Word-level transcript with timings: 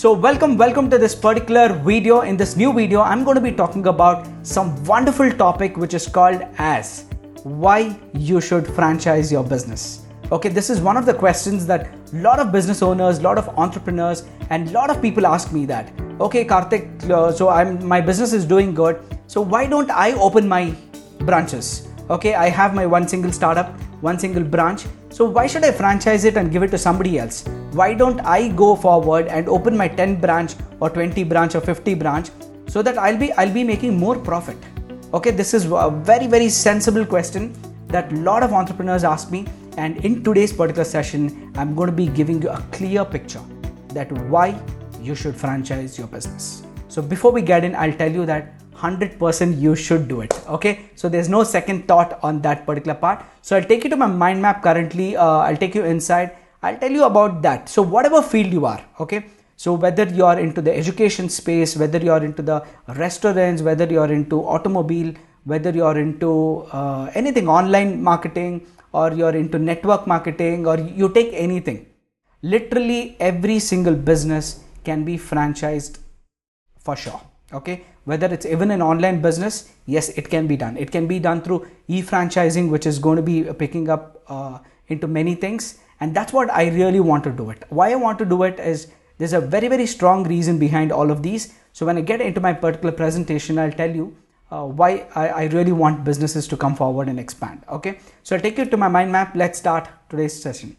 So 0.00 0.14
welcome, 0.14 0.56
welcome 0.56 0.88
to 0.88 0.96
this 0.96 1.14
particular 1.14 1.74
video. 1.74 2.22
In 2.22 2.34
this 2.34 2.56
new 2.56 2.72
video, 2.72 3.02
I'm 3.02 3.22
going 3.22 3.34
to 3.34 3.40
be 3.42 3.52
talking 3.52 3.86
about 3.86 4.26
some 4.42 4.82
wonderful 4.84 5.30
topic 5.30 5.76
which 5.76 5.92
is 5.92 6.08
called 6.08 6.40
as 6.56 7.04
why 7.42 8.00
you 8.14 8.40
should 8.40 8.66
franchise 8.66 9.30
your 9.30 9.44
business. 9.44 10.06
Okay, 10.32 10.48
this 10.48 10.70
is 10.70 10.80
one 10.80 10.96
of 10.96 11.04
the 11.04 11.12
questions 11.12 11.66
that 11.66 11.90
a 12.14 12.16
lot 12.16 12.38
of 12.38 12.50
business 12.50 12.80
owners, 12.80 13.18
a 13.18 13.20
lot 13.20 13.36
of 13.36 13.50
entrepreneurs, 13.58 14.24
and 14.48 14.70
a 14.70 14.72
lot 14.72 14.88
of 14.88 15.02
people 15.02 15.26
ask 15.26 15.52
me 15.52 15.66
that. 15.66 15.92
Okay, 16.18 16.46
Karthik, 16.46 17.10
uh, 17.10 17.30
so 17.30 17.50
I'm 17.50 17.86
my 17.86 18.00
business 18.00 18.32
is 18.32 18.46
doing 18.46 18.72
good. 18.72 18.98
So 19.26 19.42
why 19.42 19.66
don't 19.66 19.90
I 19.90 20.12
open 20.12 20.48
my 20.48 20.74
branches? 21.26 21.88
Okay, 22.08 22.32
I 22.32 22.48
have 22.48 22.74
my 22.74 22.86
one 22.86 23.06
single 23.06 23.32
startup, 23.32 23.78
one 24.00 24.18
single 24.18 24.42
branch. 24.42 24.84
So 25.10 25.28
why 25.28 25.46
should 25.46 25.64
I 25.64 25.72
franchise 25.72 26.24
it 26.24 26.36
and 26.36 26.50
give 26.50 26.62
it 26.62 26.70
to 26.70 26.78
somebody 26.78 27.18
else? 27.18 27.46
Why 27.72 27.94
don't 27.94 28.20
I 28.20 28.48
go 28.48 28.74
forward 28.76 29.26
and 29.28 29.48
open 29.48 29.76
my 29.76 29.88
10 29.88 30.20
branch 30.20 30.54
or 30.80 30.90
20 30.90 31.24
branch 31.24 31.54
or 31.54 31.60
50 31.60 31.94
branch 31.94 32.30
so 32.66 32.82
that 32.82 32.98
I'll 32.98 33.18
be 33.18 33.32
I'll 33.32 33.52
be 33.52 33.64
making 33.64 33.98
more 33.98 34.18
profit? 34.18 34.56
Okay, 35.12 35.30
this 35.30 35.54
is 35.54 35.66
a 35.66 35.90
very 35.90 36.26
very 36.26 36.48
sensible 36.48 37.04
question 37.04 37.52
that 37.88 38.12
a 38.12 38.16
lot 38.16 38.42
of 38.42 38.52
entrepreneurs 38.52 39.04
ask 39.04 39.30
me 39.30 39.46
and 39.76 40.04
in 40.04 40.22
today's 40.22 40.52
particular 40.52 40.84
session 40.84 41.52
I'm 41.56 41.74
going 41.74 41.90
to 41.90 41.96
be 41.96 42.06
giving 42.06 42.40
you 42.42 42.50
a 42.50 42.62
clear 42.72 43.04
picture 43.04 43.42
that 43.94 44.10
why 44.28 44.58
you 45.00 45.14
should 45.14 45.34
franchise 45.34 45.98
your 45.98 46.06
business. 46.06 46.62
So 46.88 47.02
before 47.02 47.32
we 47.32 47.42
get 47.42 47.64
in 47.64 47.74
I'll 47.74 47.92
tell 47.92 48.10
you 48.10 48.26
that 48.26 48.59
100% 48.80 49.60
you 49.60 49.74
should 49.74 50.08
do 50.08 50.20
it 50.20 50.32
okay? 50.48 50.90
So 50.94 51.08
there's 51.08 51.28
no 51.28 51.42
second 51.44 51.86
thought 51.88 52.18
on 52.22 52.40
that 52.42 52.66
particular 52.66 52.94
part. 52.94 53.24
So 53.42 53.56
i'll 53.56 53.68
take 53.72 53.84
you 53.84 53.90
to 53.90 53.96
my 53.96 54.06
mind 54.06 54.42
map 54.42 54.62
currently 54.62 55.16
uh, 55.16 55.38
i'll 55.48 55.56
take 55.56 55.74
you 55.74 55.84
inside. 55.84 56.36
I'll 56.62 56.78
tell 56.78 56.90
you 56.90 57.04
about 57.04 57.40
that. 57.42 57.68
So 57.70 57.82
whatever 57.82 58.20
field 58.20 58.52
you 58.52 58.66
are 58.66 58.84
okay? 59.00 59.24
So 59.56 59.74
whether 59.74 60.04
you 60.04 60.24
are 60.24 60.38
into 60.38 60.62
the 60.62 60.74
education 60.74 61.28
space 61.28 61.76
whether 61.76 61.98
you 61.98 62.12
are 62.12 62.24
into 62.24 62.42
the 62.42 62.64
restaurants 63.04 63.62
whether 63.62 63.84
you 63.84 64.00
are 64.00 64.12
into 64.12 64.42
automobile 64.42 65.14
whether 65.44 65.70
you 65.70 65.84
are 65.84 65.98
into 65.98 66.66
uh, 66.72 67.10
anything 67.14 67.48
online 67.48 68.02
marketing 68.02 68.66
or 68.92 69.12
you're 69.12 69.36
into 69.36 69.58
network 69.58 70.06
marketing 70.06 70.66
or 70.66 70.78
you 70.78 71.08
take 71.08 71.30
anything 71.32 71.86
literally 72.42 73.16
every 73.20 73.58
single 73.58 73.94
business 73.94 74.64
can 74.84 75.04
be 75.04 75.16
franchised 75.16 75.98
for 76.78 76.96
sure 76.96 77.20
okay? 77.52 77.84
Whether 78.04 78.26
it's 78.32 78.46
even 78.46 78.70
an 78.70 78.82
online 78.82 79.20
business 79.20 79.72
yes 79.86 80.08
it 80.10 80.28
can 80.30 80.46
be 80.46 80.56
done. 80.56 80.76
It 80.76 80.90
can 80.90 81.06
be 81.06 81.18
done 81.18 81.42
through 81.42 81.66
e-franchising 81.88 82.70
which 82.70 82.86
is 82.86 82.98
going 82.98 83.16
to 83.16 83.22
be 83.22 83.44
picking 83.52 83.88
up 83.88 84.22
uh, 84.28 84.58
into 84.88 85.06
many 85.06 85.34
things. 85.34 85.78
And 86.00 86.14
that's 86.14 86.32
what 86.32 86.50
i 86.50 86.68
really 86.68 87.00
want 87.00 87.24
to 87.24 87.30
do 87.30 87.50
it. 87.50 87.64
Why 87.68 87.92
i 87.92 87.96
want 87.96 88.18
to 88.20 88.24
do 88.24 88.42
it 88.44 88.58
is 88.58 88.88
there's 89.18 89.34
a 89.34 89.40
very 89.40 89.68
very 89.68 89.86
strong 89.86 90.24
reason 90.24 90.58
behind 90.58 90.92
all 90.92 91.10
of 91.10 91.22
these. 91.22 91.54
So 91.72 91.86
when 91.86 91.98
i 91.98 92.00
get 92.00 92.20
into 92.20 92.40
my 92.40 92.52
particular 92.52 92.92
presentation 92.92 93.58
i'll 93.58 93.72
tell 93.72 93.94
you 93.94 94.16
uh, 94.50 94.64
why 94.64 95.06
I, 95.14 95.28
I 95.28 95.44
really 95.46 95.72
want 95.72 96.02
businesses 96.04 96.48
to 96.48 96.56
come 96.56 96.74
forward 96.74 97.08
and 97.08 97.20
expand. 97.20 97.62
Okay? 97.68 97.98
So 98.22 98.36
i'll 98.36 98.42
take 98.42 98.58
you 98.58 98.64
to 98.64 98.76
my 98.76 98.88
mind 98.88 99.12
map. 99.12 99.36
Let's 99.36 99.58
start 99.58 99.88
today's 100.08 100.40
session. 100.42 100.76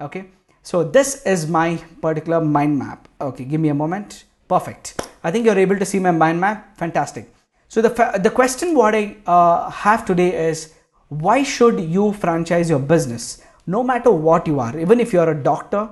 Okay? 0.00 0.24
So 0.62 0.82
this 0.84 1.22
is 1.26 1.48
my 1.48 1.76
particular 2.00 2.40
mind 2.40 2.78
map. 2.78 3.08
Okay 3.20 3.44
give 3.44 3.60
me 3.60 3.68
a 3.68 3.74
moment. 3.74 4.24
Perfect 4.48 5.11
I 5.24 5.30
think 5.30 5.46
you're 5.46 5.58
able 5.58 5.78
to 5.78 5.84
see 5.84 5.98
my 5.98 6.10
mind 6.10 6.40
map. 6.40 6.76
Fantastic. 6.76 7.32
So 7.68 7.80
the, 7.80 8.20
the 8.22 8.30
question 8.30 8.74
what 8.74 8.94
I 8.94 9.16
uh, 9.26 9.70
have 9.70 10.04
today 10.04 10.48
is 10.48 10.74
why 11.08 11.42
should 11.42 11.78
you 11.78 12.12
franchise 12.12 12.70
your 12.70 12.78
business 12.78 13.42
no 13.66 13.82
matter 13.82 14.10
what 14.10 14.46
you 14.46 14.58
are 14.60 14.78
even 14.78 14.98
if 14.98 15.12
you're 15.12 15.30
a 15.30 15.42
doctor 15.42 15.88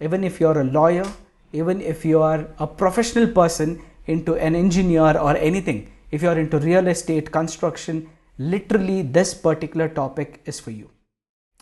even 0.00 0.24
if 0.24 0.40
you're 0.40 0.58
a 0.58 0.64
lawyer 0.64 1.04
even 1.52 1.82
if 1.82 2.06
you 2.06 2.22
are 2.22 2.48
a 2.58 2.66
professional 2.66 3.26
person 3.26 3.80
into 4.06 4.34
an 4.36 4.54
engineer 4.54 5.18
or 5.18 5.36
anything 5.36 5.92
if 6.10 6.22
you're 6.22 6.38
into 6.38 6.58
real 6.58 6.88
estate 6.88 7.30
construction 7.30 8.08
literally 8.38 9.02
this 9.02 9.34
particular 9.34 9.88
topic 9.88 10.40
is 10.46 10.58
for 10.58 10.70
you 10.70 10.90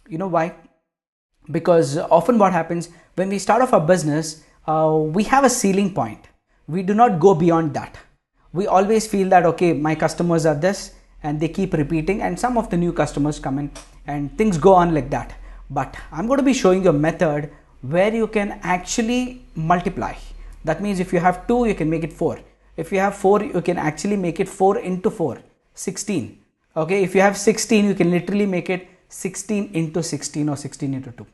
you 0.08 0.16
know 0.16 0.28
why 0.28 0.54
because 1.50 1.98
often 1.98 2.38
what 2.38 2.52
happens 2.52 2.90
when 3.16 3.28
we 3.28 3.40
start 3.40 3.60
off 3.60 3.72
a 3.72 3.80
business 3.80 4.44
uh, 4.68 4.96
we 5.18 5.24
have 5.24 5.42
a 5.42 5.50
ceiling 5.50 5.92
point 5.92 6.28
we 6.68 6.82
do 6.82 6.94
not 6.94 7.20
go 7.20 7.34
beyond 7.34 7.74
that. 7.74 7.98
We 8.52 8.66
always 8.66 9.06
feel 9.06 9.28
that 9.30 9.46
okay 9.46 9.72
my 9.72 9.94
customers 9.94 10.46
are 10.46 10.54
this 10.54 10.94
and 11.22 11.38
they 11.38 11.48
keep 11.48 11.74
repeating 11.74 12.22
and 12.22 12.38
some 12.38 12.58
of 12.58 12.70
the 12.70 12.76
new 12.76 12.92
customers 12.92 13.38
come 13.38 13.58
in 13.58 13.70
and 14.06 14.36
things 14.36 14.58
go 14.58 14.74
on 14.74 14.94
like 14.94 15.10
that. 15.10 15.34
But 15.70 15.96
i'm 16.10 16.26
going 16.26 16.38
to 16.38 16.44
be 16.44 16.52
showing 16.52 16.82
you 16.84 16.90
a 16.90 17.00
method 17.08 17.50
where 17.82 18.14
you 18.14 18.26
can 18.26 18.58
actually 18.62 19.44
multiply. 19.54 20.14
That 20.64 20.82
means 20.82 21.00
if 21.00 21.12
you 21.12 21.20
have 21.20 21.46
2 21.46 21.66
you 21.66 21.74
can 21.74 21.88
make 21.88 22.04
it 22.04 22.12
4 22.12 22.38
if 22.76 22.92
you 22.92 22.98
have 22.98 23.16
4 23.16 23.44
you 23.44 23.62
can 23.62 23.78
actually 23.78 24.16
make 24.16 24.40
it 24.40 24.48
4 24.48 24.78
into 24.78 25.10
4 25.10 25.38
16 25.74 26.38
okay 26.82 27.02
if 27.02 27.14
you 27.14 27.20
have 27.20 27.36
16 27.36 27.84
you 27.90 27.94
can 28.00 28.10
literally 28.10 28.46
make 28.46 28.70
it 28.70 28.88
16 29.08 29.70
into 29.80 30.02
16 30.02 30.48
or 30.48 30.56
16 30.56 30.94
into 30.98 31.12
2 31.12 31.26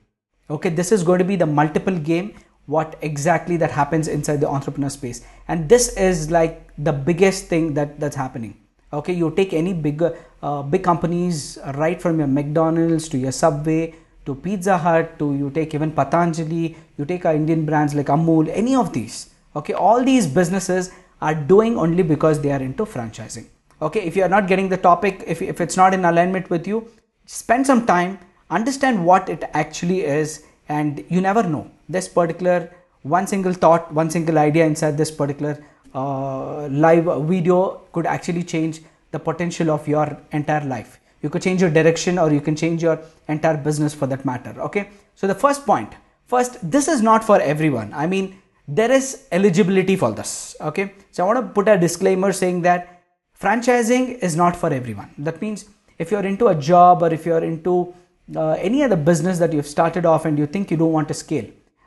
okay 0.56 0.70
this 0.80 0.92
is 0.96 1.02
going 1.02 1.18
to 1.24 1.28
be 1.32 1.36
the 1.36 1.50
multiple 1.60 1.98
game 2.10 2.34
what 2.66 2.96
exactly 3.00 3.56
that 3.56 3.70
happens 3.70 4.08
inside 4.08 4.40
the 4.40 4.48
entrepreneur 4.48 4.90
space. 4.90 5.24
And 5.48 5.68
this 5.68 5.96
is 5.96 6.30
like 6.30 6.68
the 6.76 6.92
biggest 6.92 7.46
thing 7.46 7.74
that 7.74 7.98
that's 8.00 8.16
happening. 8.16 8.56
Okay 8.92 9.12
you 9.12 9.30
take 9.30 9.52
any 9.52 9.72
bigger 9.72 10.16
uh, 10.42 10.62
big 10.62 10.84
companies 10.84 11.58
right 11.74 12.00
from 12.00 12.18
your 12.18 12.28
mcdonald's 12.28 13.08
to 13.08 13.18
your 13.18 13.32
subway 13.32 13.94
to 14.24 14.34
pizza 14.34 14.78
hut 14.78 15.18
to 15.18 15.34
you 15.34 15.50
take 15.50 15.74
even 15.74 15.90
patanjali 15.90 16.76
you 16.96 17.04
take 17.04 17.26
our 17.26 17.34
indian 17.34 17.64
brands 17.64 17.94
like 17.94 18.06
amul 18.06 18.48
any 18.48 18.74
of 18.74 18.92
these. 18.92 19.30
Okay 19.56 19.72
all 19.72 20.04
these 20.04 20.26
businesses 20.26 20.92
are 21.20 21.34
doing 21.34 21.76
only 21.78 22.02
because 22.02 22.40
they 22.40 22.52
are 22.52 22.62
into 22.62 22.84
franchising. 22.84 23.46
Okay 23.82 24.00
if 24.00 24.16
you 24.16 24.22
are 24.22 24.28
not 24.28 24.46
getting 24.46 24.68
the 24.68 24.76
topic 24.76 25.24
if, 25.26 25.42
if 25.42 25.60
it's 25.60 25.76
not 25.76 25.94
in 25.94 26.04
alignment 26.04 26.48
with 26.48 26.66
you 26.66 26.88
spend 27.26 27.66
some 27.66 27.86
time 27.86 28.18
understand 28.50 29.04
what 29.04 29.28
it 29.28 29.42
actually 29.52 30.02
is 30.02 30.44
and 30.68 31.04
you 31.08 31.20
never 31.20 31.42
know. 31.42 31.70
This 31.88 32.08
particular 32.08 32.70
one 33.02 33.26
single 33.26 33.52
thought 33.52 33.92
one 33.92 34.10
single 34.10 34.38
idea 34.38 34.66
inside 34.66 34.96
this 34.98 35.10
particular 35.10 35.62
uh, 35.94 36.66
live 36.68 37.04
video 37.26 37.82
could 37.92 38.06
actually 38.06 38.42
change 38.42 38.80
the 39.12 39.18
potential 39.18 39.70
of 39.70 39.86
your 39.88 40.18
entire 40.32 40.64
life. 40.64 40.98
You 41.22 41.30
could 41.30 41.42
change 41.42 41.60
your 41.60 41.70
direction 41.70 42.18
or 42.18 42.32
you 42.32 42.40
can 42.40 42.56
change 42.56 42.82
your 42.82 42.98
entire 43.28 43.56
business 43.56 43.94
for 43.94 44.06
that 44.08 44.24
matter 44.24 44.54
okay? 44.60 44.88
So 45.14 45.26
the 45.26 45.34
first 45.34 45.64
point. 45.64 45.92
First 46.26 46.58
this 46.68 46.88
is 46.88 47.02
not 47.02 47.24
for 47.24 47.40
everyone. 47.40 47.92
I 47.94 48.06
mean 48.06 48.38
there 48.68 48.90
is 48.90 49.26
eligibility 49.30 49.96
for 49.96 50.10
this 50.12 50.56
okay? 50.60 50.92
So 51.12 51.22
i 51.22 51.26
want 51.26 51.46
to 51.46 51.52
put 51.52 51.68
a 51.68 51.78
disclaimer 51.78 52.32
saying 52.32 52.62
that 52.62 53.02
franchising 53.40 54.18
is 54.18 54.36
not 54.36 54.56
for 54.56 54.72
everyone. 54.72 55.10
That 55.18 55.40
means 55.40 55.66
if 55.98 56.10
you're 56.10 56.26
into 56.26 56.48
a 56.48 56.54
job 56.54 57.02
or 57.02 57.12
if 57.12 57.24
you're 57.24 57.44
into 57.44 57.94
uh, 58.34 58.52
any 58.52 58.82
other 58.82 58.96
business 58.96 59.38
that 59.38 59.52
you've 59.52 59.66
started 59.66 60.04
off 60.04 60.24
and 60.24 60.38
you 60.38 60.46
think 60.46 60.70
you 60.70 60.76
don't 60.76 60.92
want 60.92 61.06
to 61.08 61.14
scale 61.14 61.46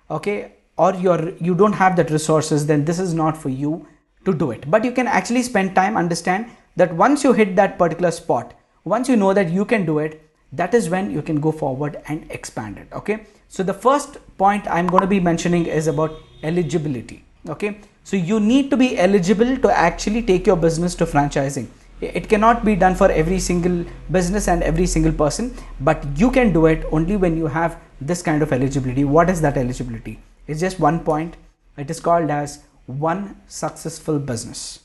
okay 0.10 0.54
or 0.78 0.94
you're 0.96 1.32
you 1.38 1.54
don't 1.54 1.74
have 1.74 1.96
that 1.96 2.10
resources 2.10 2.66
then 2.66 2.86
this 2.86 3.00
is 3.00 3.14
not 3.14 3.36
for 3.36 3.50
you 3.50 3.86
to 4.26 4.34
do 4.34 4.52
it. 4.52 4.70
But 4.70 4.84
you 4.84 4.92
can 4.92 5.08
actually 5.08 5.44
spend 5.44 5.76
time 5.76 5.98
understand 5.98 6.50
that 6.76 6.94
once 6.94 7.24
you 7.24 7.34
hit 7.34 7.56
that 7.56 7.78
particular 7.78 8.12
spot 8.12 8.54
once 8.86 9.10
you 9.10 9.18
know 9.18 9.34
that 9.34 9.50
you 9.50 9.66
can 9.66 9.86
do 9.86 10.00
it 10.00 10.22
that 10.54 10.74
is 10.74 10.90
when 10.90 11.12
you 11.12 11.22
can 11.22 11.40
go 11.40 11.52
forward 11.52 12.02
and 12.08 12.26
expand 12.32 12.78
it 12.78 12.88
okay? 12.94 13.26
So 13.50 13.64
the 13.64 13.74
first 13.74 14.18
point 14.38 14.68
i'm 14.68 14.88
going 14.88 15.02
to 15.02 15.08
be 15.08 15.20
mentioning 15.20 15.66
is 15.66 15.88
about 15.88 16.12
eligibility 16.44 17.24
okay? 17.50 17.78
So 18.04 18.16
you 18.16 18.40
need 18.40 18.70
to 18.72 18.78
be 18.78 18.98
eligible 18.98 19.58
to 19.58 19.72
actually 19.72 20.22
take 20.24 20.48
your 20.48 20.56
business 20.56 20.96
to 20.96 21.06
franchising 21.06 21.68
it 22.02 22.30
cannot 22.30 22.64
be 22.64 22.76
done 22.76 22.96
for 22.96 23.12
every 23.12 23.40
single 23.40 23.86
business 24.12 24.48
and 24.48 24.64
every 24.64 24.86
single 24.86 25.12
person 25.12 25.54
but 25.82 26.06
you 26.16 26.32
can 26.32 26.54
do 26.54 26.66
it 26.66 26.86
only 26.92 27.18
when 27.18 27.36
you 27.38 27.48
have 27.48 27.80
this 28.02 28.22
kind 28.22 28.42
of 28.42 28.54
eligibility. 28.54 29.04
What 29.04 29.30
is 29.30 29.42
that 29.42 29.57
eligibility? 29.57 30.19
It's 30.48 30.60
just 30.60 30.80
one 30.80 31.01
point. 31.01 31.36
It 31.78 31.90
is 31.90 32.00
called 32.00 32.30
as 32.30 32.63
one 32.86 33.42
successful 33.48 34.19
business. 34.19 34.80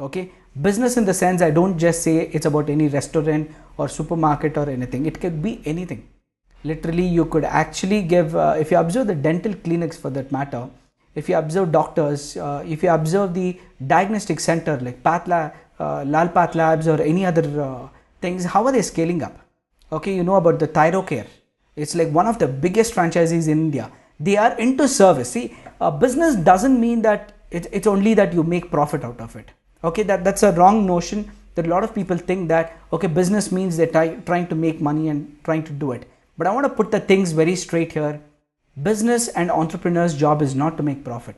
Okay? 0.00 0.32
Business 0.60 0.96
in 0.96 1.04
the 1.04 1.14
sense 1.14 1.42
i 1.42 1.50
don't 1.50 1.78
just 1.78 2.02
say 2.02 2.28
it's 2.32 2.46
about 2.46 2.70
any 2.70 2.88
restaurant 2.88 3.50
or 3.76 3.88
supermarket 3.88 4.56
or 4.56 4.68
anything. 4.70 5.06
It 5.06 5.20
could 5.20 5.42
be 5.42 5.60
anything. 5.64 6.08
Literally 6.62 7.06
you 7.06 7.26
could 7.26 7.44
actually 7.44 8.02
give 8.02 8.34
uh, 8.34 8.56
if 8.58 8.70
you 8.70 8.78
observe 8.78 9.06
the 9.08 9.14
dental 9.14 9.54
clinics 9.54 9.98
for 9.98 10.10
that 10.10 10.32
matter 10.32 10.68
if 11.14 11.28
you 11.28 11.36
observe 11.36 11.70
doctors 11.72 12.36
uh, 12.36 12.62
if 12.66 12.82
you 12.82 12.90
observe 12.90 13.34
the 13.34 13.58
diagnostic 13.86 14.40
center 14.40 14.78
like 14.80 15.02
pathla 15.02 15.52
uh, 15.78 16.04
Lal 16.04 16.28
PathLabs 16.28 16.86
or 16.86 17.00
any 17.02 17.24
other 17.26 17.60
uh, 17.60 17.88
things, 18.20 18.44
how 18.44 18.64
are 18.66 18.72
they 18.72 18.82
scaling 18.82 19.22
up? 19.22 19.38
Okay, 19.92 20.14
you 20.14 20.24
know 20.24 20.36
about 20.36 20.58
the 20.58 20.68
Thyrocare. 20.68 21.26
It's 21.76 21.94
like 21.94 22.10
one 22.10 22.26
of 22.26 22.38
the 22.38 22.46
biggest 22.46 22.94
franchises 22.94 23.48
in 23.48 23.58
India. 23.58 23.90
They 24.20 24.36
are 24.36 24.56
into 24.58 24.86
service. 24.86 25.32
See, 25.32 25.56
a 25.80 25.90
business 25.90 26.36
doesn't 26.36 26.80
mean 26.80 27.02
that 27.02 27.32
it, 27.50 27.66
it's 27.72 27.86
only 27.86 28.14
that 28.14 28.32
you 28.32 28.42
make 28.42 28.70
profit 28.70 29.04
out 29.04 29.20
of 29.20 29.34
it. 29.36 29.50
Okay, 29.82 30.02
that, 30.04 30.24
that's 30.24 30.42
a 30.42 30.52
wrong 30.52 30.86
notion 30.86 31.30
that 31.56 31.66
a 31.66 31.68
lot 31.68 31.84
of 31.84 31.94
people 31.94 32.16
think 32.16 32.48
that, 32.48 32.78
okay, 32.92 33.06
business 33.06 33.52
means 33.52 33.76
they're 33.76 33.86
try, 33.86 34.14
trying 34.30 34.46
to 34.48 34.54
make 34.54 34.80
money 34.80 35.08
and 35.08 35.36
trying 35.44 35.62
to 35.64 35.72
do 35.72 35.92
it. 35.92 36.08
But 36.38 36.46
I 36.46 36.54
want 36.54 36.64
to 36.64 36.72
put 36.72 36.90
the 36.90 37.00
things 37.00 37.32
very 37.32 37.54
straight 37.56 37.92
here. 37.92 38.20
Business 38.82 39.28
and 39.28 39.50
entrepreneur's 39.50 40.14
job 40.14 40.42
is 40.42 40.54
not 40.54 40.76
to 40.76 40.82
make 40.82 41.04
profit. 41.04 41.36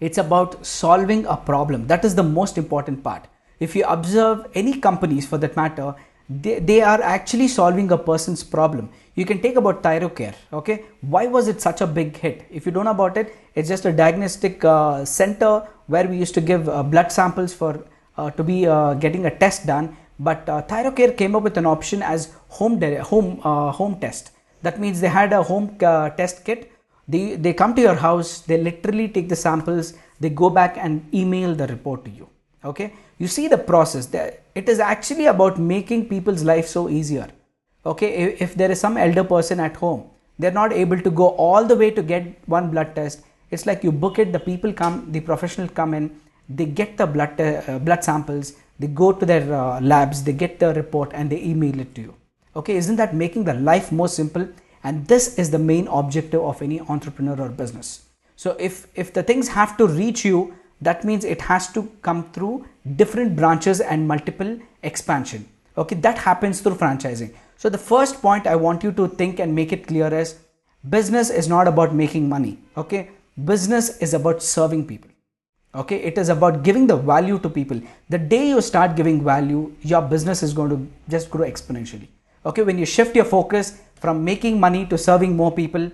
it's 0.00 0.18
about 0.18 0.64
solving 0.66 1.26
a 1.26 1.36
problem. 1.36 1.86
That 1.86 2.04
is 2.04 2.14
the 2.14 2.22
most 2.22 2.58
important 2.58 3.02
part. 3.04 3.28
If 3.58 3.76
you 3.76 3.84
observe 3.84 4.46
any 4.54 4.80
companies 4.80 5.26
for 5.26 5.38
that 5.38 5.56
matter, 5.56 5.94
they, 6.28 6.58
they 6.58 6.80
are 6.80 7.02
actually 7.02 7.48
solving 7.48 7.90
a 7.92 7.98
person's 7.98 8.42
problem. 8.42 8.88
You 9.14 9.26
can 9.26 9.42
take 9.42 9.56
about 9.56 9.82
ThyroCare. 9.82 10.34
Okay, 10.52 10.84
why 11.02 11.26
was 11.26 11.48
it 11.48 11.60
such 11.60 11.80
a 11.80 11.86
big 11.86 12.16
hit? 12.16 12.46
If 12.50 12.64
you 12.64 12.72
don't 12.72 12.86
know 12.86 12.92
about 12.92 13.16
it, 13.16 13.34
it's 13.54 13.68
just 13.68 13.84
a 13.84 13.92
diagnostic 13.92 14.64
uh, 14.64 15.04
center 15.04 15.68
where 15.86 16.06
we 16.06 16.16
used 16.16 16.34
to 16.34 16.40
give 16.40 16.68
uh, 16.68 16.82
blood 16.82 17.12
samples 17.12 17.52
for 17.52 17.84
uh, 18.16 18.30
to 18.30 18.44
be 18.44 18.66
uh, 18.66 18.94
getting 18.94 19.26
a 19.26 19.36
test 19.36 19.66
done. 19.66 19.96
But 20.18 20.48
uh, 20.48 20.62
ThyroCare 20.62 21.16
came 21.16 21.34
up 21.34 21.42
with 21.42 21.56
an 21.58 21.66
option 21.66 22.02
as 22.02 22.32
home 22.48 22.80
home 22.80 23.40
uh, 23.42 23.72
home 23.72 23.98
test. 24.00 24.30
That 24.62 24.78
means 24.80 25.00
they 25.00 25.08
had 25.08 25.32
a 25.32 25.42
home 25.42 25.76
test 25.78 26.44
kit. 26.44 26.70
They 27.08 27.36
they 27.36 27.52
come 27.52 27.74
to 27.74 27.82
your 27.82 27.94
house. 27.94 28.40
They 28.40 28.58
literally 28.58 29.08
take 29.08 29.28
the 29.28 29.36
samples. 29.36 29.94
They 30.20 30.30
go 30.30 30.50
back 30.50 30.76
and 30.76 31.02
email 31.14 31.54
the 31.54 31.66
report 31.66 32.04
to 32.04 32.10
you. 32.10 32.28
Okay, 32.64 32.92
you 33.18 33.26
see 33.26 33.48
the 33.48 33.58
process. 33.58 34.08
It 34.54 34.68
is 34.68 34.78
actually 34.78 35.26
about 35.26 35.58
making 35.58 36.08
people's 36.08 36.44
life 36.44 36.66
so 36.66 36.88
easier 36.88 37.28
okay 37.86 38.36
if 38.38 38.54
there 38.54 38.70
is 38.70 38.78
some 38.78 38.96
elder 38.96 39.24
person 39.24 39.58
at 39.58 39.74
home 39.76 40.04
they're 40.38 40.52
not 40.52 40.72
able 40.72 41.00
to 41.00 41.10
go 41.10 41.28
all 41.30 41.64
the 41.64 41.74
way 41.74 41.90
to 41.90 42.02
get 42.02 42.24
one 42.46 42.70
blood 42.70 42.94
test 42.94 43.22
it's 43.50 43.64
like 43.64 43.82
you 43.82 43.90
book 43.90 44.18
it 44.18 44.32
the 44.32 44.38
people 44.38 44.72
come 44.72 45.10
the 45.12 45.20
professional 45.20 45.66
come 45.68 45.94
in 45.94 46.10
they 46.48 46.66
get 46.66 46.96
the 46.98 47.06
blood 47.06 47.40
uh, 47.40 47.78
blood 47.78 48.04
samples 48.04 48.52
they 48.78 48.86
go 48.86 49.12
to 49.12 49.24
their 49.24 49.54
uh, 49.54 49.80
labs 49.80 50.22
they 50.22 50.32
get 50.32 50.58
the 50.58 50.74
report 50.74 51.10
and 51.14 51.30
they 51.30 51.42
email 51.42 51.80
it 51.80 51.94
to 51.94 52.02
you 52.02 52.14
okay 52.54 52.76
isn't 52.76 52.96
that 52.96 53.14
making 53.14 53.44
the 53.44 53.54
life 53.54 53.92
more 53.92 54.08
simple 54.08 54.48
and 54.84 55.06
this 55.06 55.38
is 55.38 55.50
the 55.50 55.58
main 55.58 55.86
objective 55.88 56.42
of 56.42 56.62
any 56.62 56.80
entrepreneur 56.80 57.40
or 57.40 57.48
business 57.48 58.06
so 58.36 58.56
if 58.58 58.86
if 58.94 59.12
the 59.12 59.22
things 59.22 59.48
have 59.48 59.76
to 59.76 59.86
reach 59.86 60.24
you 60.24 60.54
that 60.80 61.04
means 61.04 61.24
it 61.24 61.42
has 61.42 61.70
to 61.72 61.82
come 62.02 62.24
through 62.32 62.64
different 62.96 63.36
branches 63.36 63.80
and 63.80 64.08
multiple 64.08 64.58
expansion 64.82 65.46
okay 65.76 65.96
that 65.96 66.18
happens 66.18 66.60
through 66.60 66.74
franchising 66.74 67.32
so 67.62 67.68
the 67.68 67.76
first 67.76 68.22
point 68.22 68.46
I 68.46 68.56
want 68.56 68.82
you 68.82 68.90
to 68.92 69.06
think 69.06 69.38
and 69.38 69.54
make 69.54 69.70
it 69.70 69.86
clear 69.86 70.12
is 70.18 70.36
business 70.88 71.28
is 71.28 71.46
not 71.46 71.68
about 71.68 71.94
making 71.94 72.26
money. 72.26 72.58
Okay. 72.74 73.10
Business 73.44 73.98
is 73.98 74.14
about 74.14 74.42
serving 74.42 74.86
people. 74.86 75.10
Okay. 75.74 75.96
It 75.96 76.16
is 76.16 76.30
about 76.30 76.62
giving 76.62 76.86
the 76.86 76.96
value 76.96 77.38
to 77.40 77.50
people. 77.50 77.82
The 78.08 78.16
day 78.16 78.48
you 78.48 78.62
start 78.62 78.96
giving 78.96 79.22
value, 79.22 79.74
your 79.82 80.00
business 80.00 80.42
is 80.42 80.54
going 80.54 80.70
to 80.70 81.10
just 81.10 81.30
grow 81.30 81.46
exponentially. 81.46 82.08
Okay. 82.46 82.62
When 82.62 82.78
you 82.78 82.86
shift 82.86 83.14
your 83.16 83.24
focus 83.24 83.80
from 83.94 84.24
making 84.24 84.58
money 84.58 84.86
to 84.86 84.96
serving 84.98 85.36
more 85.36 85.52
people, 85.52 85.90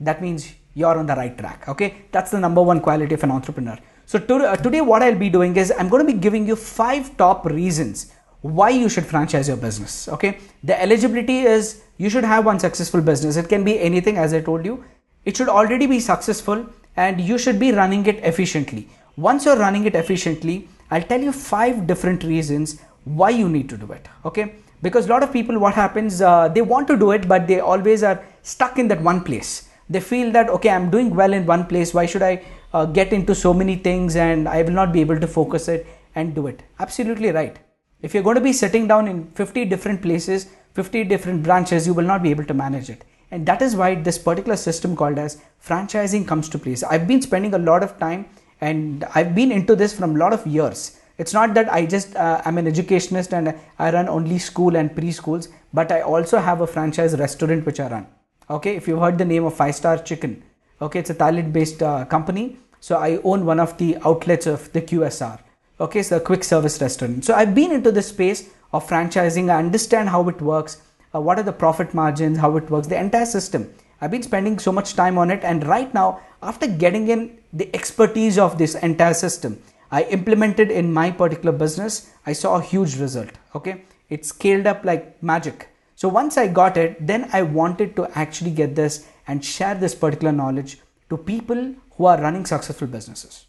that 0.00 0.22
means 0.22 0.52
you're 0.74 0.96
on 0.96 1.06
the 1.06 1.16
right 1.16 1.36
track. 1.36 1.68
Okay. 1.68 1.94
That's 2.12 2.30
the 2.30 2.40
number 2.40 2.62
one 2.62 2.80
quality 2.80 3.14
of 3.14 3.22
an 3.22 3.30
entrepreneur. 3.30 3.78
So 4.06 4.18
to, 4.18 4.34
uh, 4.34 4.56
today 4.56 4.80
what 4.80 5.02
I'll 5.02 5.18
be 5.18 5.30
doing 5.30 5.56
is 5.56 5.72
I'm 5.78 5.88
going 5.88 6.04
to 6.06 6.12
be 6.12 6.18
giving 6.18 6.46
you 6.46 6.56
five 6.56 7.16
top 7.16 7.44
reasons 7.46 8.12
why 8.42 8.70
you 8.70 8.88
should 8.88 9.04
franchise 9.04 9.48
your 9.48 9.56
business 9.56 10.08
okay 10.08 10.38
the 10.64 10.82
eligibility 10.82 11.40
is 11.40 11.82
you 11.98 12.08
should 12.08 12.24
have 12.24 12.46
one 12.46 12.58
successful 12.58 13.00
business 13.00 13.36
it 13.36 13.48
can 13.48 13.62
be 13.62 13.78
anything 13.78 14.16
as 14.16 14.32
i 14.32 14.40
told 14.40 14.64
you 14.64 14.82
it 15.26 15.36
should 15.36 15.48
already 15.48 15.86
be 15.86 16.00
successful 16.00 16.64
and 16.96 17.20
you 17.20 17.36
should 17.36 17.60
be 17.60 17.70
running 17.72 18.04
it 18.06 18.16
efficiently 18.24 18.88
once 19.16 19.44
you're 19.44 19.58
running 19.58 19.84
it 19.84 19.94
efficiently 19.94 20.66
i'll 20.90 21.02
tell 21.02 21.20
you 21.20 21.32
five 21.32 21.86
different 21.86 22.24
reasons 22.24 22.80
why 23.04 23.28
you 23.28 23.48
need 23.48 23.68
to 23.68 23.76
do 23.76 23.92
it 23.92 24.08
okay 24.24 24.54
because 24.82 25.06
a 25.06 25.08
lot 25.08 25.22
of 25.22 25.32
people 25.32 25.58
what 25.58 25.74
happens 25.74 26.20
uh, 26.22 26.48
they 26.48 26.62
want 26.62 26.88
to 26.88 26.96
do 26.96 27.10
it 27.12 27.28
but 27.28 27.46
they 27.46 27.60
always 27.60 28.02
are 28.02 28.22
stuck 28.42 28.78
in 28.78 28.88
that 28.88 29.02
one 29.02 29.22
place 29.22 29.68
they 29.88 30.00
feel 30.00 30.30
that 30.32 30.48
okay 30.48 30.70
i'm 30.70 30.90
doing 30.90 31.14
well 31.14 31.32
in 31.32 31.46
one 31.46 31.66
place 31.66 31.94
why 31.94 32.06
should 32.06 32.22
i 32.22 32.34
uh, 32.72 32.84
get 32.84 33.12
into 33.12 33.34
so 33.34 33.52
many 33.52 33.76
things 33.76 34.16
and 34.16 34.48
i 34.48 34.62
will 34.62 34.78
not 34.82 34.92
be 34.92 35.00
able 35.00 35.18
to 35.18 35.26
focus 35.26 35.68
it 35.68 35.86
and 36.14 36.34
do 36.34 36.46
it 36.46 36.62
absolutely 36.78 37.30
right 37.30 37.58
if 38.02 38.14
you're 38.14 38.22
going 38.22 38.36
to 38.36 38.40
be 38.40 38.52
sitting 38.52 38.88
down 38.88 39.06
in 39.08 39.30
50 39.32 39.66
different 39.66 40.00
places, 40.00 40.48
50 40.74 41.04
different 41.04 41.42
branches, 41.42 41.86
you 41.86 41.92
will 41.92 42.04
not 42.04 42.22
be 42.22 42.30
able 42.30 42.44
to 42.44 42.54
manage 42.54 42.88
it. 42.88 43.04
And 43.30 43.46
that 43.46 43.62
is 43.62 43.76
why 43.76 43.94
this 43.94 44.18
particular 44.18 44.56
system 44.56 44.96
called 44.96 45.18
as 45.18 45.40
franchising 45.64 46.26
comes 46.26 46.48
to 46.48 46.58
place. 46.58 46.82
I've 46.82 47.06
been 47.06 47.22
spending 47.22 47.54
a 47.54 47.58
lot 47.58 47.82
of 47.82 47.98
time 47.98 48.26
and 48.60 49.04
I've 49.14 49.34
been 49.34 49.52
into 49.52 49.76
this 49.76 49.96
from 49.96 50.16
a 50.16 50.18
lot 50.18 50.32
of 50.32 50.46
years. 50.46 50.98
It's 51.22 51.34
not 51.34 51.54
that 51.54 51.72
I 51.72 51.84
just 51.94 52.16
uh, 52.16 52.40
I'm 52.44 52.58
an 52.62 52.66
educationist 52.66 53.34
and 53.34 53.54
I 53.78 53.90
run 53.96 54.08
only 54.08 54.38
school 54.38 54.76
and 54.76 54.90
preschools, 54.98 55.48
but 55.72 55.92
I 55.92 56.00
also 56.00 56.38
have 56.38 56.62
a 56.62 56.66
franchise 56.66 57.18
restaurant 57.18 57.66
which 57.66 57.80
I 57.80 57.88
run. 57.88 58.06
Okay, 58.48 58.74
if 58.76 58.88
you've 58.88 59.00
heard 59.00 59.18
the 59.18 59.28
name 59.32 59.44
of 59.44 59.54
Five 59.54 59.74
Star 59.74 59.98
Chicken, 59.98 60.42
okay, 60.80 61.00
it's 61.00 61.10
a 61.10 61.14
Thailand 61.14 61.52
based 61.52 61.82
uh, 61.82 62.04
company. 62.16 62.56
So 62.80 62.96
I 62.96 63.20
own 63.22 63.44
one 63.44 63.60
of 63.60 63.76
the 63.76 63.98
outlets 64.04 64.46
of 64.46 64.72
the 64.72 64.82
QSR 64.82 65.38
okay 65.80 66.02
so 66.02 66.16
a 66.18 66.20
quick 66.20 66.44
service 66.44 66.80
restaurant. 66.80 67.24
So 67.24 67.34
i've 67.34 67.54
been 67.54 67.72
into 67.72 67.90
the 67.90 68.02
space 68.02 68.50
of 68.72 68.86
franchising. 68.86 69.50
I 69.50 69.58
understand 69.58 70.10
how 70.10 70.28
it 70.28 70.40
works. 70.40 70.82
Uh, 71.14 71.20
what 71.20 71.38
are 71.38 71.42
the 71.42 71.52
profit 71.52 71.94
margins 71.94 72.38
how 72.38 72.56
it 72.56 72.70
works 72.70 72.86
the 72.86 73.00
entire 73.00 73.26
system. 73.26 73.72
I've 74.00 74.10
been 74.10 74.22
spending 74.22 74.58
so 74.58 74.72
much 74.72 74.94
time 74.94 75.18
on 75.18 75.30
it. 75.30 75.40
And 75.42 75.66
right 75.66 75.92
now 75.92 76.20
after 76.42 76.66
getting 76.68 77.08
in 77.08 77.38
the 77.52 77.74
expertise 77.74 78.38
of 78.38 78.58
this 78.58 78.74
entire 78.76 79.14
system 79.14 79.60
i 79.90 80.02
implemented 80.16 80.70
in 80.70 80.92
my 80.92 81.10
particular 81.10 81.52
business 81.52 82.10
i 82.26 82.32
saw 82.32 82.56
a 82.56 82.66
huge 82.72 82.96
result 83.04 83.30
okay 83.54 83.82
it 84.08 84.24
scaled 84.32 84.66
up 84.72 84.84
like 84.84 85.22
magic 85.22 85.68
so 85.94 86.08
once 86.08 86.36
i 86.36 86.46
got 86.60 86.76
it 86.76 87.06
then 87.12 87.28
i 87.32 87.42
wanted 87.42 87.94
to 87.96 88.08
actually 88.24 88.54
get 88.62 88.74
this 88.74 89.06
and 89.26 89.44
share 89.44 89.74
this 89.74 89.94
particular 89.94 90.32
knowledge 90.32 90.78
to 91.08 91.16
people 91.16 91.62
who 91.96 92.06
are 92.06 92.20
running 92.26 92.46
successful 92.46 92.92
businesses 92.96 93.46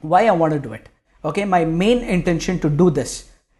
why 0.00 0.26
i 0.26 0.38
want 0.42 0.52
to 0.52 0.64
do 0.68 0.72
it 0.72 0.88
okay 1.24 1.44
my 1.44 1.64
main 1.64 2.00
intention 2.16 2.58
to 2.64 2.70
do 2.82 2.90
this 2.90 3.12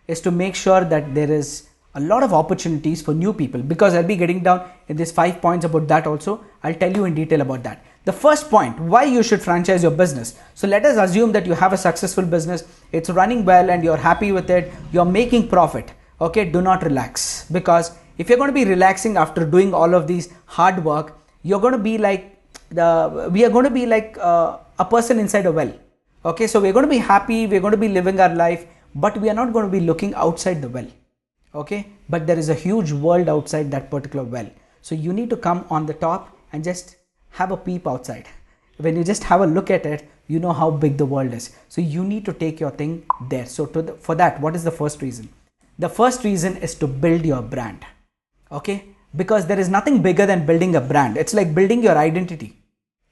is 0.08 0.20
to 0.20 0.30
make 0.30 0.54
sure 0.54 0.84
that 0.84 1.14
there 1.14 1.30
is 1.30 1.68
a 1.94 2.00
lot 2.00 2.22
of 2.22 2.32
opportunities 2.32 3.02
for 3.02 3.14
new 3.14 3.32
people 3.32 3.62
because 3.62 3.94
I'll 3.94 4.02
be 4.02 4.16
getting 4.16 4.42
down 4.42 4.70
in 4.88 4.96
these 4.96 5.12
five 5.12 5.40
points 5.40 5.64
about 5.64 5.88
that 5.88 6.06
also. 6.06 6.44
I'll 6.62 6.74
tell 6.74 6.92
you 6.92 7.04
in 7.04 7.14
detail 7.14 7.42
about 7.42 7.62
that. 7.64 7.84
The 8.04 8.12
first 8.12 8.50
point, 8.50 8.78
why 8.80 9.04
you 9.04 9.22
should 9.22 9.40
franchise 9.40 9.82
your 9.82 9.92
business. 9.92 10.36
So 10.54 10.66
let 10.66 10.84
us 10.84 10.96
assume 10.96 11.32
that 11.32 11.46
you 11.46 11.52
have 11.52 11.72
a 11.72 11.76
successful 11.76 12.24
business, 12.24 12.64
it's 12.90 13.10
running 13.10 13.44
well 13.44 13.70
and 13.70 13.84
you're 13.84 13.96
happy 13.96 14.32
with 14.32 14.50
it, 14.50 14.72
you're 14.92 15.04
making 15.04 15.48
profit. 15.48 15.92
Okay, 16.20 16.44
do 16.44 16.60
not 16.60 16.82
relax 16.82 17.46
because 17.50 17.92
if 18.18 18.28
you're 18.28 18.38
going 18.38 18.50
to 18.50 18.54
be 18.54 18.64
relaxing 18.64 19.16
after 19.16 19.44
doing 19.44 19.72
all 19.74 19.94
of 19.94 20.06
these 20.06 20.32
hard 20.46 20.84
work, 20.84 21.16
you're 21.42 21.60
going 21.60 21.72
to 21.72 21.78
be 21.78 21.98
like 21.98 22.32
the 22.70 23.28
we 23.32 23.44
are 23.44 23.50
going 23.50 23.64
to 23.64 23.70
be 23.70 23.86
like 23.86 24.16
uh, 24.20 24.58
a 24.78 24.84
person 24.84 25.18
inside 25.18 25.46
a 25.46 25.52
well 25.52 25.72
okay 26.24 26.46
so 26.46 26.60
we're 26.60 26.72
going 26.72 26.88
to 26.88 26.94
be 26.94 27.02
happy 27.12 27.46
we're 27.46 27.60
going 27.60 27.76
to 27.78 27.84
be 27.84 27.88
living 27.88 28.18
our 28.20 28.34
life 28.34 28.66
but 28.94 29.20
we 29.20 29.28
are 29.28 29.34
not 29.34 29.52
going 29.52 29.66
to 29.66 29.72
be 29.72 29.80
looking 29.80 30.14
outside 30.14 30.62
the 30.62 30.68
well 30.68 30.88
okay 31.54 31.86
but 32.08 32.26
there 32.26 32.38
is 32.38 32.48
a 32.48 32.54
huge 32.54 32.92
world 32.92 33.28
outside 33.28 33.70
that 33.70 33.90
particular 33.90 34.24
well 34.24 34.48
so 34.80 34.94
you 34.94 35.12
need 35.12 35.30
to 35.30 35.36
come 35.36 35.64
on 35.70 35.86
the 35.86 35.94
top 35.94 36.36
and 36.52 36.64
just 36.64 36.96
have 37.32 37.50
a 37.50 37.56
peep 37.56 37.86
outside. 37.86 38.28
When 38.78 38.96
you 38.96 39.04
just 39.04 39.24
have 39.24 39.40
a 39.40 39.46
look 39.46 39.70
at 39.70 39.86
it 39.86 40.08
you 40.32 40.38
know 40.38 40.52
how 40.52 40.70
big 40.70 40.96
the 40.96 41.06
world 41.06 41.34
is. 41.34 41.50
So 41.68 41.80
you 41.80 42.04
need 42.04 42.24
to 42.26 42.32
take 42.32 42.60
your 42.60 42.70
thing 42.70 43.04
there. 43.28 43.46
So 43.46 43.66
the, 43.66 43.94
for 43.94 44.14
that 44.14 44.40
what 44.40 44.56
is 44.56 44.64
the 44.64 44.70
first 44.70 45.02
reason? 45.02 45.28
The 45.78 45.88
first 45.88 46.24
reason 46.24 46.56
is 46.58 46.74
to 46.76 46.86
build 46.86 47.24
your 47.24 47.42
brand 47.42 47.84
okay? 48.50 48.84
Because 49.14 49.46
there 49.46 49.58
is 49.60 49.68
nothing 49.68 50.00
bigger 50.02 50.26
than 50.26 50.46
building 50.46 50.76
a 50.76 50.80
brand. 50.80 51.16
It's 51.16 51.34
like 51.34 51.54
building 51.54 51.82
your 51.82 51.98
identity 51.98 52.56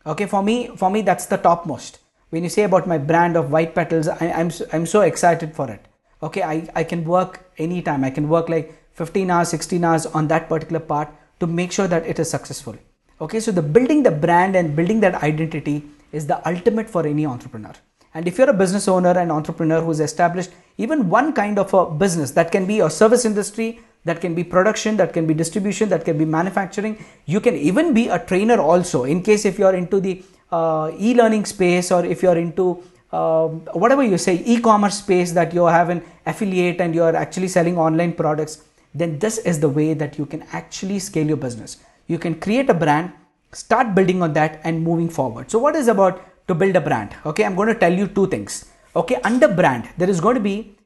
okay? 0.07 0.27
For 0.27 0.43
me 0.43 0.71
for 0.77 0.91
me 0.91 1.03
that's 1.03 1.27
the 1.27 1.37
topmost. 1.37 1.99
When 2.31 2.45
you 2.45 2.49
say 2.49 2.62
about 2.62 2.87
my 2.87 2.99
brand 2.99 3.37
of 3.37 3.50
white 3.50 3.75
petals 3.75 4.09
I, 4.09 4.27
am 4.27 4.47
I'm, 4.47 4.53
I'm 4.73 4.87
so 4.87 5.00
excited 5.03 5.55
for 5.55 5.71
it 5.71 5.85
okay? 6.23 6.43
I, 6.43 6.69
I 6.75 6.85
can 6.85 7.05
work 7.05 7.50
anytime. 7.59 8.05
I 8.05 8.11
can 8.11 8.29
work 8.29 8.49
like 8.49 8.77
15 8.93 9.31
hours 9.31 9.49
16 9.49 9.85
hours 9.85 10.07
on 10.07 10.29
that 10.29 10.49
particular 10.49 10.81
part 10.81 11.09
to 11.41 11.47
make 11.47 11.73
sure 11.73 11.89
that 11.89 12.07
it 12.07 12.19
is 12.19 12.31
successful 12.31 12.77
okay 13.21 13.41
so 13.41 13.53
the 13.53 13.62
building 13.62 14.03
the 14.03 14.11
brand 14.11 14.57
and 14.57 14.75
building 14.75 15.00
that 15.00 15.23
identity 15.23 15.85
is 16.12 16.27
the 16.27 16.47
ultimate 16.49 16.89
for 16.89 17.07
any 17.07 17.27
entrepreneur. 17.27 17.73
And 18.15 18.27
if 18.27 18.39
you're 18.39 18.50
a 18.50 18.55
business 18.55 18.89
owner 18.89 19.17
and 19.17 19.31
entrepreneur 19.31 19.81
who's 19.81 20.00
established 20.00 20.50
even 20.79 21.09
one 21.09 21.33
kind 21.33 21.59
of 21.59 21.73
a 21.75 21.89
business 21.89 22.33
that 22.33 22.50
can 22.50 22.67
be 22.67 22.81
a 22.81 22.91
service 22.91 23.25
industry 23.25 23.81
that 24.05 24.21
can 24.21 24.35
be 24.35 24.43
production 24.43 24.97
that 24.97 25.12
can 25.12 25.27
be 25.27 25.35
distribution 25.35 25.89
that 25.91 26.05
can 26.05 26.19
be 26.19 26.25
manufacturing 26.25 27.05
you 27.27 27.41
can 27.41 27.55
even 27.55 27.95
be 27.95 28.09
a 28.09 28.19
trainer 28.19 28.59
also. 28.59 29.05
In 29.05 29.23
case 29.23 29.45
if 29.45 29.59
you're 29.59 29.75
into 29.75 30.00
the 30.00 30.25
uh, 30.50 30.91
e-learning 30.99 31.45
space 31.45 31.93
or 31.93 32.05
if 32.05 32.23
you're 32.23 32.39
into 32.39 32.83
uh, 33.12 33.49
whatever 33.83 34.03
you 34.03 34.19
say 34.19 34.43
e-commerce 34.45 34.99
space 34.99 35.33
that 35.33 35.53
you 35.53 35.67
have 35.67 35.91
an 35.91 36.03
affiliate 36.27 36.81
and 36.81 36.95
you're 36.95 37.15
actually 37.15 37.49
selling 37.49 37.79
online 37.79 38.12
products 38.12 38.65
then 38.93 39.19
this 39.21 39.39
is 39.39 39.61
the 39.61 39.69
way 39.69 39.95
that 39.95 40.19
you 40.19 40.27
can 40.27 40.43
actually 40.53 40.99
scale 40.99 41.27
your 41.27 41.37
business 41.37 41.77
you 42.12 42.19
can 42.25 42.35
create 42.45 42.71
a 42.75 42.79
brand 42.83 43.12
start 43.52 43.95
building 43.95 44.23
on 44.23 44.33
that 44.33 44.61
and 44.64 44.83
moving 44.83 45.09
forward. 45.09 45.50
So 45.50 45.59
what 45.59 45.76
is 45.76 45.88
about 45.88 46.21
to 46.49 46.55
build 46.55 46.76
a 46.76 46.81
brand? 46.81 47.14
Okay 47.26 47.45
i'm 47.45 47.57
going 47.57 47.69
to 47.69 47.79
tell 47.79 47.93
you 47.93 48.07
two 48.07 48.26
things. 48.26 48.67
Okay 48.97 49.17
under 49.25 49.49
brand 49.49 49.88
there 49.99 50.11
is 50.11 50.21
going 50.21 50.37
to 50.37 50.40
be 50.40 50.76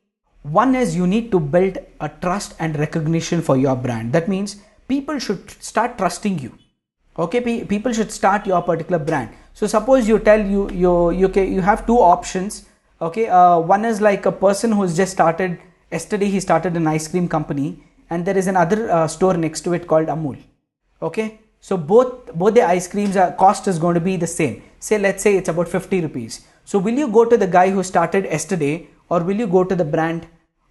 one 0.43 0.75
is 0.75 0.95
you 0.95 1.07
need 1.07 1.31
to 1.31 1.41
build 1.41 1.79
a 2.01 2.09
trust 2.09 2.55
and 2.59 2.79
recognition 2.79 3.41
for 3.41 3.57
your 3.57 3.77
brand. 3.77 4.13
That 4.13 4.29
means 4.29 4.57
people 4.89 5.19
should 5.19 5.51
start 5.51 5.97
trusting 5.99 6.39
you. 6.39 6.53
Okay 7.19 7.41
people 7.65 7.93
should 7.93 8.13
start 8.13 8.47
your 8.47 8.63
particular 8.63 8.99
brand. 8.99 9.31
So 9.55 9.67
suppose 9.67 10.09
you 10.09 10.19
tell 10.19 10.45
you 10.55 10.69
you 10.71 11.11
you 11.11 11.33
you 11.57 11.61
have 11.63 11.87
two 11.87 11.99
options. 11.99 12.67
Okay 13.01 13.29
uh, 13.29 13.59
one 13.59 13.85
is 13.85 14.01
like 14.01 14.27
a 14.27 14.33
person 14.33 14.73
who's 14.73 14.97
just 14.97 15.13
started 15.13 15.59
yesterday 15.91 16.29
he 16.29 16.41
started 16.41 16.77
an 16.77 16.87
ice 16.87 17.07
cream 17.09 17.29
company 17.29 17.69
and 18.11 18.27
there 18.27 18.37
is 18.37 18.47
another 18.47 18.91
uh, 18.91 19.07
store 19.07 19.35
next 19.35 19.63
to 19.67 19.73
it 19.79 19.87
called 19.87 20.09
amul 20.15 20.37
okay? 21.03 21.41
So 21.61 21.77
both 21.77 22.35
both 22.35 22.55
the 22.55 22.63
ice 22.63 22.87
creams 22.87 23.17
are, 23.17 23.33
cost 23.33 23.69
is 23.69 23.79
going 23.79 23.95
to 23.95 24.01
be 24.01 24.17
the 24.17 24.27
same. 24.27 24.63
Say 24.81 24.99
let's 24.99 25.23
say 25.23 25.37
it's 25.37 25.49
about 25.49 25.69
50 25.69 26.03
rupees. 26.03 26.47
So 26.65 26.79
will 26.79 26.99
you 27.03 27.09
go 27.09 27.25
to 27.25 27.37
the 27.37 27.47
guy 27.47 27.71
who 27.71 27.83
started 27.83 28.25
yesterday 28.25 28.89
or 29.09 29.21
will 29.21 29.37
you 29.37 29.47
go 29.47 29.65
to 29.65 29.75
the 29.75 29.85
brand 29.85 30.27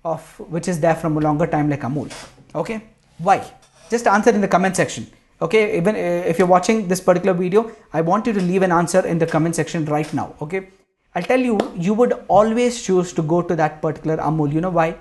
of 0.05 0.21
which 0.55 0.67
is 0.67 0.79
there 0.79 0.95
from 0.95 1.17
a 1.17 1.19
longer 1.19 1.47
time 1.47 1.69
like 1.69 1.81
amul? 1.81 2.13
Okay? 2.53 2.83
Why? 3.17 3.43
Just 3.89 4.05
answer 4.07 4.29
in 4.29 4.41
the 4.41 4.47
comment 4.47 4.75
section. 4.75 5.07
Okay? 5.41 5.77
Even 5.77 5.95
uh, 5.95 6.31
if 6.31 6.37
you're 6.37 6.47
watching 6.47 6.87
this 6.87 7.01
particular 7.01 7.33
video 7.33 7.71
i 7.93 8.01
want 8.01 8.27
you 8.27 8.33
to 8.33 8.41
leave 8.41 8.61
an 8.61 8.71
answer 8.71 9.05
in 9.05 9.17
the 9.17 9.25
comment 9.25 9.55
section 9.55 9.85
right 9.85 10.13
now. 10.13 10.35
Okay? 10.41 10.67
I'll 11.15 11.23
tell 11.23 11.39
you 11.39 11.57
you 11.75 11.95
would 11.95 12.13
always 12.27 12.81
choose 12.83 13.13
to 13.13 13.23
go 13.23 13.41
to 13.41 13.55
that 13.55 13.81
particular 13.81 14.17
amul. 14.17 14.53
You 14.53 14.61
know 14.61 14.75
why? 14.81 14.95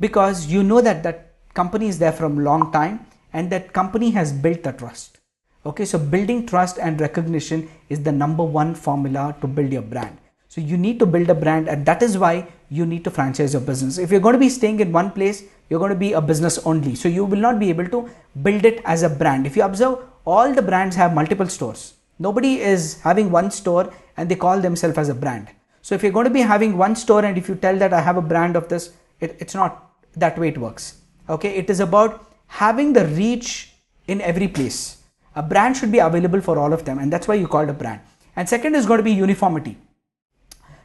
Because 0.00 0.46
you 0.46 0.62
know 0.64 0.80
that 0.80 1.02
that 1.04 1.34
company 1.54 1.86
is 1.86 1.98
there 1.98 2.12
from 2.12 2.38
long 2.42 2.72
time 2.72 3.06
and 3.34 3.50
that 3.50 3.72
company 3.74 4.10
has 4.12 4.32
built 4.32 4.62
the 4.62 4.72
trust. 4.72 5.18
Okay 5.66 5.84
so 5.84 5.98
building 5.98 6.46
trust 6.46 6.78
and 6.78 7.00
recognition 7.00 7.68
is 7.88 8.02
the 8.02 8.12
number 8.12 8.44
one 8.44 8.74
formula 8.74 9.36
to 9.40 9.46
build 9.46 9.72
your 9.72 9.82
brand. 9.82 10.18
So 10.48 10.60
you 10.60 10.76
need 10.78 10.98
to 11.00 11.06
build 11.06 11.28
a 11.30 11.34
brand 11.34 11.68
and 11.68 11.84
that 11.84 12.02
is 12.02 12.16
why 12.16 12.46
you 12.70 12.86
need 12.86 13.04
to 13.04 13.10
franchise 13.10 13.54
your 13.54 13.62
business. 13.62 13.98
If 13.98 14.10
you're 14.10 14.20
going 14.20 14.34
to 14.34 14.38
be 14.46 14.48
staying 14.48 14.80
in 14.80 14.92
one 14.92 15.10
place 15.10 15.42
you're 15.68 15.80
going 15.80 15.90
to 15.90 15.96
be 15.96 16.12
a 16.12 16.20
business 16.20 16.58
only. 16.58 16.94
So 16.94 17.08
you 17.08 17.24
will 17.24 17.38
not 17.38 17.58
be 17.58 17.70
able 17.70 17.88
to 17.88 18.08
build 18.42 18.64
it 18.64 18.80
as 18.84 19.02
a 19.02 19.08
brand. 19.08 19.46
If 19.46 19.56
you 19.56 19.62
observe 19.62 19.98
all 20.24 20.52
the 20.52 20.62
brands 20.62 20.96
have 20.96 21.14
multiple 21.14 21.48
stores. 21.48 21.94
Nobody 22.18 22.60
is 22.60 23.00
having 23.00 23.30
one 23.30 23.50
store 23.50 23.92
and 24.16 24.28
they 24.28 24.36
call 24.36 24.60
themselves 24.60 24.98
as 24.98 25.08
a 25.08 25.14
brand. 25.14 25.48
So 25.82 25.94
if 25.94 26.02
you're 26.02 26.12
going 26.12 26.24
to 26.24 26.30
be 26.30 26.40
having 26.40 26.76
one 26.76 26.94
store 26.96 27.24
and 27.24 27.36
if 27.36 27.48
you 27.48 27.54
tell 27.54 27.76
that 27.76 27.92
i 27.92 28.00
have 28.00 28.16
a 28.16 28.22
brand 28.22 28.56
of 28.56 28.68
this 28.68 28.92
it, 29.20 29.36
it's 29.38 29.54
not 29.54 29.90
that 30.16 30.38
way 30.38 30.48
it 30.48 30.58
works. 30.58 31.00
Okay 31.28 31.56
it 31.56 31.68
is 31.68 31.80
about 31.80 32.33
having 32.62 32.92
the 32.92 33.04
reach 33.20 33.72
in 34.06 34.20
every 34.20 34.48
place. 34.48 34.98
A 35.34 35.42
brand 35.42 35.76
should 35.76 35.90
be 35.90 35.98
available 35.98 36.40
for 36.40 36.58
all 36.58 36.72
of 36.72 36.84
them 36.84 36.98
and 36.98 37.12
that's 37.12 37.26
why 37.26 37.34
you 37.34 37.48
call 37.48 37.62
it 37.62 37.70
a 37.70 37.72
brand. 37.72 38.00
And 38.36 38.48
second 38.48 38.76
is 38.76 38.86
going 38.86 38.98
to 38.98 39.02
be 39.04 39.12
uniformity. 39.12 39.76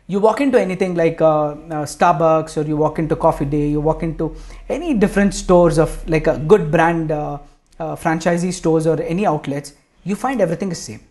You 0.08 0.20
walk 0.20 0.42
into 0.42 0.60
anything 0.60 0.96
like 0.96 1.22
uh, 1.22 1.50
uh, 1.50 1.86
starbucks 1.96 2.58
or 2.58 2.68
you 2.68 2.76
walk 2.76 2.98
into 2.98 3.16
coffee 3.16 3.46
day 3.46 3.68
you 3.68 3.80
walk 3.80 4.02
into 4.02 4.36
any 4.68 4.96
different 4.96 5.36
stores 5.36 5.78
of 5.78 5.92
like 6.10 6.26
a 6.26 6.40
good 6.40 6.72
brand 6.72 7.12
uh, 7.12 7.38
uh 7.80 7.96
franchisee 7.96 8.52
stores 8.52 8.88
or 8.88 9.00
any 9.04 9.26
outlets 9.34 9.74
you 10.04 10.16
find 10.16 10.42
everything 10.42 10.72
is 10.72 10.82
same. 10.82 11.02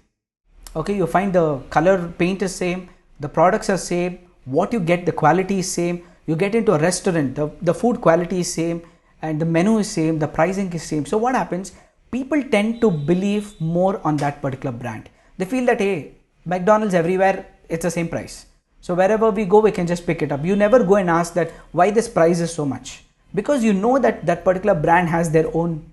Okay 0.75 0.97
you 0.97 1.07
find 1.07 1.33
the 1.33 1.47
color 1.77 1.97
paint 2.19 2.43
is 2.43 2.55
same 2.65 2.89
the 3.21 3.29
products 3.39 3.71
are 3.71 3.79
same 3.79 4.19
what 4.45 4.73
you 4.73 4.81
get 4.81 5.07
the 5.07 5.13
quality 5.13 5.61
is 5.61 5.71
same. 5.81 6.05
You 6.27 6.35
get 6.37 6.55
into 6.57 6.73
a 6.73 6.79
restaurant 6.79 7.37
the, 7.37 7.51
the 7.63 7.73
food 7.73 8.01
quality 8.01 8.41
is 8.41 8.53
same 8.53 8.83
and 9.23 9.41
the 9.41 9.45
menu 9.45 9.79
is 9.79 9.91
same 9.91 10.19
the 10.19 10.29
pricing 10.29 10.73
is 10.73 10.83
same. 10.83 11.07
So 11.07 11.19
what 11.19 11.35
happens? 11.35 11.73
People 12.11 12.43
tend 12.43 12.81
to 12.81 12.91
believe 12.91 13.61
more 13.61 14.01
on 14.05 14.17
that 14.19 14.41
particular 14.41 14.73
brand. 14.77 15.11
They 15.37 15.45
feel 15.45 15.67
that 15.67 15.81
hey 15.81 16.15
mcdonald's 16.45 16.95
everywhere 16.95 17.47
it's 17.69 17.85
the 17.85 17.91
same 17.91 18.09
price. 18.09 18.47
So 18.81 18.95
wherever 18.95 19.31
we 19.31 19.45
go 19.45 19.61
we 19.61 19.73
can 19.73 19.87
just 19.87 20.07
pick 20.07 20.23
it 20.23 20.33
up. 20.33 20.45
You 20.45 20.57
never 20.57 20.85
go 20.85 20.97
and 20.97 21.11
ask 21.11 21.35
that 21.35 21.51
why 21.73 21.91
this 21.91 22.09
price 22.09 22.41
is 22.41 22.53
so 22.53 22.65
much? 22.65 23.05
Because 23.35 23.63
you 23.63 23.73
know 23.73 23.99
that 23.99 24.25
that 24.27 24.45
particular 24.45 24.75
brand 24.75 25.09
has 25.09 25.31
their 25.31 25.55
own 25.55 25.91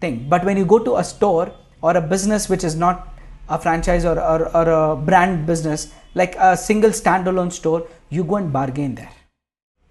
thing. 0.00 0.26
But 0.28 0.44
when 0.44 0.56
you 0.56 0.66
go 0.66 0.78
to 0.78 0.96
a 0.96 1.04
store 1.04 1.52
or 1.80 1.96
a 1.96 2.00
business 2.00 2.48
which 2.48 2.64
is 2.64 2.76
not 2.76 3.14
a 3.48 3.58
franchise 3.58 4.04
or, 4.04 4.18
or, 4.20 4.48
or 4.56 4.68
a 4.68 4.96
brand 4.96 5.46
business 5.46 5.92
like 6.14 6.34
a 6.36 6.56
single 6.56 6.90
standalone 6.90 7.52
store 7.52 7.86
you 8.10 8.24
go 8.24 8.36
and 8.36 8.52
bargain 8.52 8.94
there. 8.94 9.12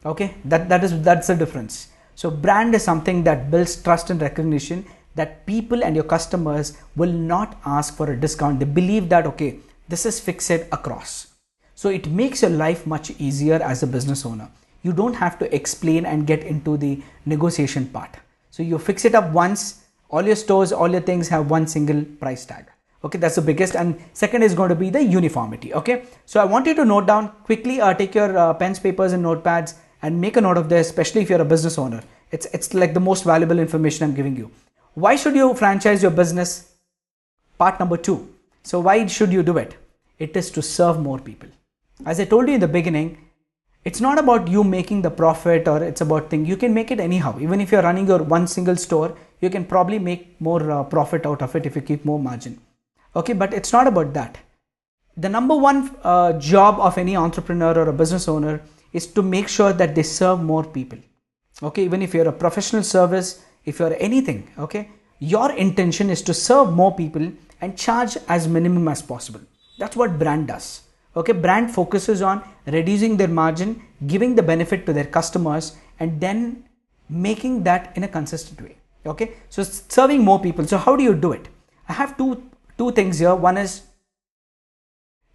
Okay? 0.05 0.35
That 0.43 0.69
that 0.69 0.83
is 0.83 1.01
that's 1.01 1.27
the 1.27 1.35
difference 1.35 1.87
so 2.15 2.31
brand 2.31 2.73
is 2.73 2.83
something 2.83 3.23
that 3.23 3.51
builds 3.51 3.75
trust 3.81 4.09
and 4.09 4.21
recognition 4.21 4.85
that 5.15 5.45
people 5.45 5.83
and 5.83 5.95
your 5.95 6.05
customers 6.05 6.77
will 6.95 7.11
not 7.11 7.57
ask 7.65 7.95
for 7.95 8.11
a 8.11 8.19
discount. 8.19 8.59
They 8.59 8.65
believe 8.65 9.09
that 9.09 9.25
okay 9.27 9.59
this 9.87 10.05
is 10.05 10.19
fixed 10.19 10.51
across. 10.71 11.27
So 11.75 11.89
it 11.89 12.07
makes 12.07 12.41
your 12.41 12.51
life 12.51 12.87
much 12.87 13.11
easier 13.19 13.61
as 13.61 13.83
a 13.83 13.87
business 13.87 14.25
owner. 14.25 14.49
You 14.81 14.93
don't 14.93 15.13
have 15.13 15.37
to 15.39 15.55
explain 15.55 16.05
and 16.05 16.25
get 16.25 16.43
into 16.43 16.77
the 16.77 17.01
negotiation 17.25 17.87
part. 17.87 18.15
So 18.49 18.63
you 18.63 18.79
fix 18.79 19.05
it 19.05 19.13
up 19.13 19.31
once 19.31 19.83
all 20.09 20.23
your 20.23 20.35
stores 20.35 20.71
all 20.71 20.89
your 20.89 21.01
things 21.01 21.27
have 21.29 21.49
one 21.49 21.67
single 21.67 22.03
price 22.19 22.45
tag. 22.45 22.65
Okay 23.03 23.17
that's 23.17 23.35
the 23.35 23.41
biggest. 23.41 23.75
And 23.75 24.01
second 24.13 24.43
is 24.43 24.53
going 24.53 24.69
to 24.69 24.75
be 24.75 24.89
the 24.89 25.03
uniformity. 25.03 25.73
Okay 25.73 26.03
so 26.25 26.39
i 26.39 26.45
want 26.45 26.65
you 26.65 26.75
to 26.75 26.85
note 26.85 27.07
down 27.07 27.29
quickly 27.43 27.81
uh, 27.81 27.93
take 27.93 28.15
your 28.15 28.37
uh, 28.37 28.53
pens 28.53 28.79
papers 28.79 29.11
and 29.13 29.23
notepads 29.23 29.75
and 30.01 30.19
make 30.19 30.37
a 30.37 30.41
note 30.41 30.57
of 30.57 30.69
this 30.69 30.87
especially 30.87 31.21
if 31.21 31.29
you're 31.29 31.41
a 31.41 31.51
business 31.53 31.77
owner 31.77 32.03
it's 32.31 32.45
it's 32.47 32.73
like 32.73 32.93
the 32.93 32.99
most 32.99 33.23
valuable 33.23 33.59
information 33.59 34.05
i'm 34.05 34.15
giving 34.15 34.35
you 34.35 34.51
why 34.95 35.17
should 35.17 35.35
you 35.35 35.53
franchise 35.53 36.01
your 36.01 36.11
business? 36.11 36.71
Part 37.57 37.81
number 37.81 37.97
two. 37.97 38.33
So, 38.63 38.79
why 38.79 39.05
should 39.07 39.33
you 39.33 39.43
do 39.43 39.57
it? 39.57 39.75
It 40.19 40.37
is 40.37 40.49
to 40.51 40.61
serve 40.61 41.01
more 41.01 41.19
people. 41.19 41.49
As 42.05 42.21
I 42.21 42.23
told 42.23 42.47
you 42.47 42.53
in 42.53 42.61
the 42.61 42.69
beginning, 42.69 43.17
it's 43.83 43.99
not 43.99 44.17
about 44.17 44.47
you 44.47 44.63
making 44.63 45.01
the 45.01 45.09
profit 45.09 45.67
or 45.67 45.83
it's 45.83 45.99
about 45.99 46.29
thing. 46.29 46.45
You 46.45 46.55
can 46.55 46.73
make 46.73 46.91
it 46.91 47.01
anyhow. 47.01 47.37
Even 47.41 47.59
if 47.59 47.73
you're 47.73 47.81
running 47.81 48.07
your 48.07 48.23
one 48.23 48.47
single 48.47 48.77
store, 48.77 49.17
you 49.41 49.49
can 49.49 49.65
probably 49.65 49.99
make 49.99 50.39
more 50.39 50.71
uh, 50.71 50.83
profit 50.83 51.25
out 51.25 51.41
of 51.41 51.53
it 51.57 51.65
if 51.65 51.75
you 51.75 51.81
keep 51.81 52.05
more 52.05 52.17
margin. 52.17 52.57
Okay, 53.17 53.33
but 53.33 53.53
it's 53.53 53.73
not 53.73 53.87
about 53.87 54.13
that. 54.13 54.37
The 55.17 55.27
number 55.27 55.57
one 55.57 55.93
uh, 56.03 56.39
job 56.39 56.79
of 56.79 56.97
any 56.97 57.17
entrepreneur 57.17 57.77
or 57.77 57.89
a 57.89 57.93
business 57.93 58.29
owner 58.29 58.61
is 58.99 59.07
to 59.15 59.21
make 59.35 59.47
sure 59.57 59.73
that 59.81 59.93
they 59.95 60.03
serve 60.03 60.41
more 60.51 60.63
people. 60.77 60.99
Okay, 61.61 61.83
even 61.83 62.01
if 62.01 62.13
you're 62.13 62.33
a 62.35 62.39
professional 62.43 62.83
service, 62.83 63.27
if 63.65 63.79
you're 63.79 63.95
anything, 63.99 64.39
okay, 64.65 64.89
your 65.19 65.51
intention 65.65 66.09
is 66.15 66.21
to 66.29 66.33
serve 66.33 66.73
more 66.81 66.93
people 66.95 67.31
and 67.61 67.77
charge 67.77 68.17
as 68.27 68.47
minimum 68.47 68.87
as 68.87 69.01
possible. 69.01 69.41
That's 69.79 69.95
what 69.95 70.19
brand 70.19 70.47
does. 70.47 70.67
Okay, 71.15 71.33
brand 71.45 71.71
focuses 71.71 72.21
on 72.21 72.43
reducing 72.65 73.17
their 73.17 73.33
margin, 73.41 73.81
giving 74.13 74.35
the 74.35 74.43
benefit 74.43 74.85
to 74.85 74.93
their 74.93 75.09
customers, 75.17 75.75
and 75.99 76.19
then 76.19 76.65
making 77.09 77.63
that 77.63 77.91
in 77.95 78.03
a 78.03 78.07
consistent 78.07 78.61
way. 78.61 78.75
Okay, 79.05 79.31
so 79.49 79.63
serving 79.63 80.23
more 80.23 80.39
people. 80.41 80.65
So, 80.67 80.77
how 80.77 80.95
do 80.95 81.03
you 81.03 81.13
do 81.13 81.31
it? 81.31 81.47
I 81.87 81.93
have 81.93 82.17
two 82.17 82.43
two 82.77 82.91
things 82.91 83.19
here. 83.19 83.35
One 83.35 83.57
is 83.57 83.81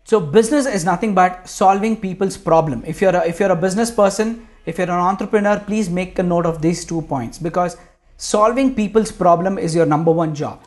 so 0.05 0.21
business 0.21 0.67
is 0.67 0.85
nothing 0.85 1.15
but 1.15 1.49
solving 1.49 1.97
people's 1.97 2.37
problem. 2.37 2.83
If 2.87 3.01
you're 3.01 3.15
a, 3.15 3.27
if 3.27 3.39
you're 3.41 3.53
a 3.53 3.57
business 3.57 3.91
person, 3.91 4.47
if 4.67 4.79
you're 4.79 4.91
an 4.91 5.07
entrepreneur, 5.11 5.59
please 5.61 5.89
make 5.89 6.19
a 6.19 6.23
note 6.23 6.47
of 6.47 6.61
these 6.61 6.85
two 6.85 7.03
points 7.03 7.39
because 7.39 7.77
solving 8.17 8.75
people's 8.75 9.13
problem 9.13 9.59
is 9.59 9.75
your 9.75 9.87
number 9.87 10.11
one 10.11 10.35
job. 10.35 10.65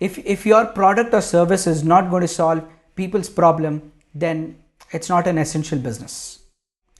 If 0.00 0.18
if 0.18 0.44
your 0.44 0.66
product 0.66 1.14
or 1.14 1.20
service 1.20 1.66
is 1.66 1.84
not 1.84 2.10
going 2.10 2.22
to 2.22 2.28
solve 2.28 2.64
people's 2.94 3.28
problem 3.28 3.92
then 4.14 4.56
it's 4.92 5.08
not 5.08 5.26
an 5.26 5.38
essential 5.38 5.78
business. 5.78 6.40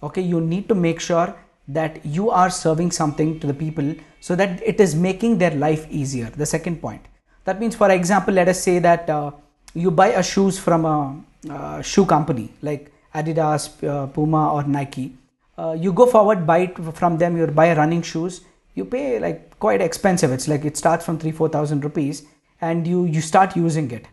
Okay 0.03 0.23
you 0.23 0.41
need 0.41 0.69
to 0.69 0.75
make 0.75 1.01
sure 1.01 1.35
that 1.69 2.05
you 2.05 2.31
are 2.31 2.49
serving 2.49 2.91
something 2.91 3.41
to 3.41 3.47
the 3.47 3.55
people 3.55 3.95
so 4.21 4.37
that 4.37 4.63
it 4.63 4.81
is 4.81 4.95
making 4.95 5.39
their 5.39 5.51
life 5.51 5.87
easier. 5.91 6.31
The 6.31 6.47
second 6.47 6.81
point. 6.81 7.05
That 7.45 7.61
means 7.61 7.75
for 7.75 7.91
example 7.91 8.35
let 8.35 8.49
us 8.49 8.63
say 8.63 8.79
that 8.79 9.11
uh, 9.11 9.31
you 9.75 9.91
buy 9.91 10.09
a 10.09 10.23
shoes 10.23 10.59
from 10.59 10.85
a, 10.85 11.23
a 11.51 11.83
shoe 11.83 12.07
company 12.07 12.51
like 12.63 12.93
adidas 13.15 13.71
uh, 13.89 14.07
puma 14.07 14.53
or 14.53 14.63
nike. 14.65 15.17
Uh, 15.59 15.73
you 15.79 15.93
go 15.93 16.07
forward 16.07 16.47
buy 16.47 16.59
it 16.59 16.79
from 16.95 17.17
them 17.19 17.37
you 17.37 17.47
buy 17.47 17.75
running 17.75 18.03
shoes 18.03 18.43
you 18.77 18.85
pay 18.85 19.19
like 19.19 19.59
quite 19.59 19.81
expensive. 19.81 20.31
It's 20.31 20.47
like 20.47 20.65
it 20.65 20.77
starts 20.77 21.05
from 21.05 21.19
3 21.19 21.33
4000 21.33 21.83
rupees 21.83 22.25
and 22.61 22.87
you 22.87 23.05
you 23.07 23.21
start 23.21 23.57
using 23.57 23.91
it. 23.91 24.07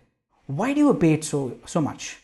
Why 0.47 0.73
do 0.73 0.79
you 0.87 0.93
pay 0.93 1.13
it 1.13 1.23
so 1.23 1.41
so 1.65 1.81
much? 1.81 2.17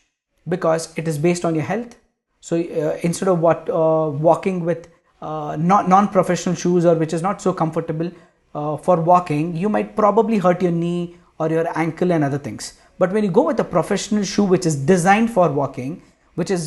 Because 0.48 0.88
it 0.96 1.06
is 1.06 1.18
based 1.18 1.44
on 1.44 1.54
your 1.54 1.64
health. 1.64 1.96
So 2.40 2.56
uh, 2.56 2.98
instead 3.02 3.28
of 3.28 3.40
what 3.40 3.68
uh, 3.68 4.10
walking 4.28 4.64
with 4.64 4.88
uh, 5.20 5.56
not 5.60 5.88
non-professional 5.88 6.54
shoes 6.54 6.86
or 6.86 6.94
which 6.94 7.12
is 7.12 7.22
not 7.22 7.42
so 7.42 7.52
comfortable 7.52 8.10
uh, 8.54 8.76
for 8.76 9.00
walking 9.00 9.54
you 9.54 9.68
might 9.68 9.94
probably 9.94 10.38
hurt 10.38 10.62
your 10.62 10.72
knee 10.72 11.16
or 11.38 11.48
your 11.50 11.66
ankle 11.78 12.10
and 12.12 12.24
other 12.24 12.38
things 12.38 12.79
but 13.00 13.12
when 13.12 13.24
you 13.24 13.30
go 13.38 13.44
with 13.50 13.60
a 13.60 13.68
professional 13.76 14.24
shoe 14.32 14.44
which 14.54 14.66
is 14.70 14.76
designed 14.92 15.30
for 15.36 15.46
walking 15.60 15.92
which 16.40 16.50
is 16.56 16.62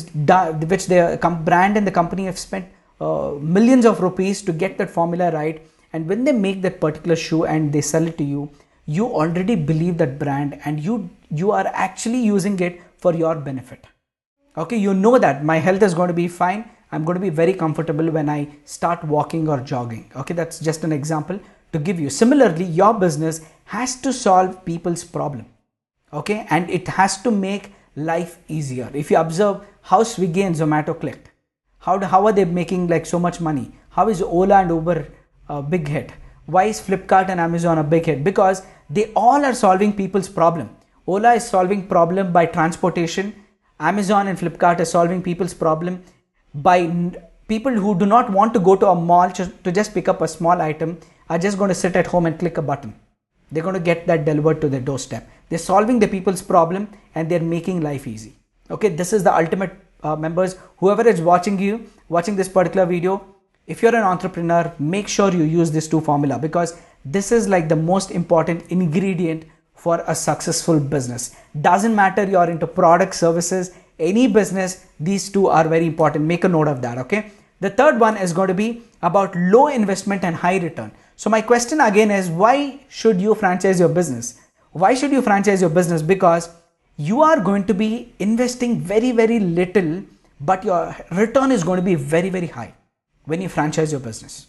which 0.72 0.86
the 0.92 0.98
brand 1.50 1.76
and 1.78 1.86
the 1.86 1.96
company 2.00 2.24
have 2.30 2.38
spent 2.38 2.66
uh, 3.00 3.30
millions 3.56 3.84
of 3.90 4.00
rupees 4.00 4.42
to 4.48 4.52
get 4.64 4.76
that 4.78 4.90
formula 4.98 5.30
right 5.32 5.64
and 5.92 6.08
when 6.08 6.24
they 6.24 6.32
make 6.32 6.60
that 6.66 6.80
particular 6.84 7.16
shoe 7.24 7.44
and 7.44 7.72
they 7.72 7.80
sell 7.80 8.06
it 8.12 8.18
to 8.18 8.24
you 8.34 8.50
you 8.86 9.06
already 9.06 9.54
believe 9.54 9.96
that 9.98 10.18
brand 10.18 10.60
and 10.64 10.80
you 10.80 11.08
you 11.30 11.50
are 11.50 11.66
actually 11.86 12.22
using 12.22 12.58
it 12.60 12.80
for 12.98 13.14
your 13.14 13.34
benefit. 13.34 13.86
Okay 14.56 14.76
you 14.76 14.94
know 14.94 15.18
that 15.18 15.44
my 15.44 15.56
health 15.56 15.82
is 15.82 15.94
going 15.94 16.08
to 16.08 16.14
be 16.14 16.28
fine. 16.28 16.68
I'm 16.92 17.04
going 17.04 17.16
to 17.16 17.20
be 17.20 17.30
very 17.30 17.54
comfortable 17.54 18.10
when 18.16 18.28
i 18.28 18.46
start 18.64 19.02
walking 19.04 19.48
or 19.48 19.60
jogging. 19.60 20.04
Okay 20.16 20.34
that's 20.34 20.60
just 20.60 20.84
an 20.84 20.92
example 20.92 21.40
to 21.72 21.78
give 21.78 21.98
you. 21.98 22.10
Similarly 22.10 22.64
your 22.64 22.94
business 22.94 23.40
has 23.64 23.96
to 24.02 24.12
solve 24.12 24.64
people's 24.64 25.04
problem 25.04 25.46
okay 26.20 26.46
and 26.50 26.70
it 26.70 26.88
has 26.88 27.20
to 27.22 27.30
make 27.30 27.72
life 27.96 28.38
easier. 28.48 28.90
If 28.94 29.10
you 29.10 29.18
observe 29.18 29.66
how 29.82 30.02
Swiggy 30.02 30.42
and 30.42 30.54
Zomato 30.54 30.98
clicked, 30.98 31.30
how, 31.78 31.98
how 32.00 32.26
are 32.26 32.32
they 32.32 32.44
making 32.44 32.88
like 32.88 33.06
so 33.06 33.18
much 33.18 33.40
money? 33.40 33.72
How 33.90 34.08
is 34.08 34.22
Ola 34.22 34.60
and 34.62 34.70
Uber 34.70 35.08
a 35.48 35.62
big 35.62 35.88
hit? 35.88 36.12
Why 36.46 36.64
is 36.64 36.80
Flipkart 36.80 37.28
and 37.28 37.40
Amazon 37.40 37.78
a 37.78 37.84
big 37.84 38.06
hit? 38.06 38.24
Because 38.24 38.62
they 38.90 39.12
all 39.14 39.44
are 39.44 39.54
solving 39.54 39.92
people's 39.92 40.28
problem. 40.28 40.74
Ola 41.06 41.34
is 41.34 41.46
solving 41.46 41.86
problem 41.86 42.32
by 42.32 42.46
transportation. 42.46 43.34
Amazon 43.80 44.28
and 44.28 44.38
Flipkart 44.38 44.80
are 44.80 44.84
solving 44.84 45.22
people's 45.22 45.54
problem 45.54 46.02
by 46.54 46.78
people 47.48 47.72
who 47.72 47.98
do 47.98 48.06
not 48.06 48.30
want 48.30 48.54
to 48.54 48.60
go 48.60 48.76
to 48.76 48.86
a 48.86 48.94
mall 48.94 49.30
to 49.30 49.72
just 49.72 49.92
pick 49.92 50.08
up 50.08 50.22
a 50.22 50.28
small 50.28 50.60
item 50.60 50.98
are 51.28 51.38
just 51.38 51.58
going 51.58 51.68
to 51.68 51.74
sit 51.74 51.96
at 51.96 52.06
home 52.06 52.26
and 52.26 52.38
click 52.38 52.58
a 52.58 52.62
button. 52.62 52.94
They're 53.50 53.62
going 53.62 53.74
to 53.74 53.80
get 53.80 54.06
that 54.06 54.24
delivered 54.24 54.60
to 54.60 54.68
their 54.68 54.80
doorstep. 54.80 55.28
They're 55.48 55.58
solving 55.58 55.98
the 55.98 56.08
people's 56.08 56.42
problem 56.42 56.88
and 57.14 57.30
they're 57.30 57.40
making 57.40 57.80
life 57.80 58.06
easy. 58.06 58.36
Okay, 58.70 58.88
this 58.88 59.12
is 59.12 59.22
the 59.22 59.34
ultimate 59.34 59.72
uh, 60.02 60.16
members. 60.16 60.56
Whoever 60.78 61.06
is 61.06 61.20
watching 61.20 61.58
you, 61.58 61.86
watching 62.08 62.36
this 62.36 62.48
particular 62.48 62.86
video, 62.86 63.24
if 63.66 63.82
you're 63.82 63.94
an 63.94 64.02
entrepreneur, 64.02 64.72
make 64.78 65.08
sure 65.08 65.32
you 65.32 65.44
use 65.44 65.70
this 65.70 65.88
two 65.88 66.00
formula 66.00 66.38
because 66.38 66.78
this 67.04 67.32
is 67.32 67.48
like 67.48 67.68
the 67.68 67.76
most 67.76 68.10
important 68.10 68.64
ingredient 68.70 69.44
for 69.74 70.02
a 70.06 70.14
successful 70.14 70.80
business. 70.80 71.36
Doesn't 71.60 71.94
matter 71.94 72.24
you're 72.24 72.50
into 72.50 72.66
product 72.66 73.14
services, 73.14 73.72
any 73.98 74.26
business, 74.26 74.86
these 74.98 75.30
two 75.30 75.46
are 75.48 75.68
very 75.68 75.86
important. 75.86 76.24
Make 76.24 76.44
a 76.44 76.48
note 76.48 76.68
of 76.68 76.82
that, 76.82 76.98
okay? 76.98 77.30
The 77.60 77.70
third 77.70 78.00
one 78.00 78.16
is 78.16 78.32
going 78.32 78.48
to 78.48 78.54
be 78.54 78.82
about 79.02 79.34
low 79.36 79.68
investment 79.68 80.24
and 80.24 80.36
high 80.36 80.58
return. 80.58 80.92
So 81.16 81.30
my 81.30 81.40
question 81.40 81.80
again 81.80 82.10
is 82.10 82.28
why 82.28 82.80
should 82.88 83.20
you 83.20 83.34
franchise 83.34 83.78
your 83.78 83.88
business? 83.88 84.40
Why 84.74 84.94
should 84.94 85.12
you 85.12 85.22
franchise 85.22 85.60
your 85.60 85.70
business? 85.70 86.02
Because 86.02 86.50
you 86.96 87.22
are 87.22 87.38
going 87.38 87.64
to 87.66 87.74
be 87.74 88.12
investing 88.18 88.80
very, 88.80 89.12
very 89.12 89.38
little, 89.38 90.02
but 90.40 90.64
your 90.64 90.96
return 91.12 91.52
is 91.52 91.62
going 91.62 91.76
to 91.76 91.84
be 91.84 91.94
very, 91.94 92.28
very 92.28 92.48
high 92.48 92.74
when 93.24 93.40
you 93.40 93.48
franchise 93.48 93.92
your 93.92 94.00
business. 94.00 94.48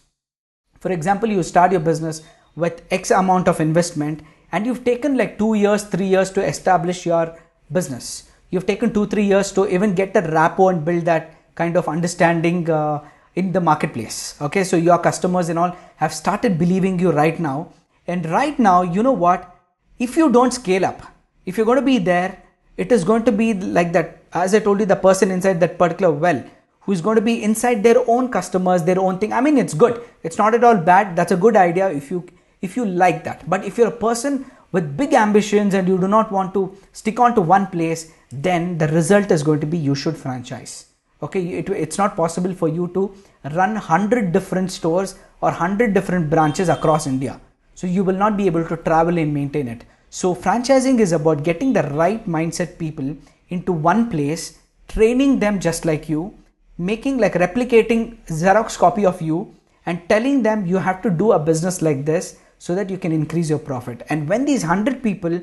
For 0.79 0.91
example, 0.91 1.29
you 1.29 1.44
start 1.44 1.72
your 1.72 1.79
business 1.79 2.24
with 2.55 2.82
X 2.89 3.12
amount 3.12 3.48
of 3.48 3.60
investment 3.60 4.24
and 4.51 4.65
you've 4.65 4.84
taken 4.84 5.15
like 5.15 5.38
two 5.38 5.53
years, 5.53 5.84
three 5.84 6.08
years 6.08 6.32
to 6.32 6.44
establish 6.44 7.05
your 7.05 7.38
business. 7.72 8.27
You've 8.50 8.65
taken 8.65 8.91
two, 8.91 9.05
three 9.05 9.25
years 9.25 9.51
to 9.51 9.67
even 9.67 9.94
get 9.94 10.15
that 10.15 10.34
rapport 10.34 10.72
and 10.72 10.84
build 10.84 11.05
that 11.05 11.36
kind 11.53 11.77
of 11.77 11.88
understanding 11.88 12.67
uh, 12.67 13.03
in 13.36 13.51
the 13.51 13.62
marketplace. 13.62 14.41
Okay, 14.41 14.63
so 14.63 14.75
your 14.75 14.98
customers 14.98 15.50
and 15.50 15.60
all 15.60 15.75
have 15.98 16.15
started 16.15 16.58
believing 16.58 16.98
you 16.98 17.12
right 17.12 17.39
now. 17.39 17.72
And 18.08 18.25
right 18.25 18.58
now, 18.58 18.82
you 18.82 19.03
know 19.03 19.12
what? 19.12 19.55
If 19.98 20.18
you 20.18 20.32
don't 20.32 20.52
scale 20.52 20.86
up, 20.86 21.02
if 21.46 21.58
you're 21.58 21.66
going 21.66 21.80
to 21.80 21.86
be 21.86 21.98
there, 22.00 22.42
it 22.75 22.92
is 22.92 23.04
going 23.04 23.24
to 23.25 23.32
be 23.32 23.54
like 23.54 23.94
that. 23.94 24.24
As 24.34 24.54
I 24.54 24.60
told 24.60 24.82
you, 24.82 24.86
the 24.86 24.96
person 24.96 25.32
inside 25.32 25.60
that 25.62 25.78
particular 25.78 26.12
well 26.12 26.44
who's 26.82 27.02
going 27.02 27.16
to 27.16 27.22
be 27.22 27.42
inside 27.44 27.82
their 27.82 27.98
own 28.08 28.30
customers, 28.30 28.84
their 28.84 29.00
own 29.00 29.18
thing. 29.20 29.34
I 29.34 29.42
mean, 29.42 29.58
it's 29.58 29.74
good. 29.74 30.04
It's 30.24 30.38
not 30.38 30.54
at 30.54 30.64
all 30.64 30.78
bad. 30.78 31.16
That's 31.16 31.32
a 31.32 31.38
good 31.38 31.56
idea 31.56 31.90
if 31.90 32.12
you 32.12 32.25
if 32.62 32.75
you 32.75 32.86
like 32.86 33.24
that. 33.24 33.50
But 33.50 33.66
if 33.66 33.78
you're 33.78 33.88
a 33.88 34.02
person 34.08 34.46
with 34.72 34.98
big 34.98 35.14
ambitions 35.14 35.74
and 35.74 35.88
you 35.88 35.98
do 35.98 36.08
not 36.08 36.32
want 36.32 36.54
to 36.54 36.75
stick 36.92 37.20
on 37.20 37.34
to 37.36 37.42
one 37.42 37.68
place, 37.68 38.12
then 38.32 38.78
the 38.78 38.88
result 38.90 39.32
is 39.32 39.44
going 39.44 39.60
to 39.62 39.68
be 39.68 39.78
you 39.78 39.96
should 39.96 40.18
franchise. 40.18 40.88
Okay, 41.24 41.60
it, 41.60 41.70
it's 41.70 41.98
not 41.98 42.16
possible 42.16 42.54
for 42.54 42.68
you 42.68 42.88
to 42.94 43.14
run 43.54 43.74
100 43.74 44.32
different 44.32 44.72
stores 44.72 45.16
or 45.42 45.50
100 45.50 45.94
different 45.94 46.30
branches 46.30 46.70
across 46.70 47.08
India. 47.08 47.40
So 47.75 47.88
you 47.88 48.03
will 48.03 48.15
not 48.15 48.38
be 48.38 48.48
able 48.48 48.67
to 48.67 48.77
travel 48.77 49.17
and 49.17 49.34
maintain 49.34 49.67
it. 49.67 49.86
So 50.10 50.34
franchising 50.34 51.00
is 51.00 51.12
about 51.12 51.44
getting 51.44 51.74
the 51.74 51.84
right 51.84 52.25
mindset 52.27 52.77
people 52.79 53.15
into 53.50 53.72
one 53.72 54.10
place, 54.10 54.60
training 54.88 55.39
them 55.39 55.60
just 55.60 55.86
like 55.86 56.08
you, 56.10 56.34
making 56.78 57.17
like 57.17 57.34
replicating 57.34 58.17
Xerox 58.28 58.78
copy 58.78 59.06
of 59.06 59.21
you 59.21 59.54
and 59.86 60.08
telling 60.10 60.41
them 60.41 60.65
you 60.65 60.78
have 60.78 61.02
to 61.02 61.10
do 61.10 61.34
a 61.34 61.39
business 61.39 61.82
like 61.82 62.06
this 62.06 62.38
so 62.58 62.73
that 62.76 62.89
you 62.89 62.97
can 62.97 63.12
increase 63.12 63.50
your 63.50 63.60
profit. 63.60 64.04
And 64.10 64.28
when 64.28 64.45
these 64.45 64.63
100 64.63 65.04
people 65.04 65.41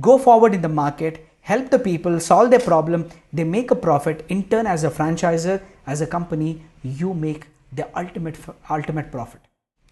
go 0.00 0.18
forward 0.18 0.54
in 0.54 0.62
the 0.62 0.68
market, 0.68 1.26
help 1.40 1.70
the 1.70 1.78
people 1.78 2.20
solve 2.20 2.50
their 2.50 2.60
problem, 2.60 3.08
they 3.32 3.44
make 3.44 3.70
a 3.70 3.74
profit. 3.74 4.24
In 4.28 4.48
turn, 4.48 4.66
as 4.66 4.84
a 4.84 4.90
franchisor, 4.90 5.60
as 5.86 6.00
a 6.00 6.06
company, 6.06 6.62
you 6.82 7.14
make 7.14 7.46
the 7.72 7.88
ultimate 7.98 8.36
ultimate 8.68 9.10
profit. 9.10 9.40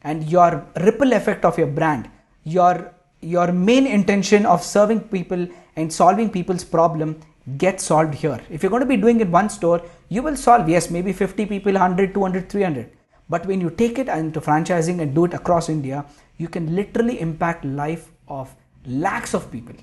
And 0.02 0.28
your 0.30 0.66
ripple 0.76 1.12
effect 1.12 1.44
of 1.44 1.58
your 1.58 1.66
brand, 1.66 2.10
your 2.44 2.94
your 3.20 3.50
main 3.50 3.86
intention 3.86 4.46
of 4.46 4.62
serving 4.62 5.00
people 5.00 5.48
and 5.74 5.92
solving 5.92 6.30
people's 6.30 6.64
problem 6.64 7.20
get 7.56 7.80
solved 7.80 8.14
here. 8.14 8.40
If 8.50 8.62
you're 8.62 8.70
going 8.70 8.82
to 8.82 8.86
be 8.86 8.96
doing 8.96 9.20
it 9.20 9.28
one 9.28 9.48
store, 9.48 9.82
you 10.08 10.22
will 10.22 10.36
solve, 10.36 10.68
yes, 10.68 10.90
maybe 10.90 11.12
50 11.12 11.46
people, 11.46 11.72
100, 11.72 12.14
200, 12.14 12.48
300. 12.48 12.90
But 13.28 13.46
when 13.46 13.60
you 13.60 13.70
take 13.70 13.98
it 13.98 14.08
into 14.08 14.40
franchising 14.40 15.00
and 15.00 15.14
do 15.14 15.24
it 15.24 15.34
across 15.34 15.68
India, 15.68 16.04
you 16.36 16.48
can 16.48 16.74
literally 16.74 17.20
impact 17.20 17.64
life 17.64 18.10
of 18.28 18.54
lakhs 18.86 19.34
of 19.34 19.50
people. 19.50 19.74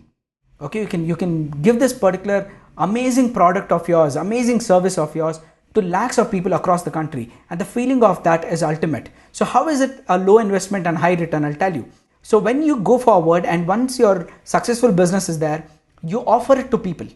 Okay, 0.62 0.82
you 0.82 0.88
can 0.88 1.06
you 1.06 1.16
can 1.16 1.50
give 1.62 1.80
this 1.80 1.92
particular 1.92 2.52
amazing 2.78 3.34
product 3.34 3.72
of 3.72 3.88
yours, 3.88 4.16
amazing 4.16 4.62
service 4.62 4.98
of 4.98 5.16
yours 5.16 5.42
to 5.76 5.82
lakhs 5.82 6.18
of 6.18 6.32
people 6.32 6.54
across 6.54 6.84
the 6.84 6.92
country. 6.92 7.32
And 7.50 7.60
the 7.60 7.66
feeling 7.66 8.04
of 8.04 8.24
that 8.24 8.46
is 8.46 8.64
ultimate. 8.64 9.10
So 9.32 9.46
how 9.46 9.68
is 9.70 9.82
it 9.82 10.04
a 10.10 10.18
low 10.18 10.40
investment 10.40 10.88
and 10.88 10.98
high 10.98 11.14
return? 11.14 11.46
I'll 11.46 11.54
tell 11.54 11.76
you. 11.76 11.88
So 12.22 12.40
when 12.40 12.64
you 12.64 12.80
go 12.80 12.98
forward 12.98 13.46
and 13.46 13.68
once 13.68 14.00
your 14.00 14.28
successful 14.44 14.92
business 14.92 15.30
is 15.30 15.38
there, 15.38 15.68
you 16.02 16.26
offer 16.26 16.58
it 16.60 16.72
to 16.72 16.78
people 16.78 17.08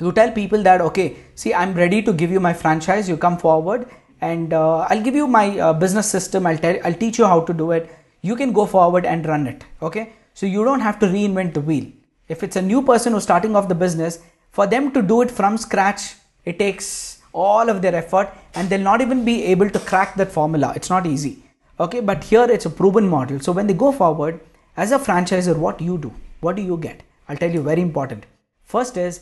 you 0.00 0.12
tell 0.12 0.30
people 0.32 0.62
that 0.62 0.80
okay 0.80 1.06
see 1.34 1.52
i'm 1.54 1.74
ready 1.74 2.02
to 2.02 2.12
give 2.12 2.30
you 2.30 2.40
my 2.40 2.52
franchise 2.52 3.08
you 3.08 3.16
come 3.16 3.36
forward 3.38 3.86
and 4.20 4.52
uh, 4.52 4.78
i'll 4.90 5.02
give 5.02 5.14
you 5.14 5.26
my 5.26 5.58
uh, 5.58 5.72
business 5.72 6.10
system 6.10 6.46
i'll 6.46 6.62
tell 6.64 6.78
i'll 6.84 7.00
teach 7.04 7.18
you 7.18 7.26
how 7.26 7.40
to 7.40 7.52
do 7.52 7.70
it 7.72 7.90
you 8.22 8.36
can 8.36 8.52
go 8.52 8.66
forward 8.66 9.06
and 9.06 9.26
run 9.26 9.46
it 9.46 9.64
okay 9.82 10.12
so 10.34 10.46
you 10.46 10.64
don't 10.64 10.80
have 10.80 10.98
to 10.98 11.06
reinvent 11.06 11.54
the 11.54 11.60
wheel 11.60 11.86
if 12.28 12.42
it's 12.42 12.56
a 12.56 12.62
new 12.62 12.82
person 12.82 13.12
who's 13.12 13.22
starting 13.22 13.56
off 13.56 13.68
the 13.68 13.80
business 13.84 14.20
for 14.50 14.66
them 14.66 14.90
to 14.92 15.02
do 15.02 15.22
it 15.22 15.30
from 15.30 15.56
scratch 15.58 16.14
it 16.44 16.58
takes 16.58 17.19
all 17.32 17.68
of 17.68 17.80
their 17.82 17.94
effort 17.94 18.28
and 18.54 18.68
they'll 18.68 18.88
not 18.90 19.00
even 19.00 19.24
be 19.24 19.44
able 19.44 19.70
to 19.70 19.78
crack 19.78 20.14
that 20.16 20.32
formula 20.32 20.72
it's 20.74 20.90
not 20.90 21.06
easy 21.06 21.42
okay 21.78 22.00
but 22.00 22.24
here 22.24 22.46
it's 22.50 22.66
a 22.66 22.70
proven 22.70 23.08
model 23.08 23.40
so 23.40 23.52
when 23.52 23.66
they 23.66 23.74
go 23.74 23.92
forward 23.92 24.40
as 24.76 24.92
a 24.92 24.98
franchisor 24.98 25.56
what 25.56 25.80
you 25.80 25.96
do 25.98 26.12
what 26.40 26.56
do 26.56 26.62
you 26.62 26.76
get 26.76 27.02
i'll 27.28 27.36
tell 27.36 27.50
you 27.50 27.62
very 27.62 27.82
important 27.82 28.24
first 28.64 28.96
is 28.96 29.20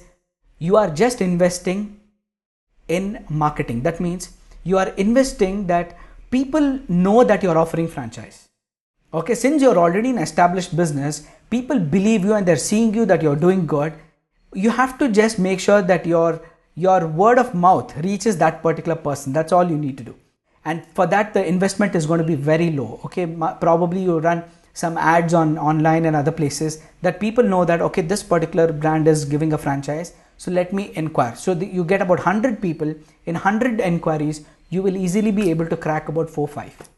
you 0.59 0.77
are 0.77 0.91
just 0.91 1.21
investing 1.21 2.01
in 2.89 3.25
marketing. 3.29 3.83
That 3.83 4.01
means 4.01 4.31
you 4.65 4.79
are 4.79 4.89
investing 4.91 5.67
that 5.69 5.97
people 6.31 6.81
know 6.89 7.25
that 7.25 7.43
you're 7.43 7.59
offering 7.59 7.89
franchise. 7.89 8.49
Okay, 9.15 9.35
since 9.35 9.63
you're 9.63 9.79
already 9.79 10.11
an 10.11 10.19
established 10.19 10.77
business, 10.77 11.27
people 11.51 11.79
believe 11.79 12.25
you 12.25 12.35
and 12.35 12.47
they're 12.47 12.57
seeing 12.57 12.93
you 12.95 13.07
that 13.07 13.23
you're 13.23 13.37
doing 13.37 13.67
good. 13.67 13.95
You 14.53 14.71
have 14.71 14.99
to 14.99 15.09
just 15.09 15.39
make 15.39 15.61
sure 15.61 15.81
that 15.83 16.05
your 16.05 16.43
your 16.85 17.07
word 17.07 17.39
of 17.39 17.55
mouth 17.55 17.97
reaches 18.05 18.39
that 18.39 18.63
particular 18.63 18.97
person. 18.97 19.33
That's 19.33 19.53
all 19.53 19.69
you 19.69 19.77
need 19.77 19.99
to 19.99 20.05
do. 20.05 20.15
And 20.65 20.85
for 20.95 21.07
that, 21.07 21.35
the 21.35 21.45
investment 21.47 21.95
is 21.95 22.07
going 22.07 22.21
to 22.21 22.27
be 22.27 22.35
very 22.35 22.71
low. 22.71 23.01
Okay, 23.07 23.27
probably 23.61 24.03
you 24.03 24.19
run 24.19 24.45
some 24.75 24.97
ads 24.99 25.35
on 25.35 25.59
online 25.59 26.05
and 26.05 26.15
other 26.15 26.31
places 26.31 26.81
that 27.03 27.21
people 27.21 27.45
know 27.45 27.65
that 27.65 27.81
okay, 27.81 28.03
this 28.03 28.23
particular 28.23 28.73
brand 28.73 29.09
is 29.09 29.25
giving 29.25 29.53
a 29.53 29.59
franchise 29.59 30.13
so 30.39 30.53
let 30.53 30.73
me 30.73 30.93
inquire. 30.95 31.35
So 31.35 31.53
the, 31.53 31.67
you 31.67 31.85
get 31.85 32.01
about 32.01 32.19
100 32.19 32.63
people 32.63 32.95
in 33.27 33.35
100 33.35 33.81
inquiries, 33.81 34.47
you 34.71 34.83
will 34.83 34.97
easily 34.97 35.33
be 35.33 35.51
able 35.51 35.67
to 35.67 35.77
crack 35.77 36.09
about 36.09 36.31
4 36.31 36.47
5. 36.47 36.89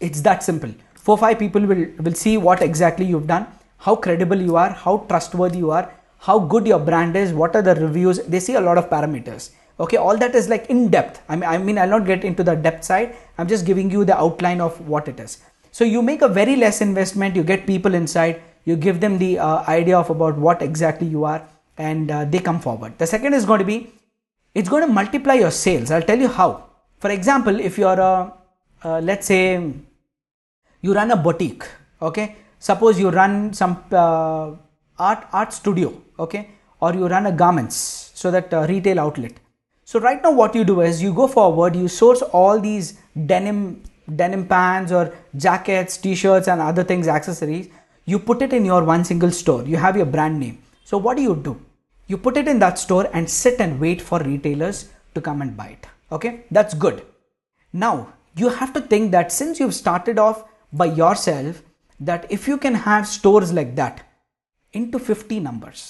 It's 0.00 0.22
that 0.22 0.42
simple. 0.42 0.72
4 0.94 1.18
5 1.18 1.38
people 1.38 1.66
will, 1.66 1.86
will 1.98 2.14
see 2.14 2.38
what 2.38 2.62
exactly 2.62 3.04
you've 3.04 3.26
done, 3.26 3.46
how 3.76 3.94
credible 3.94 4.40
you 4.40 4.56
are, 4.56 4.70
how 4.70 4.98
trustworthy 5.08 5.58
you 5.58 5.70
are, 5.70 5.92
how 6.20 6.38
good 6.38 6.66
your 6.66 6.78
brand 6.78 7.16
is, 7.16 7.32
what 7.32 7.56
are 7.56 7.62
the 7.62 7.74
reviews. 7.74 8.18
They 8.20 8.40
see 8.40 8.54
a 8.54 8.60
lot 8.60 8.78
of 8.78 8.90
parameters. 8.90 9.50
Okay, 9.78 9.96
all 9.96 10.16
that 10.18 10.34
is 10.34 10.48
like 10.48 10.66
in 10.68 10.90
depth. 10.90 11.22
I 11.28 11.36
mean, 11.36 11.48
I 11.48 11.58
mean, 11.58 11.78
I'll 11.78 11.88
not 11.88 12.06
get 12.06 12.24
into 12.24 12.44
the 12.44 12.54
depth 12.54 12.84
side. 12.84 13.16
I'm 13.38 13.48
just 13.48 13.64
giving 13.64 13.90
you 13.90 14.04
the 14.04 14.16
outline 14.16 14.60
of 14.60 14.78
what 14.86 15.08
it 15.08 15.18
is. 15.18 15.38
So 15.72 15.84
you 15.84 16.02
make 16.02 16.20
a 16.20 16.28
very 16.28 16.56
less 16.56 16.80
investment, 16.82 17.36
you 17.36 17.42
get 17.42 17.66
people 17.66 17.94
inside, 17.94 18.42
you 18.64 18.76
give 18.76 19.00
them 19.00 19.18
the 19.18 19.38
uh, 19.38 19.64
idea 19.68 19.98
of 19.98 20.10
about 20.10 20.36
what 20.36 20.60
exactly 20.60 21.06
you 21.06 21.24
are 21.24 21.42
and 21.78 22.10
uh, 22.10 22.24
they 22.26 22.38
come 22.38 22.60
forward. 22.60 22.98
The 22.98 23.06
second 23.06 23.32
is 23.34 23.46
going 23.46 23.60
to 23.60 23.64
be, 23.64 23.90
it's 24.54 24.68
going 24.68 24.86
to 24.86 24.92
multiply 24.92 25.34
your 25.34 25.50
sales. 25.50 25.90
I'll 25.90 26.02
tell 26.02 26.18
you 26.18 26.28
how. 26.28 26.66
For 26.98 27.10
example, 27.10 27.58
if 27.58 27.78
you're 27.78 28.00
a, 28.00 28.32
uh, 28.84 29.00
let's 29.00 29.26
say 29.26 29.72
you 30.82 30.92
run 30.92 31.10
a 31.10 31.16
boutique, 31.16 31.64
okay? 32.02 32.36
Suppose 32.58 33.00
you 33.00 33.08
run 33.08 33.54
some 33.54 33.82
uh, 33.90 34.50
art 34.98 35.26
art 35.32 35.52
studio, 35.52 35.94
okay? 36.26 36.50
Or 36.80 36.94
you 36.94 37.06
run 37.08 37.26
a 37.26 37.32
garments, 37.32 38.12
so 38.14 38.30
that 38.30 38.52
uh, 38.54 38.66
retail 38.68 39.00
outlet. 39.00 39.32
So 39.84 40.00
right 40.00 40.22
now 40.22 40.32
what 40.32 40.54
you 40.54 40.64
do 40.64 40.80
is 40.80 41.02
you 41.02 41.12
go 41.12 41.26
forward, 41.26 41.76
you 41.76 41.88
source 41.88 42.22
all 42.22 42.60
these 42.60 42.98
denim 43.26 43.82
denim 44.16 44.46
pants 44.46 44.92
or 44.92 45.14
jackets, 45.36 45.96
t-shirts 45.96 46.48
and 46.48 46.60
other 46.60 46.84
things, 46.84 47.08
accessories. 47.08 47.68
You 48.04 48.18
put 48.18 48.42
it 48.42 48.52
in 48.52 48.64
your 48.64 48.84
one 48.84 49.04
single 49.04 49.30
store. 49.30 49.64
You 49.64 49.76
have 49.76 49.96
your 49.96 50.06
brand 50.06 50.40
name. 50.40 50.62
So 50.84 50.98
what 50.98 51.16
do 51.16 51.22
you 51.22 51.36
do? 51.36 51.60
you 52.10 52.18
put 52.18 52.36
it 52.36 52.48
in 52.48 52.58
that 52.58 52.78
store 52.84 53.08
and 53.12 53.30
sit 53.30 53.60
and 53.64 53.78
wait 53.78 54.02
for 54.02 54.18
retailers 54.18 54.78
to 55.14 55.20
come 55.26 55.42
and 55.44 55.56
buy 55.56 55.68
it 55.74 55.86
okay 56.16 56.32
that's 56.56 56.78
good 56.84 57.02
now 57.84 57.92
you 58.42 58.48
have 58.60 58.72
to 58.76 58.80
think 58.92 59.12
that 59.12 59.36
since 59.36 59.60
you've 59.60 59.76
started 59.76 60.18
off 60.26 60.42
by 60.72 60.88
yourself 61.00 61.62
that 62.08 62.26
if 62.36 62.48
you 62.48 62.56
can 62.64 62.78
have 62.86 63.06
stores 63.12 63.52
like 63.58 63.76
that 63.76 64.02
into 64.80 64.98
50 64.98 65.38
numbers 65.46 65.84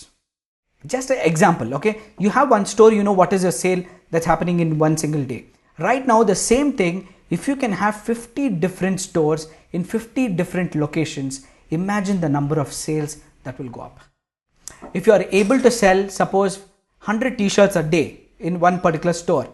just 0.87 1.11
an 1.11 1.19
example 1.19 1.75
okay? 1.75 2.01
You 2.19 2.31
have 2.31 2.51
one 2.51 2.67
store 2.67 2.93
you 2.93 3.03
know 3.03 3.13
what 3.13 3.33
is 3.33 3.43
your 3.43 3.53
sale 3.53 3.85
that's 4.11 4.27
happening 4.27 4.61
in 4.61 4.79
one 4.79 4.97
single 4.97 5.25
day. 5.25 5.47
Right 5.79 6.07
now 6.07 6.23
the 6.23 6.35
same 6.35 6.73
thing 6.73 7.09
if 7.31 7.47
you 7.47 7.57
can 7.57 7.73
have 7.73 8.01
50 8.01 8.49
different 8.51 9.01
stores 9.01 9.49
in 9.73 9.85
50 9.85 10.29
different 10.29 10.75
locations 10.75 11.47
imagine 11.71 12.21
the 12.21 12.29
number 12.29 12.59
of 12.59 12.73
sales 12.73 13.19
that 13.45 13.59
will 13.59 13.69
go 13.69 13.83
up. 13.83 14.01
If 14.95 15.07
you 15.07 15.13
are 15.13 15.25
able 15.31 15.61
to 15.61 15.71
sell 15.71 16.09
suppose 16.09 16.59
100 17.05 17.39
t-shirts 17.39 17.77
a 17.77 17.83
day 17.83 18.23
in 18.39 18.61
one 18.61 18.81
particular 18.81 19.13
store 19.13 19.49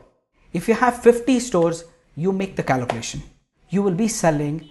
if 0.52 0.68
you 0.68 0.74
have 0.74 1.02
50 1.02 1.38
stores 1.40 1.84
you 2.14 2.32
make 2.32 2.56
the 2.56 2.62
calculation. 2.62 3.22
You 3.68 3.82
will 3.82 3.94
be 3.94 4.08
selling 4.08 4.70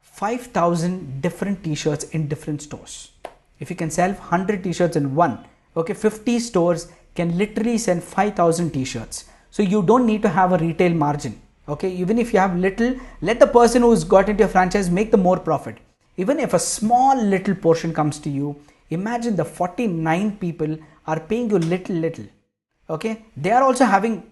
5000 0.00 1.20
different 1.20 1.62
t-shirts 1.62 2.04
in 2.04 2.26
different 2.26 2.62
stores. 2.62 3.10
If 3.60 3.70
you 3.70 3.76
can 3.76 3.90
sell 3.90 4.12
100 4.12 4.64
t-shirts 4.64 4.96
in 4.96 5.14
one 5.14 5.44
okay 5.76 5.94
50 5.94 6.38
stores 6.38 6.88
can 7.14 7.36
literally 7.38 7.78
send 7.78 8.02
5000 8.02 8.70
t-shirts. 8.70 9.26
So 9.50 9.62
you 9.62 9.82
don't 9.82 10.06
need 10.06 10.22
to 10.22 10.28
have 10.28 10.52
a 10.52 10.58
retail 10.58 10.92
margin. 10.92 11.40
Okay 11.68 11.90
even 11.90 12.18
if 12.18 12.32
you 12.32 12.38
have 12.38 12.56
little 12.56 12.94
let 13.20 13.40
the 13.40 13.46
person 13.46 13.82
who's 13.82 14.04
got 14.04 14.28
into 14.28 14.42
your 14.42 14.48
franchise 14.48 14.90
make 14.90 15.10
the 15.10 15.22
more 15.26 15.38
profit. 15.38 15.78
Even 16.16 16.38
if 16.40 16.54
a 16.54 16.58
small 16.58 17.22
little 17.22 17.54
portion 17.54 17.92
comes 17.92 18.18
to 18.20 18.30
you 18.30 18.56
imagine 18.90 19.36
the 19.36 19.44
49 19.44 20.36
people 20.38 20.78
are 21.06 21.20
paying 21.20 21.50
you 21.50 21.58
little 21.58 21.96
little. 21.96 22.26
Okay 22.88 23.24
they 23.36 23.50
are 23.50 23.62
also 23.62 23.84
having 23.84 24.22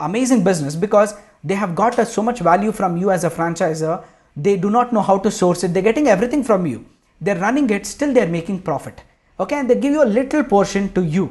amazing 0.00 0.44
business 0.44 0.76
because 0.76 1.14
they 1.44 1.54
have 1.54 1.74
got 1.74 2.06
so 2.06 2.22
much 2.22 2.40
value 2.40 2.72
from 2.72 2.96
you 2.96 3.10
as 3.10 3.24
a 3.24 3.30
franchisor 3.30 4.04
they 4.36 4.56
do 4.56 4.70
not 4.70 4.92
know 4.92 5.02
how 5.02 5.18
to 5.18 5.30
source 5.30 5.64
it. 5.64 5.74
They're 5.74 5.82
getting 5.82 6.06
everything 6.06 6.44
from 6.44 6.64
you. 6.64 6.86
They're 7.20 7.38
running 7.38 7.68
it 7.70 7.86
still 7.86 8.12
they're 8.12 8.28
making 8.28 8.62
profit 8.62 9.02
okay 9.40 9.56
and 9.56 9.70
they 9.70 9.76
give 9.76 9.92
you 9.92 10.02
a 10.02 10.12
little 10.18 10.42
portion 10.42 10.92
to 10.92 11.04
you 11.04 11.24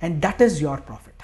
and 0.00 0.22
that 0.22 0.40
is 0.40 0.60
your 0.60 0.76
profit. 0.78 1.14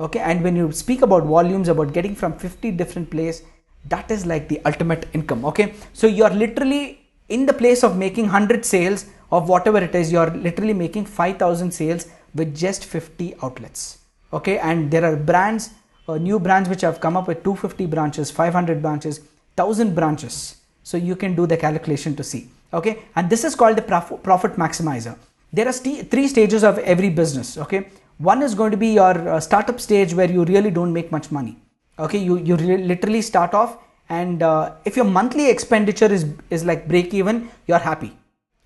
Okay 0.00 0.20
and 0.20 0.42
when 0.42 0.56
you 0.56 0.72
speak 0.72 1.02
about 1.02 1.24
volumes 1.24 1.68
about 1.68 1.92
getting 1.92 2.14
from 2.14 2.32
50 2.32 2.70
different 2.72 3.10
place 3.10 3.42
that 3.88 4.10
is 4.10 4.26
like 4.26 4.48
the 4.48 4.60
ultimate 4.64 5.08
income. 5.12 5.44
Okay 5.44 5.74
so 5.92 6.06
you're 6.06 6.30
literally 6.30 7.00
in 7.28 7.46
the 7.46 7.52
place 7.52 7.84
of 7.84 7.96
making 7.96 8.24
100 8.24 8.64
sales 8.64 9.06
of 9.30 9.48
whatever 9.48 9.78
it 9.78 9.94
is 9.94 10.10
you're 10.10 10.30
literally 10.30 10.74
making 10.74 11.04
5000 11.04 11.70
sales 11.70 12.06
with 12.34 12.56
just 12.56 12.84
50 12.84 13.34
outlets. 13.42 13.98
Okay 14.32 14.58
and 14.58 14.90
there 14.90 15.04
are 15.04 15.16
brands 15.16 15.70
uh, 16.08 16.18
new 16.18 16.40
brands 16.40 16.68
which 16.68 16.80
have 16.80 17.00
come 17.00 17.16
up 17.16 17.28
with 17.28 17.44
250 17.44 17.86
branches 17.86 18.30
500 18.30 18.82
branches 18.82 19.20
1000 19.54 19.94
branches. 19.94 20.56
So 20.82 20.96
you 20.96 21.14
can 21.14 21.36
do 21.36 21.46
the 21.46 21.56
calculation 21.56 22.16
to 22.16 22.24
see. 22.24 22.48
Okay 22.74 23.02
and 23.14 23.30
this 23.30 23.44
is 23.44 23.54
called 23.54 23.76
the 23.76 23.82
prof- 23.82 24.22
profit 24.24 24.54
maximizer 24.54 25.16
there 25.52 25.66
are 25.68 25.72
st- 25.72 26.10
three 26.10 26.28
stages 26.28 26.62
of 26.64 26.78
every 26.78 27.10
business 27.10 27.58
okay? 27.58 27.88
One 28.18 28.42
is 28.42 28.54
going 28.54 28.70
to 28.70 28.76
be 28.76 28.88
your 28.94 29.28
uh, 29.28 29.40
startup 29.40 29.80
stage 29.80 30.12
where 30.14 30.30
you 30.30 30.44
really 30.44 30.70
don't 30.70 30.92
make 30.92 31.10
much 31.10 31.30
money 31.30 31.56
okay? 31.98 32.18
You 32.18 32.38
you 32.38 32.56
literally 32.56 33.22
start 33.22 33.54
off 33.54 33.78
and 34.08 34.42
uh, 34.42 34.72
if 34.84 34.96
your 34.96 35.04
monthly 35.04 35.48
expenditure 35.50 36.12
is 36.12 36.26
is 36.50 36.64
like 36.64 36.86
break 36.88 37.14
even 37.14 37.48
you're 37.66 37.78
happy 37.78 38.12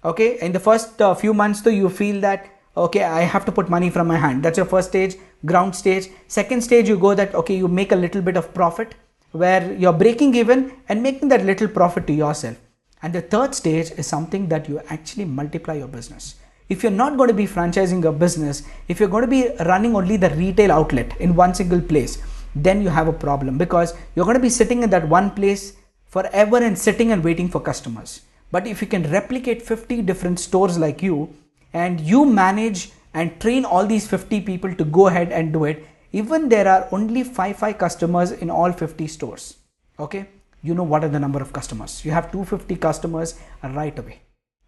okay? 0.05 0.39
In 0.41 0.53
the 0.53 0.61
first 0.61 1.01
uh, 1.01 1.15
few 1.15 1.35
months 1.35 1.63
though 1.63 1.79
you 1.83 1.89
feel 1.89 2.21
that 2.21 2.51
okay 2.77 3.05
i 3.05 3.21
have 3.33 3.45
to 3.45 3.53
put 3.53 3.69
money 3.69 3.89
from 3.91 4.07
my 4.09 4.17
hand. 4.17 4.43
That's 4.43 4.57
your 4.57 4.67
first 4.67 4.89
stage 4.89 5.17
ground 5.47 5.75
stage. 5.77 6.09
Second 6.27 6.63
stage 6.63 6.89
you 6.89 6.99
go 6.99 7.15
that 7.15 7.35
okay 7.35 7.57
you 7.57 7.69
make 7.69 7.93
a 7.93 7.97
little 7.97 8.23
bit 8.23 8.37
of 8.37 8.53
profit 8.53 8.95
where 9.33 9.73
you're 9.73 9.93
breaking 9.93 10.35
even 10.35 10.73
and 10.89 11.03
making 11.03 11.29
that 11.29 11.45
little 11.45 11.69
profit 11.69 12.07
to 12.07 12.13
yourself. 12.13 12.57
And 13.03 13.13
the 13.13 13.21
third 13.21 13.55
stage 13.55 13.91
is 13.93 14.07
something 14.07 14.49
that 14.49 14.69
you 14.69 14.81
actually 14.89 15.25
multiply 15.25 15.75
your 15.75 15.89
business 15.89 16.37
if 16.69 16.83
you're 16.83 16.93
not 16.93 17.17
going 17.17 17.29
to 17.29 17.35
be 17.35 17.47
franchising 17.47 18.05
a 18.05 18.13
business 18.13 18.63
if 18.89 18.99
you're 18.99 19.09
going 19.09 19.25
to 19.25 19.29
be 19.29 19.49
running 19.65 19.95
only 19.95 20.17
the 20.17 20.31
retail 20.31 20.73
outlet 20.73 21.15
in 21.21 21.35
one 21.35 21.55
single 21.55 21.81
place 21.81 22.23
then 22.55 22.83
you 22.83 22.89
have 22.89 23.09
a 23.09 23.13
problem 23.13 23.59
because 23.59 23.95
you're 24.15 24.25
going 24.25 24.37
to 24.37 24.49
be 24.49 24.49
sitting 24.49 24.83
in 24.83 24.91
that 24.91 25.09
one 25.09 25.31
place 25.31 25.77
forever 26.07 26.59
and 26.59 26.79
sitting 26.79 27.11
and 27.11 27.25
waiting 27.25 27.49
for 27.49 27.61
customers. 27.61 28.21
But 28.53 28.67
if 28.67 28.81
you 28.81 28.87
can 28.87 29.11
replicate 29.11 29.63
50 29.63 30.03
different 30.03 30.39
stores 30.39 30.79
like 30.79 31.03
you 31.03 31.35
and 31.73 32.01
you 32.01 32.25
manage 32.25 32.93
and 33.13 33.41
train 33.41 33.65
all 33.65 33.85
these 33.87 34.07
50 34.07 34.41
people 34.43 34.75
to 34.75 34.85
go 34.85 35.09
ahead 35.09 35.33
and 35.33 35.53
do 35.53 35.65
it 35.65 35.87
even 36.13 36.49
there 36.49 36.69
are 36.69 36.89
only 36.93 37.25
5 37.25 37.57
5 37.57 37.79
customers 37.79 38.31
in 38.31 38.51
all 38.51 38.73
50 38.73 39.09
stores 39.09 39.57
okay? 39.99 40.27
You 40.63 40.75
know 40.75 40.85
what 40.85 41.05
are 41.05 41.09
the 41.09 41.21
number 41.21 41.41
of 41.43 41.53
customers. 41.53 42.05
You 42.05 42.13
have 42.13 42.31
250 42.33 42.77
customers 42.77 43.39
right 43.63 43.99
away. 43.99 44.21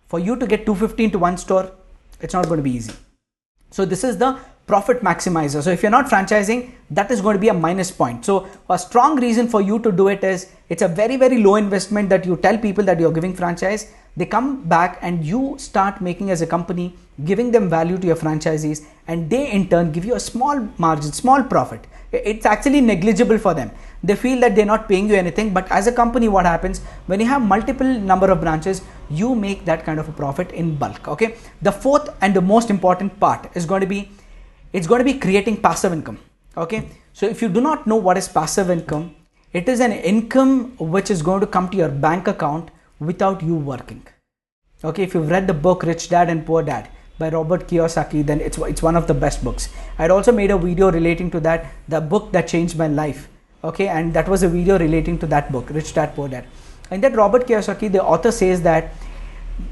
For 0.08 0.18
you 0.18 0.36
to 0.36 0.46
get 0.46 0.66
250 0.66 1.04
into 1.04 1.18
one 1.18 1.38
store 1.38 1.72
it's 2.20 2.34
not 2.34 2.46
going 2.46 2.58
to 2.58 2.62
be 2.62 2.72
easy. 2.72 2.92
So 3.70 3.84
this 3.84 4.04
is 4.04 4.18
the 4.18 4.38
profit 4.66 5.02
maximizer. 5.02 5.62
So 5.62 5.70
if 5.70 5.82
you're 5.82 5.90
not 5.90 6.06
franchising 6.06 6.72
that 6.90 7.10
is 7.10 7.20
going 7.20 7.34
to 7.34 7.40
be 7.40 7.48
a 7.48 7.54
minus 7.54 7.90
point. 7.90 8.24
So 8.24 8.48
a 8.70 8.78
strong 8.78 9.20
reason 9.20 9.48
for 9.48 9.60
you 9.60 9.78
to 9.80 9.92
do 9.92 10.08
it 10.08 10.24
is 10.24 10.50
it's 10.68 10.82
a 10.82 10.88
very 10.88 11.16
very 11.16 11.42
low 11.42 11.56
investment 11.56 12.08
that 12.10 12.24
you 12.24 12.36
tell 12.36 12.58
people 12.58 12.84
that 12.84 12.98
you're 12.98 13.12
giving 13.12 13.34
franchise 13.34 13.92
they 14.16 14.26
come 14.26 14.62
back 14.64 14.98
and 15.02 15.24
you 15.24 15.56
start 15.58 16.00
making 16.00 16.30
as 16.30 16.40
a 16.42 16.46
company 16.46 16.94
giving 17.24 17.50
them 17.50 17.68
value 17.68 17.98
to 17.98 18.06
your 18.06 18.16
franchisees 18.16 18.84
and 19.08 19.30
they 19.30 19.50
in 19.50 19.68
turn 19.68 19.92
give 19.92 20.04
you 20.04 20.14
a 20.14 20.20
small 20.20 20.68
margin 20.78 21.12
small 21.12 21.42
profit. 21.42 21.86
It's 22.12 22.46
actually 22.46 22.80
negligible 22.80 23.38
for 23.38 23.52
them. 23.52 23.70
They 24.02 24.14
feel 24.14 24.40
that 24.40 24.54
they're 24.54 24.66
not 24.66 24.88
paying 24.88 25.08
you 25.08 25.14
anything 25.14 25.52
but 25.52 25.70
as 25.70 25.86
a 25.86 25.92
company 25.92 26.28
what 26.28 26.46
happens? 26.46 26.80
When 27.06 27.20
you 27.20 27.26
have 27.26 27.42
multiple 27.42 27.86
number 27.86 28.30
of 28.30 28.40
branches 28.40 28.82
you 29.10 29.34
make 29.34 29.64
that 29.64 29.84
kind 29.84 29.98
of 29.98 30.08
a 30.08 30.12
profit 30.12 30.52
in 30.52 30.76
bulk 30.76 31.08
okay? 31.08 31.36
The 31.62 31.72
fourth 31.72 32.14
and 32.20 32.34
the 32.34 32.40
most 32.40 32.70
important 32.70 33.18
part 33.18 33.50
is 33.54 33.66
going 33.66 33.80
to 33.80 33.86
be 33.86 34.10
it's 34.72 34.86
going 34.86 34.98
to 34.98 35.04
be 35.04 35.18
creating 35.18 35.58
passive 35.58 35.92
income 35.92 36.18
okay? 36.56 36.88
So 37.12 37.26
if 37.26 37.40
you 37.40 37.48
do 37.48 37.60
not 37.60 37.86
know 37.86 37.96
what 37.96 38.16
is 38.18 38.28
passive 38.28 38.70
income 38.70 39.14
it 39.52 39.68
is 39.68 39.80
an 39.80 39.92
income 39.92 40.76
which 40.76 41.10
is 41.10 41.22
going 41.22 41.40
to 41.40 41.46
come 41.46 41.68
to 41.70 41.76
your 41.76 41.88
bank 41.88 42.28
account 42.28 42.70
without 43.00 43.42
you 43.42 43.54
working. 43.54 44.06
Okay 44.84 45.02
if 45.02 45.14
you've 45.14 45.30
read 45.30 45.46
the 45.46 45.54
book 45.54 45.82
rich 45.82 46.08
dad 46.08 46.28
and 46.28 46.44
poor 46.46 46.62
dad 46.62 46.88
by 47.18 47.30
robert 47.30 47.66
kiyosaki 47.68 48.24
then 48.24 48.40
it's 48.40 48.58
it's 48.58 48.82
one 48.82 48.96
of 48.96 49.06
the 49.06 49.14
best 49.14 49.42
books. 49.44 49.68
I'd 49.98 50.10
also 50.10 50.32
made 50.32 50.50
a 50.50 50.58
video 50.58 50.90
relating 50.90 51.30
to 51.30 51.40
that 51.40 51.66
the 51.88 52.00
book 52.00 52.32
that 52.32 52.48
changed 52.48 52.76
my 52.78 52.88
life. 52.88 53.28
Okay 53.64 53.88
and 53.88 54.12
that 54.14 54.28
was 54.28 54.42
a 54.42 54.48
video 54.48 54.78
relating 54.78 55.18
to 55.18 55.26
that 55.26 55.50
book 55.52 55.70
rich 55.70 55.94
dad 55.94 56.14
poor 56.14 56.28
dad. 56.28 56.46
And 56.90 57.02
that 57.02 57.16
robert 57.16 57.46
kiyosaki 57.46 57.90
the 57.92 58.02
author 58.02 58.32
says 58.32 58.62
that 58.62 58.94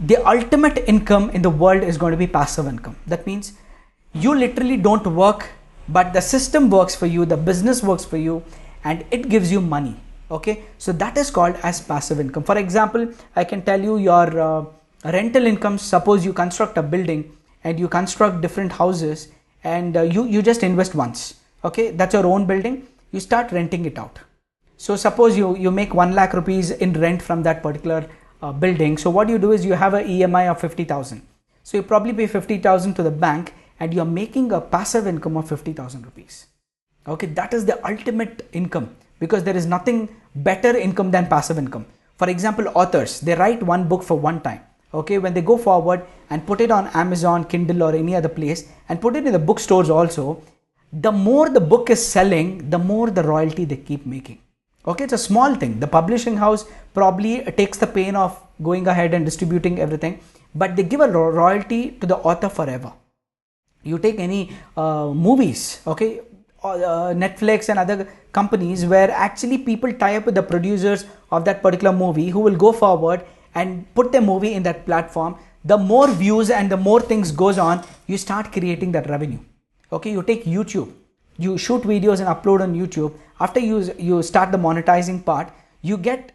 the 0.07 0.17
ultimate 0.27 0.79
income 0.87 1.31
in 1.31 1.43
the 1.43 1.51
world 1.51 1.83
is 1.83 1.99
going 1.99 2.13
to 2.13 2.17
be 2.17 2.27
passive 2.27 2.67
income. 2.67 2.97
That 3.07 3.27
means 3.27 3.53
you 4.15 4.35
literally 4.35 4.77
don't 4.77 5.07
work 5.07 5.49
but 5.89 6.13
the 6.13 6.21
system 6.21 6.71
works 6.71 6.95
for 6.95 7.07
you 7.07 7.25
the 7.27 7.37
business 7.37 7.83
works 7.83 8.05
for 8.05 8.17
you 8.17 8.43
and 8.85 9.05
it 9.11 9.29
gives 9.29 9.53
you 9.53 9.61
money 9.61 9.97
okay 10.31 10.65
so 10.79 10.93
that 10.93 11.17
is 11.17 11.31
called 11.31 11.57
as 11.63 11.81
passive 11.81 12.21
income. 12.21 12.43
For 12.43 12.59
example 12.59 13.09
i 13.37 13.45
can 13.45 13.63
tell 13.63 13.81
you 13.81 13.99
your 13.99 14.41
uh, 14.41 14.65
rental 15.05 15.47
income. 15.47 15.79
Suppose 15.79 16.25
you 16.25 16.33
construct 16.33 16.79
a 16.79 16.83
building 16.83 17.37
and 17.63 17.79
you 17.79 17.89
construct 17.89 18.41
different 18.41 18.73
houses 18.73 19.29
and 19.63 19.97
uh, 19.97 20.03
you 20.03 20.25
you 20.25 20.43
just 20.43 20.63
invest 20.63 20.95
once. 20.95 21.35
Okay 21.65 21.91
that's 21.91 22.15
your 22.15 22.27
own 22.27 22.47
building. 22.47 22.87
You 23.13 23.21
start 23.21 23.53
renting 23.53 23.85
it 23.85 23.99
out. 23.99 24.19
So 24.77 24.97
suppose 24.97 25.37
you 25.37 25.57
you 25.57 25.71
make 25.71 25.95
1 25.95 26.15
lakh 26.15 26.33
rupees 26.33 26.71
in 26.71 26.93
rent 26.95 27.23
from 27.23 27.43
that 27.43 27.63
particular 27.63 28.09
uh, 28.43 28.53
building. 28.53 28.99
So 28.99 29.11
what 29.11 29.29
you 29.29 29.39
do 29.39 29.53
is 29.53 29.65
you 29.65 29.75
have 29.75 29.95
a 29.95 30.03
emi 30.03 30.49
of 30.51 30.61
50000 30.61 31.23
so 31.65 31.79
you 31.79 31.83
probably 31.83 32.13
pay 32.13 32.27
50000 32.27 32.95
to 32.95 33.03
the 33.03 33.11
bank 33.11 33.55
and 33.81 33.95
you're 33.95 34.05
making 34.05 34.53
a 34.53 34.61
passive 34.61 35.07
income 35.07 35.37
of 35.39 35.49
50000 35.49 36.05
rupees. 36.05 36.47
Okay 37.09 37.27
that 37.27 37.55
is 37.55 37.65
the 37.65 37.77
ultimate 37.87 38.47
income 38.53 38.95
because 39.19 39.45
there 39.45 39.57
is 39.57 39.67
nothing 39.67 40.09
better 40.35 40.77
income 40.77 41.11
than 41.11 41.27
passive 41.27 41.59
income. 41.59 41.87
For 42.17 42.29
example 42.31 42.67
authors 42.75 43.21
they 43.21 43.35
write 43.35 43.63
one 43.63 43.89
book 43.89 44.03
for 44.03 44.19
one 44.19 44.41
time. 44.41 44.61
Okay 44.93 45.19
when 45.19 45.35
they 45.35 45.41
go 45.41 45.57
forward 45.59 46.05
and 46.31 46.47
put 46.47 46.61
it 46.61 46.71
on 46.71 46.87
amazon 47.03 47.45
kindle 47.45 47.83
or 47.83 47.95
any 47.95 48.15
other 48.15 48.29
place 48.29 48.69
and 48.89 49.01
put 49.01 49.17
it 49.17 49.27
in 49.27 49.33
the 49.33 49.39
bookstores 49.39 49.91
also 49.91 50.43
the 50.93 51.11
more 51.11 51.49
the 51.49 51.61
book 51.61 51.91
is 51.91 52.05
selling 52.05 52.71
the 52.71 52.79
more 52.79 53.11
the 53.11 53.23
royalty 53.23 53.65
they 53.65 53.77
keep 53.77 54.07
making. 54.07 54.39
Okay 54.87 55.05
it's 55.05 55.13
a 55.15 55.19
small 55.19 55.55
thing. 55.55 55.81
The 55.81 55.87
publishing 55.87 56.37
house 56.37 56.67
probably 56.93 57.43
takes 57.53 57.79
the 57.79 57.87
pain 57.87 58.15
of 58.15 58.41
going 58.63 58.87
ahead 58.87 59.15
and 59.15 59.25
distributing 59.25 59.81
everything 59.81 60.21
but 60.55 60.77
they 60.77 60.85
give 60.85 61.01
a 61.01 61.11
royalty 61.11 61.91
to 62.01 62.07
the 62.07 62.17
author 62.17 62.49
forever. 62.49 62.93
You 63.83 63.99
take 63.99 64.19
any 64.19 64.53
uh, 64.77 65.09
movies 65.09 65.81
okay 65.87 66.21
Uh, 66.65 67.13
netflix 67.13 67.69
and 67.69 67.79
other 67.79 68.09
companies 68.33 68.87
where 68.87 69.11
actually 69.11 69.59
people 69.59 69.93
tie 69.93 70.17
up 70.17 70.25
with 70.25 70.35
the 70.35 70.43
producers 70.43 71.05
of 71.31 71.45
that 71.45 71.61
particular 71.61 71.93
movie 71.93 72.31
who 72.31 72.41
will 72.41 72.57
go 72.57 72.73
forward 72.73 73.23
and 73.55 73.85
put 73.95 74.11
the 74.13 74.21
movie 74.21 74.55
in 74.55 74.63
that 74.63 74.87
platform. 74.87 75.37
The 75.67 75.77
more 75.77 76.09
views 76.09 76.49
and 76.49 76.71
the 76.71 76.79
more 76.79 77.03
things 77.03 77.33
goes 77.33 77.59
on 77.59 77.85
you 78.07 78.17
start 78.17 78.51
creating 78.51 78.93
that 78.93 79.11
revenue. 79.11 79.41
Okay 79.93 80.11
you 80.11 80.23
take 80.23 80.47
youtube. 80.47 80.91
You 81.37 81.59
shoot 81.59 81.83
videos 81.83 82.21
and 82.21 82.35
upload 82.35 82.63
on 82.63 82.75
youtube. 82.75 83.13
After 83.41 83.61
you 83.61 83.93
you 83.99 84.23
start 84.23 84.51
the 84.51 84.57
monetizing 84.57 85.23
part 85.23 85.53
you 85.83 85.99
get 85.99 86.33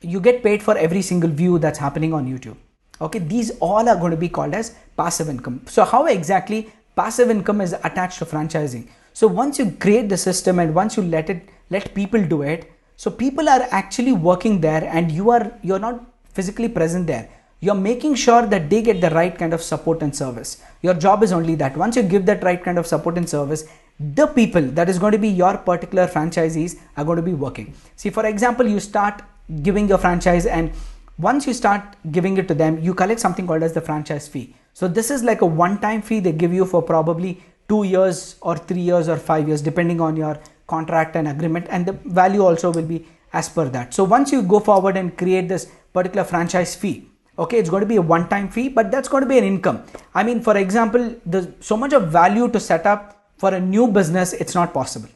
you 0.00 0.20
get 0.20 0.42
paid 0.42 0.62
for 0.62 0.78
every 0.78 1.02
single 1.02 1.28
view 1.28 1.58
that's 1.58 1.78
happening 1.78 2.14
on 2.14 2.26
youtube. 2.26 2.56
Okay 3.02 3.18
these 3.18 3.50
all 3.60 3.86
are 3.90 3.96
going 3.96 4.20
to 4.20 4.24
be 4.28 4.30
called 4.30 4.54
as 4.54 4.74
passive 4.96 5.28
income. 5.28 5.64
So 5.66 5.84
how 5.84 6.06
exactly 6.06 6.70
passive 6.94 7.28
income 7.28 7.60
is 7.60 7.74
attached 7.74 8.18
to 8.20 8.24
franchising 8.24 8.88
so 9.18 9.26
once 9.42 9.58
you 9.58 9.66
create 9.84 10.08
the 10.10 10.16
system 10.28 10.58
and 10.62 10.74
once 10.74 10.96
you 10.96 11.02
let 11.02 11.28
it 11.34 11.42
let 11.74 11.94
people 11.98 12.22
do 12.32 12.42
it 12.42 12.72
so 12.96 13.10
people 13.10 13.48
are 13.48 13.62
actually 13.70 14.12
working 14.12 14.60
there 14.60 14.84
and 14.84 15.12
you 15.12 15.30
are 15.30 15.44
you're 15.62 15.78
not 15.78 16.04
physically 16.32 16.68
present 16.68 17.06
there. 17.06 17.28
You're 17.60 17.74
making 17.74 18.14
sure 18.14 18.46
that 18.46 18.68
they 18.70 18.82
get 18.82 19.00
the 19.00 19.10
right 19.10 19.36
kind 19.36 19.54
of 19.54 19.62
support 19.62 20.02
and 20.02 20.14
service. 20.14 20.62
Your 20.82 20.94
job 20.94 21.22
is 21.22 21.32
only 21.32 21.54
that. 21.56 21.76
Once 21.76 21.96
you 21.96 22.02
give 22.02 22.26
that 22.26 22.44
right 22.44 22.62
kind 22.62 22.78
of 22.78 22.86
support 22.86 23.16
and 23.16 23.28
service 23.28 23.64
the 23.98 24.26
people 24.26 24.60
that 24.78 24.90
is 24.90 24.98
going 24.98 25.12
to 25.12 25.18
be 25.18 25.28
your 25.28 25.56
particular 25.56 26.06
franchisees 26.06 26.78
are 26.98 27.04
going 27.04 27.16
to 27.16 27.22
be 27.22 27.32
working. 27.32 27.72
See 27.96 28.10
for 28.10 28.26
example 28.26 28.66
you 28.66 28.80
start 28.80 29.22
giving 29.62 29.88
your 29.88 29.98
franchise 29.98 30.44
and 30.44 30.72
once 31.16 31.46
you 31.46 31.54
start 31.54 31.82
giving 32.12 32.36
it 32.36 32.48
to 32.48 32.54
them 32.54 32.78
you 32.78 32.92
collect 32.92 33.20
something 33.20 33.46
called 33.46 33.62
as 33.62 33.72
the 33.72 33.80
franchise 33.80 34.28
fee. 34.28 34.54
So 34.74 34.86
this 34.86 35.10
is 35.10 35.24
like 35.24 35.40
a 35.40 35.46
one 35.46 35.78
time 35.80 36.02
fee 36.02 36.20
they 36.20 36.32
give 36.32 36.52
you 36.52 36.66
for 36.66 36.82
probably 36.82 37.42
2 37.68 37.84
years 37.84 38.36
or 38.40 38.56
3 38.56 38.80
years 38.80 39.08
or 39.08 39.16
5 39.16 39.48
years 39.48 39.62
depending 39.62 40.00
on 40.00 40.16
your 40.16 40.38
contract 40.66 41.16
and 41.16 41.28
agreement 41.28 41.66
and 41.70 41.86
the 41.86 41.92
value 42.22 42.44
also 42.44 42.72
will 42.72 42.88
be 42.94 43.04
as 43.32 43.48
per 43.48 43.68
that. 43.68 43.92
So 43.94 44.04
once 44.04 44.32
you 44.32 44.42
go 44.42 44.60
forward 44.60 44.96
and 44.96 45.16
create 45.16 45.48
this 45.48 45.68
particular 45.92 46.24
franchise 46.24 46.74
fee 46.74 47.08
okay 47.38 47.58
it's 47.58 47.70
going 47.70 47.82
to 47.82 47.86
be 47.86 47.96
a 47.96 48.02
one 48.02 48.28
time 48.28 48.48
fee 48.48 48.68
but 48.68 48.90
that's 48.90 49.08
going 49.08 49.22
to 49.22 49.28
be 49.28 49.38
an 49.38 49.44
income. 49.44 49.82
I 50.14 50.22
mean 50.22 50.40
for 50.42 50.56
example 50.56 51.14
there's 51.24 51.48
so 51.60 51.76
much 51.76 51.92
of 51.92 52.08
value 52.10 52.48
to 52.48 52.60
set 52.60 52.86
up 52.86 53.30
for 53.38 53.54
a 53.54 53.60
new 53.60 53.86
business 53.88 54.32
it's 54.32 54.54
not 54.54 54.72
possible. 54.72 55.08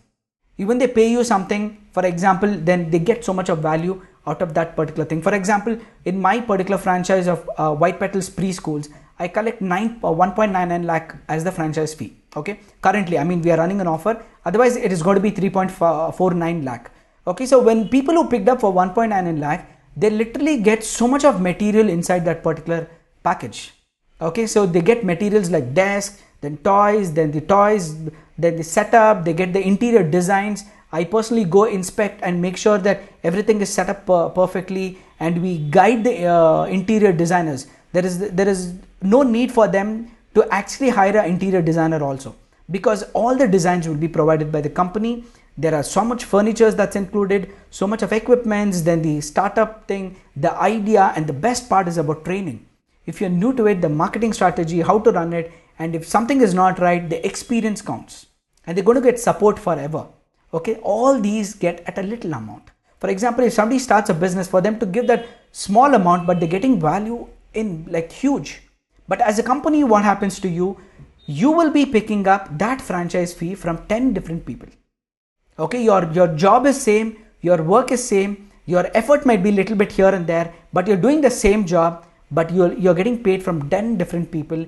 Even 0.58 0.78
they 0.78 0.88
pay 0.88 1.10
you 1.10 1.24
something 1.24 1.76
for 1.92 2.04
example 2.04 2.54
then 2.70 2.90
they 2.90 2.98
get 2.98 3.24
so 3.24 3.32
much 3.32 3.48
of 3.48 3.58
value 3.58 4.00
out 4.26 4.42
of 4.42 4.52
that 4.54 4.76
particular 4.76 5.06
thing. 5.06 5.22
For 5.22 5.34
example 5.34 5.78
in 6.04 6.20
my 6.20 6.40
particular 6.40 6.78
franchise 6.78 7.26
of 7.26 7.48
uh, 7.56 7.74
white 7.74 7.98
petals 7.98 8.28
preschools 8.28 8.88
i 9.24 9.28
collect 9.36 9.60
9 9.60 10.00
uh, 10.02 10.08
1.99 10.08 10.84
lakh 10.90 11.14
as 11.28 11.44
the 11.44 11.52
franchise 11.58 11.92
fee 11.94 12.12
okay? 12.36 12.60
Currently 12.86 13.18
i 13.18 13.24
mean 13.24 13.42
we 13.42 13.50
are 13.50 13.58
running 13.58 13.80
an 13.80 13.86
offer. 13.86 14.14
Otherwise 14.44 14.76
it 14.76 14.92
is 14.92 15.02
going 15.02 15.16
to 15.16 15.20
be 15.20 15.30
3.49 15.30 16.64
lakh 16.64 16.90
okay? 17.26 17.46
So 17.46 17.60
when 17.68 17.88
people 17.88 18.14
who 18.14 18.28
picked 18.28 18.48
up 18.48 18.60
for 18.60 18.72
1.99 18.72 19.38
lakh 19.40 19.68
they 19.96 20.10
literally 20.10 20.56
get 20.62 20.82
so 20.84 21.06
much 21.06 21.24
of 21.24 21.40
material 21.40 21.88
inside 21.88 22.24
that 22.24 22.42
particular 22.42 22.88
package 23.22 23.72
okay? 24.20 24.46
So 24.46 24.66
they 24.66 24.80
get 24.80 25.04
materials 25.04 25.50
like 25.50 25.74
desk 25.74 26.20
then 26.40 26.56
toys 26.58 27.12
then 27.12 27.30
the 27.32 27.42
toys 27.42 27.94
then 28.38 28.56
the 28.56 28.64
setup 28.64 29.24
they 29.24 29.34
get 29.34 29.52
the 29.52 29.60
interior 29.60 30.02
designs. 30.02 30.64
I 30.92 31.04
personally 31.04 31.44
go 31.44 31.64
inspect 31.64 32.20
and 32.22 32.42
make 32.42 32.56
sure 32.56 32.78
that 32.78 33.02
everything 33.22 33.60
is 33.60 33.72
set 33.72 33.88
up 33.88 34.10
uh, 34.10 34.28
perfectly 34.30 34.98
and 35.20 35.40
we 35.40 35.58
guide 35.58 36.02
the 36.02 36.24
uh, 36.26 36.64
interior 36.64 37.12
designers 37.12 37.68
there 37.92 38.06
is 38.06 38.18
there 38.18 38.48
is 38.48 38.74
no 39.02 39.22
need 39.22 39.52
for 39.52 39.66
them 39.68 40.10
to 40.34 40.46
actually 40.50 40.90
hire 40.90 41.16
an 41.18 41.28
interior 41.28 41.62
designer 41.62 42.02
also. 42.02 42.34
Because 42.70 43.02
all 43.14 43.36
the 43.36 43.48
designs 43.48 43.88
will 43.88 43.96
be 43.96 44.08
provided 44.08 44.52
by 44.52 44.60
the 44.60 44.70
company. 44.70 45.24
There 45.58 45.74
are 45.74 45.82
so 45.82 46.04
much 46.04 46.24
furniture 46.24 46.70
that's 46.70 46.96
included 46.96 47.52
so 47.70 47.86
much 47.86 48.02
of 48.02 48.12
equipments 48.12 48.82
then 48.82 49.02
the 49.02 49.20
startup 49.20 49.86
thing 49.88 50.16
the 50.36 50.52
idea 50.54 51.12
and 51.16 51.26
the 51.26 51.32
best 51.32 51.68
part 51.68 51.88
is 51.88 51.98
about 51.98 52.24
training. 52.24 52.64
If 53.06 53.20
you're 53.20 53.30
new 53.30 53.52
to 53.54 53.66
it 53.66 53.80
the 53.80 53.88
marketing 53.88 54.32
strategy 54.32 54.80
how 54.80 55.00
to 55.00 55.10
run 55.10 55.32
it 55.32 55.52
and 55.78 55.94
if 55.94 56.06
something 56.06 56.40
is 56.40 56.54
not 56.54 56.78
right 56.78 57.10
the 57.10 57.24
experience 57.26 57.82
counts. 57.82 58.26
And 58.66 58.76
they're 58.76 58.84
going 58.84 59.02
to 59.02 59.10
get 59.10 59.18
support 59.18 59.58
forever. 59.58 60.06
Okay? 60.54 60.76
All 60.76 61.20
these 61.20 61.54
get 61.54 61.82
at 61.86 61.98
a 61.98 62.02
little 62.02 62.32
amount. 62.34 62.70
For 63.00 63.10
example 63.10 63.44
if 63.44 63.52
somebody 63.52 63.80
starts 63.80 64.08
a 64.10 64.14
business 64.14 64.48
for 64.48 64.60
them 64.60 64.78
to 64.78 64.86
give 64.86 65.08
that 65.08 65.26
small 65.50 65.92
amount 65.94 66.26
but 66.26 66.38
they're 66.38 66.48
getting 66.48 66.80
value 66.80 67.26
in 67.54 67.86
like 67.88 68.12
huge. 68.12 68.62
But 69.08 69.20
as 69.20 69.38
a 69.38 69.42
company 69.42 69.84
what 69.84 70.04
happens 70.04 70.38
to 70.40 70.48
you? 70.48 70.78
You 71.26 71.50
will 71.50 71.70
be 71.70 71.86
picking 71.86 72.26
up 72.26 72.58
that 72.58 72.80
franchise 72.80 73.32
fee 73.32 73.54
from 73.54 73.86
10 73.86 74.12
different 74.12 74.46
people. 74.46 74.68
Okay 75.58 75.82
your 75.82 76.04
your 76.12 76.28
job 76.28 76.66
is 76.66 76.80
same 76.80 77.16
your 77.40 77.62
work 77.62 77.92
is 77.92 78.06
same 78.06 78.50
your 78.66 78.84
effort 78.94 79.26
might 79.26 79.42
be 79.42 79.52
little 79.52 79.76
bit 79.76 79.92
here 79.92 80.14
and 80.18 80.26
there 80.26 80.52
but 80.72 80.86
you're 80.86 81.02
doing 81.04 81.20
the 81.20 81.30
same 81.30 81.66
job 81.66 82.06
but 82.30 82.52
you're 82.52 82.72
you're 82.74 82.94
getting 82.94 83.22
paid 83.22 83.42
from 83.42 83.68
10 83.68 83.96
different 83.98 84.30
people 84.30 84.64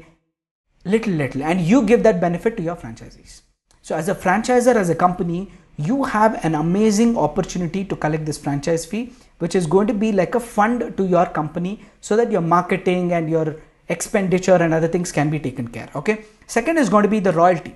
little 0.84 1.12
little 1.12 1.42
and 1.42 1.60
you 1.60 1.82
give 1.82 2.02
that 2.02 2.20
benefit 2.20 2.56
to 2.56 2.62
your 2.62 2.76
franchisees. 2.76 3.42
So 3.80 3.96
as 3.96 4.08
a 4.08 4.14
franchisor 4.14 4.74
as 4.84 4.90
a 4.90 4.94
company 4.94 5.50
you 5.76 6.04
have 6.04 6.44
an 6.44 6.54
amazing 6.54 7.16
opportunity 7.16 7.84
to 7.84 7.96
collect 7.96 8.26
this 8.26 8.38
franchise 8.38 8.84
fee 8.84 9.12
which 9.42 9.54
is 9.60 9.66
going 9.74 9.88
to 9.92 9.96
be 10.04 10.10
like 10.20 10.34
a 10.34 10.40
fund 10.54 10.84
to 10.96 11.06
your 11.14 11.26
company 11.38 11.72
so 12.00 12.16
that 12.20 12.30
your 12.36 12.44
marketing 12.54 13.12
and 13.18 13.30
your 13.36 13.56
expenditure 13.88 14.58
and 14.66 14.72
other 14.78 14.88
things 14.94 15.12
can 15.18 15.30
be 15.34 15.40
taken 15.46 15.68
care 15.76 15.88
okay 16.00 16.16
second 16.56 16.78
is 16.84 16.88
going 16.94 17.06
to 17.08 17.12
be 17.16 17.20
the 17.28 17.32
royalty 17.32 17.74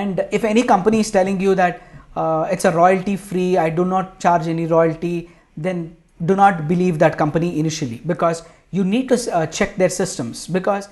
and 0.00 0.26
if 0.38 0.44
any 0.52 0.62
company 0.72 1.00
is 1.00 1.10
telling 1.18 1.40
you 1.40 1.54
that 1.54 1.82
uh, 2.16 2.48
it's 2.50 2.64
a 2.64 2.72
royalty 2.72 3.16
free 3.28 3.50
i 3.66 3.68
do 3.80 3.84
not 3.94 4.18
charge 4.26 4.48
any 4.56 4.66
royalty 4.66 5.14
then 5.56 5.96
do 6.24 6.34
not 6.34 6.66
believe 6.68 6.98
that 6.98 7.18
company 7.24 7.58
initially 7.58 8.00
because 8.06 8.42
you 8.70 8.84
need 8.84 9.08
to 9.08 9.16
uh, 9.34 9.46
check 9.46 9.76
their 9.76 9.90
systems 9.90 10.46
because 10.46 10.88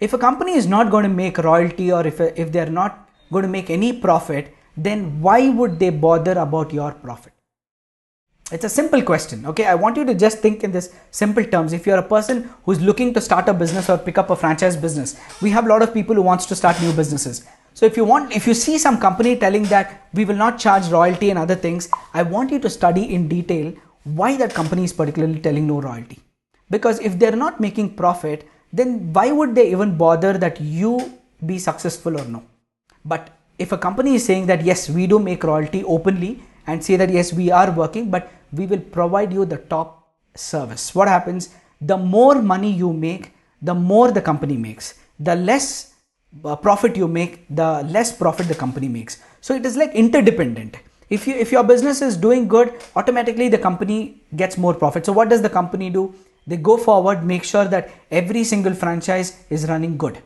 if 0.00 0.12
a 0.12 0.18
company 0.18 0.54
is 0.60 0.66
not 0.66 0.90
going 0.90 1.04
to 1.04 1.14
make 1.24 1.38
royalty 1.38 1.92
or 1.92 2.06
if, 2.06 2.20
if 2.20 2.50
they're 2.52 2.74
not 2.82 3.08
going 3.32 3.42
to 3.42 3.48
make 3.48 3.70
any 3.70 3.92
profit, 3.92 4.54
then 4.76 5.20
why 5.20 5.48
would 5.48 5.78
they 5.78 5.90
bother 5.90 6.32
about 6.32 6.72
your 6.72 6.92
profit? 6.92 7.33
It's 8.52 8.64
a 8.64 8.68
simple 8.68 9.00
question. 9.00 9.46
Okay, 9.46 9.64
I 9.64 9.74
want 9.74 9.96
you 9.96 10.04
to 10.04 10.14
just 10.14 10.40
think 10.40 10.64
in 10.64 10.70
this 10.70 10.94
simple 11.10 11.42
terms. 11.44 11.72
If 11.72 11.86
you're 11.86 11.98
a 11.98 12.02
person 12.02 12.50
who's 12.64 12.78
looking 12.78 13.14
to 13.14 13.20
start 13.20 13.48
a 13.48 13.54
business 13.54 13.88
or 13.88 13.96
pick 13.96 14.18
up 14.18 14.28
a 14.28 14.36
franchise 14.36 14.76
business, 14.76 15.18
we 15.40 15.48
have 15.50 15.64
a 15.64 15.68
lot 15.68 15.80
of 15.80 15.94
people 15.94 16.14
who 16.14 16.20
wants 16.20 16.44
to 16.46 16.54
start 16.54 16.78
new 16.82 16.92
businesses. 16.92 17.46
So 17.72 17.86
if 17.86 17.96
you 17.96 18.04
want, 18.04 18.36
if 18.36 18.46
you 18.46 18.52
see 18.52 18.76
some 18.76 19.00
company 19.00 19.36
telling 19.36 19.62
that 19.64 20.08
we 20.12 20.26
will 20.26 20.36
not 20.36 20.58
charge 20.58 20.88
royalty 20.88 21.30
and 21.30 21.38
other 21.38 21.54
things, 21.54 21.88
I 22.12 22.22
want 22.22 22.50
you 22.50 22.58
to 22.58 22.68
study 22.68 23.14
in 23.14 23.28
detail 23.28 23.72
why 24.04 24.36
that 24.36 24.52
company 24.52 24.84
is 24.84 24.92
particularly 24.92 25.40
telling 25.40 25.66
no 25.66 25.80
royalty. 25.80 26.20
Because 26.68 27.00
if 27.00 27.18
they're 27.18 27.34
not 27.34 27.60
making 27.60 27.94
profit, 27.94 28.46
then 28.74 29.10
why 29.14 29.32
would 29.32 29.54
they 29.54 29.70
even 29.72 29.96
bother 29.96 30.36
that 30.36 30.60
you 30.60 31.14
be 31.46 31.58
successful 31.58 32.20
or 32.20 32.24
no? 32.26 32.44
But 33.06 33.30
if 33.58 33.72
a 33.72 33.78
company 33.78 34.16
is 34.16 34.24
saying 34.24 34.46
that 34.46 34.64
yes, 34.64 34.90
we 34.90 35.06
do 35.06 35.18
make 35.18 35.42
royalty 35.42 35.82
openly 35.84 36.42
and 36.66 36.84
say 36.84 36.96
that 36.96 37.10
yes, 37.10 37.32
we 37.32 37.50
are 37.50 37.70
working, 37.70 38.10
but 38.10 38.30
we 38.52 38.66
will 38.66 38.80
provide 38.80 39.32
you 39.32 39.44
the 39.44 39.58
top 39.58 40.08
service. 40.34 40.94
What 40.94 41.08
happens? 41.08 41.54
The 41.80 41.96
more 41.96 42.40
money 42.40 42.72
you 42.72 42.92
make, 42.92 43.32
the 43.62 43.74
more 43.74 44.10
the 44.10 44.22
company 44.22 44.56
makes. 44.56 44.94
The 45.18 45.34
less 45.34 45.94
uh, 46.44 46.56
profit 46.56 46.96
you 46.96 47.08
make, 47.08 47.46
the 47.48 47.82
less 47.84 48.16
profit 48.16 48.48
the 48.48 48.54
company 48.54 48.88
makes. 48.88 49.22
So 49.40 49.54
it 49.54 49.64
is 49.64 49.76
like 49.76 49.92
interdependent. 49.92 50.76
If 51.10 51.26
you 51.26 51.34
if 51.34 51.52
your 51.52 51.62
business 51.62 52.00
is 52.00 52.16
doing 52.16 52.48
good, 52.48 52.72
automatically 52.96 53.48
the 53.48 53.58
company 53.58 54.22
gets 54.34 54.56
more 54.56 54.74
profit. 54.74 55.04
So 55.06 55.12
what 55.12 55.28
does 55.28 55.42
the 55.42 55.50
company 55.50 55.90
do? 55.90 56.14
they 56.46 56.56
go 56.56 56.76
forward 56.76 57.24
make 57.24 57.44
sure 57.44 57.64
that 57.64 57.90
every 58.10 58.44
single 58.44 58.74
franchise 58.74 59.44
is 59.50 59.68
running 59.68 59.96
good 59.96 60.18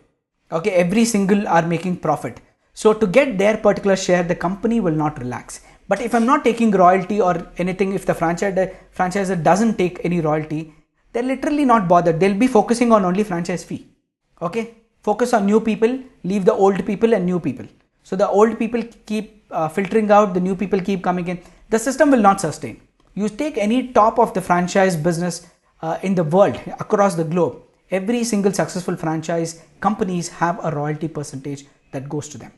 okay 0.50 0.70
every 0.84 1.04
single 1.04 1.46
are 1.46 1.66
making 1.74 1.96
profit 1.96 2.40
so 2.74 2.92
to 2.92 3.06
get 3.06 3.38
their 3.38 3.56
particular 3.56 3.96
share 3.96 4.22
the 4.22 4.34
company 4.34 4.80
will 4.80 4.98
not 5.04 5.18
relax 5.18 5.60
but 5.88 6.00
if 6.00 6.14
i'm 6.14 6.26
not 6.32 6.44
taking 6.44 6.70
royalty 6.70 7.20
or 7.20 7.34
anything 7.58 7.92
if 8.00 8.04
the 8.10 8.14
franchise 8.14 8.58
franchisor 8.98 9.42
doesn't 9.50 9.76
take 9.82 10.00
any 10.10 10.20
royalty 10.20 10.62
they're 11.12 11.22
literally 11.22 11.64
not 11.64 11.88
bothered. 11.88 12.20
They'll 12.20 12.34
be 12.38 12.46
focusing 12.46 12.92
on 12.92 13.04
only 13.04 13.24
franchise 13.24 13.64
fee. 13.64 13.86
Okay? 14.42 14.74
Focus 15.02 15.32
on 15.32 15.46
new 15.46 15.60
people 15.60 15.98
leave 16.24 16.44
the 16.44 16.52
old 16.52 16.84
people 16.84 17.14
and 17.14 17.24
new 17.24 17.40
people. 17.40 17.66
So 18.02 18.16
the 18.16 18.28
old 18.28 18.58
people 18.58 18.82
keep 19.06 19.44
uh, 19.50 19.68
filtering 19.68 20.10
out 20.10 20.34
the 20.34 20.40
new 20.40 20.54
people 20.54 20.80
keep 20.80 21.02
coming 21.02 21.28
in. 21.28 21.40
The 21.70 21.78
system 21.78 22.10
will 22.10 22.20
not 22.20 22.40
sustain. 22.40 22.80
You 23.14 23.28
take 23.28 23.58
any 23.58 23.88
top 23.92 24.18
of 24.18 24.34
the 24.34 24.40
franchise 24.40 24.96
business 24.96 25.46
uh, 25.82 25.98
in 26.02 26.14
the 26.14 26.24
world 26.24 26.60
across 26.80 27.14
the 27.14 27.24
globe 27.24 27.62
every 27.90 28.22
single 28.22 28.52
successful 28.52 28.94
franchise 28.96 29.62
companies 29.80 30.28
have 30.28 30.62
a 30.62 30.70
royalty 30.70 31.08
percentage 31.08 31.64
that 31.92 32.06
goes 32.08 32.28
to 32.28 32.36
them. 32.36 32.52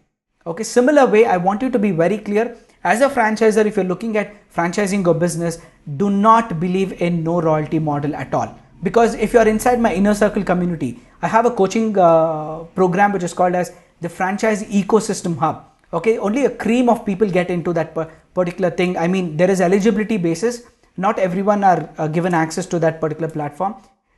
Okay? 0.44 0.64
Similar 0.64 1.06
way 1.06 1.24
i 1.26 1.36
want 1.36 1.62
you 1.62 1.70
to 1.70 1.78
be 1.78 1.92
very 1.92 2.18
clear 2.18 2.56
as 2.82 3.00
a 3.00 3.08
franchisor 3.08 3.66
if 3.66 3.76
you're 3.76 3.84
looking 3.84 4.16
at 4.16 4.34
franchising 4.54 5.04
your 5.04 5.14
business 5.14 5.58
do 5.96 6.10
not 6.10 6.58
believe 6.60 7.00
in 7.00 7.22
no 7.22 7.40
royalty 7.40 7.78
model 7.78 8.14
at 8.14 8.32
all. 8.34 8.58
Because 8.82 9.14
if 9.14 9.34
you're 9.34 9.46
inside 9.46 9.80
my 9.80 9.94
inner 9.94 10.14
circle 10.14 10.42
community 10.42 10.98
i 11.22 11.28
have 11.28 11.44
a 11.44 11.50
coaching 11.50 11.98
uh, 11.98 12.60
program 12.74 13.12
which 13.12 13.22
is 13.22 13.34
called 13.34 13.54
as 13.54 13.72
the 14.00 14.08
franchise 14.08 14.62
ecosystem 14.64 15.36
hub. 15.36 15.66
Okay? 15.92 16.16
Only 16.18 16.46
a 16.46 16.50
cream 16.50 16.88
of 16.88 17.04
people 17.04 17.28
get 17.28 17.50
into 17.50 17.72
that 17.74 17.94
particular 18.34 18.70
thing. 18.70 18.96
I 18.96 19.06
mean 19.06 19.36
there 19.36 19.50
is 19.50 19.60
eligibility 19.60 20.16
basis. 20.16 20.62
Not 20.96 21.18
everyone 21.18 21.64
are 21.64 21.90
uh, 21.98 22.08
given 22.08 22.34
access 22.34 22.66
to 22.66 22.78
that 22.78 23.00
particular 23.00 23.28
platform. 23.28 23.74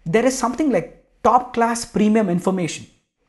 There 0.07 0.25
is 0.25 0.37
something 0.39 0.71
like 0.71 1.05
top 1.25 1.55
class 1.55 1.85
premium 1.85 2.29
information. 2.29 2.87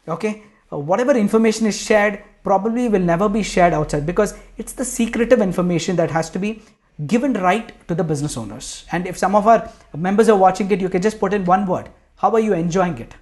Okay? 0.08 0.44
Uh, 0.72 0.78
whatever 0.78 1.16
information 1.16 1.66
is 1.66 1.80
shared 1.80 2.22
probably 2.44 2.90
will 2.90 3.00
never 3.00 3.30
be 3.30 3.42
shared 3.42 3.74
outside 3.74 4.06
because 4.06 4.38
it's 4.58 4.74
the 4.74 4.86
secretive 4.86 5.42
information 5.42 5.96
that 5.96 6.12
has 6.12 6.30
to 6.32 6.40
be 6.40 6.62
given 7.08 7.34
right 7.34 7.72
to 7.88 7.96
the 7.96 8.04
business 8.04 8.38
owners. 8.38 8.86
And 8.92 9.08
if 9.08 9.18
some 9.18 9.36
of 9.36 9.48
our 9.48 9.70
members 9.96 10.30
are 10.30 10.38
watching 10.38 10.70
it, 10.72 10.82
you 10.82 10.90
can 10.90 11.02
just 11.02 11.20
put 11.20 11.34
in 11.34 11.46
one 11.46 11.66
word. 11.66 11.90
How 12.18 12.32
are 12.32 12.40
you 12.40 12.54
enjoying 12.54 12.98
it? 13.00 13.16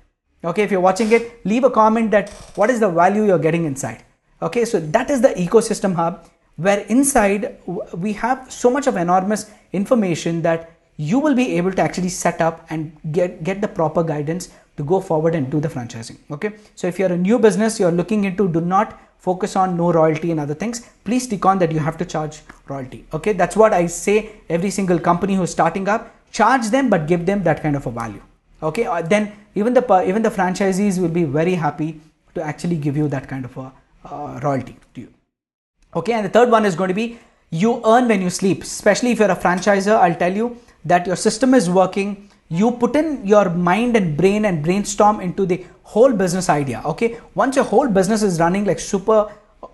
Okay, 0.44 0.64
if 0.64 0.72
you're 0.72 0.82
watching 0.82 1.12
it, 1.12 1.46
leave 1.46 1.64
a 1.64 1.70
comment 1.70 2.12
that 2.12 2.30
what 2.56 2.70
is 2.70 2.80
the 2.80 2.90
value 2.90 3.26
you're 3.26 3.40
getting 3.40 3.66
inside. 3.66 4.04
Okay, 4.42 4.66
so 4.66 4.80
that 4.80 5.10
is 5.10 5.22
the 5.22 5.30
ecosystem 5.30 5.94
hub 5.94 6.28
where 6.56 6.80
inside 6.88 7.58
we 7.94 8.14
have 8.14 8.52
so 8.52 8.70
much 8.70 8.88
of 8.88 8.96
enormous 8.96 9.52
information 9.72 10.42
that 10.42 10.72
you 10.98 11.20
will 11.20 11.36
be 11.36 11.58
able 11.58 11.72
to 11.72 11.82
actually 11.82 12.10
set 12.10 12.42
up 12.42 12.66
and 12.70 12.98
get, 13.12 13.44
get 13.44 13.62
the 13.62 13.68
proper 13.68 14.04
guidance 14.04 14.50
to 14.78 14.84
go 14.84 15.00
forward 15.00 15.36
and 15.36 15.50
do 15.52 15.60
the 15.60 15.68
franchising. 15.68 16.18
Okay, 16.32 16.54
so 16.76 16.88
if 16.88 17.00
you're 17.00 17.12
a 17.14 17.18
new 17.18 17.40
business 17.40 17.80
you're 17.80 17.92
looking 17.92 18.24
into, 18.24 18.48
do 18.48 18.62
not 18.62 19.00
focus 19.28 19.56
on 19.56 19.78
no 19.78 19.92
royalty 19.94 20.32
and 20.32 20.40
other 20.40 20.56
things. 20.56 20.82
Please 21.04 21.24
stick 21.24 21.46
on 21.46 21.60
that 21.60 21.72
you 21.72 21.80
have 21.80 21.98
to 21.98 22.06
charge 22.06 22.42
royalty. 22.68 23.06
Okay, 23.14 23.34
that's 23.34 23.56
what 23.56 23.74
I 23.74 23.86
say 23.88 24.18
every 24.50 24.72
single 24.72 25.00
company 25.00 25.36
who's 25.36 25.52
starting 25.52 25.88
up, 25.88 26.14
charge 26.32 26.70
them 26.70 26.90
but 26.90 27.08
give 27.08 27.26
them 27.26 27.44
that 27.44 27.62
kind 27.62 27.76
of 27.76 27.86
a 27.86 27.92
value. 27.92 28.22
Okay, 28.64 28.86
uh, 28.86 29.02
then 29.02 29.32
even 29.56 29.74
the 29.74 29.84
even 30.08 30.22
the 30.22 30.30
franchisees 30.30 31.00
will 31.00 31.16
be 31.22 31.24
very 31.24 31.56
happy 31.56 32.00
to 32.36 32.42
actually 32.42 32.78
give 32.78 32.98
you 32.98 33.08
that 33.08 33.28
kind 33.28 33.46
of 33.46 33.58
a 33.58 33.72
uh, 34.06 34.40
royalty 34.44 34.78
to 34.96 35.02
you. 35.02 35.14
Okay, 35.96 36.14
and 36.14 36.26
the 36.26 36.30
third 36.30 36.50
one 36.50 36.66
is 36.66 36.76
going 36.76 36.88
to 36.88 36.94
be 36.94 37.20
you 37.52 37.82
earn 37.86 38.08
when 38.08 38.22
you 38.22 38.30
sleep. 38.30 38.64
Especially 38.64 39.12
if 39.12 39.20
you're 39.20 39.32
a 39.32 39.36
franchisor, 39.36 39.96
I'll 39.98 40.16
tell 40.16 40.34
you 40.34 40.58
that 40.86 41.06
your 41.06 41.16
system 41.16 41.54
is 41.54 41.70
working. 41.70 42.30
You 42.52 42.72
put 42.72 42.96
in 42.96 43.26
your 43.26 43.50
mind 43.50 43.96
and 43.96 44.16
brain 44.18 44.46
and 44.46 44.62
brainstorm 44.64 45.22
into 45.22 45.46
the 45.46 45.66
whole 45.84 46.14
business 46.22 46.50
idea. 46.50 46.82
Okay, 46.86 47.18
once 47.34 47.56
your 47.56 47.66
whole 47.66 47.88
business 47.88 48.24
is 48.24 48.40
running 48.40 48.66
like 48.66 48.80
super 48.80 49.20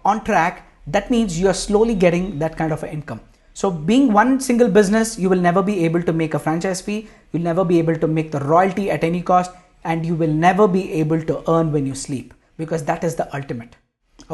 on 0.06 0.24
track, 0.24 0.64
that 0.86 1.10
means 1.10 1.40
you're 1.40 1.56
slowly 1.56 1.96
getting 1.96 2.38
that 2.40 2.56
kind 2.56 2.72
of 2.72 2.84
income. 2.84 3.22
So, 3.54 3.72
being 3.72 4.14
one 4.14 4.40
single 4.40 4.70
business, 4.70 5.18
you 5.18 5.30
will 5.30 5.44
never 5.50 5.64
be 5.64 5.84
able 5.86 6.04
to 6.04 6.14
make 6.14 6.36
a 6.36 6.40
franchise 6.40 6.80
fee, 6.80 7.08
you'll 7.32 7.42
never 7.42 7.66
be 7.66 7.80
able 7.80 7.96
to 7.96 8.08
make 8.08 8.32
the 8.32 8.40
royalty 8.42 8.92
at 8.92 9.04
any 9.04 9.24
cost, 9.24 9.52
and 9.84 10.06
you 10.06 10.14
will 10.14 10.36
never 10.46 10.68
be 10.68 10.92
able 10.94 11.22
to 11.24 11.44
earn 11.50 11.72
when 11.72 11.86
you 11.88 11.96
sleep 11.96 12.34
because 12.58 12.84
that 12.84 13.04
is 13.04 13.16
the 13.16 13.28
ultimate 13.36 13.76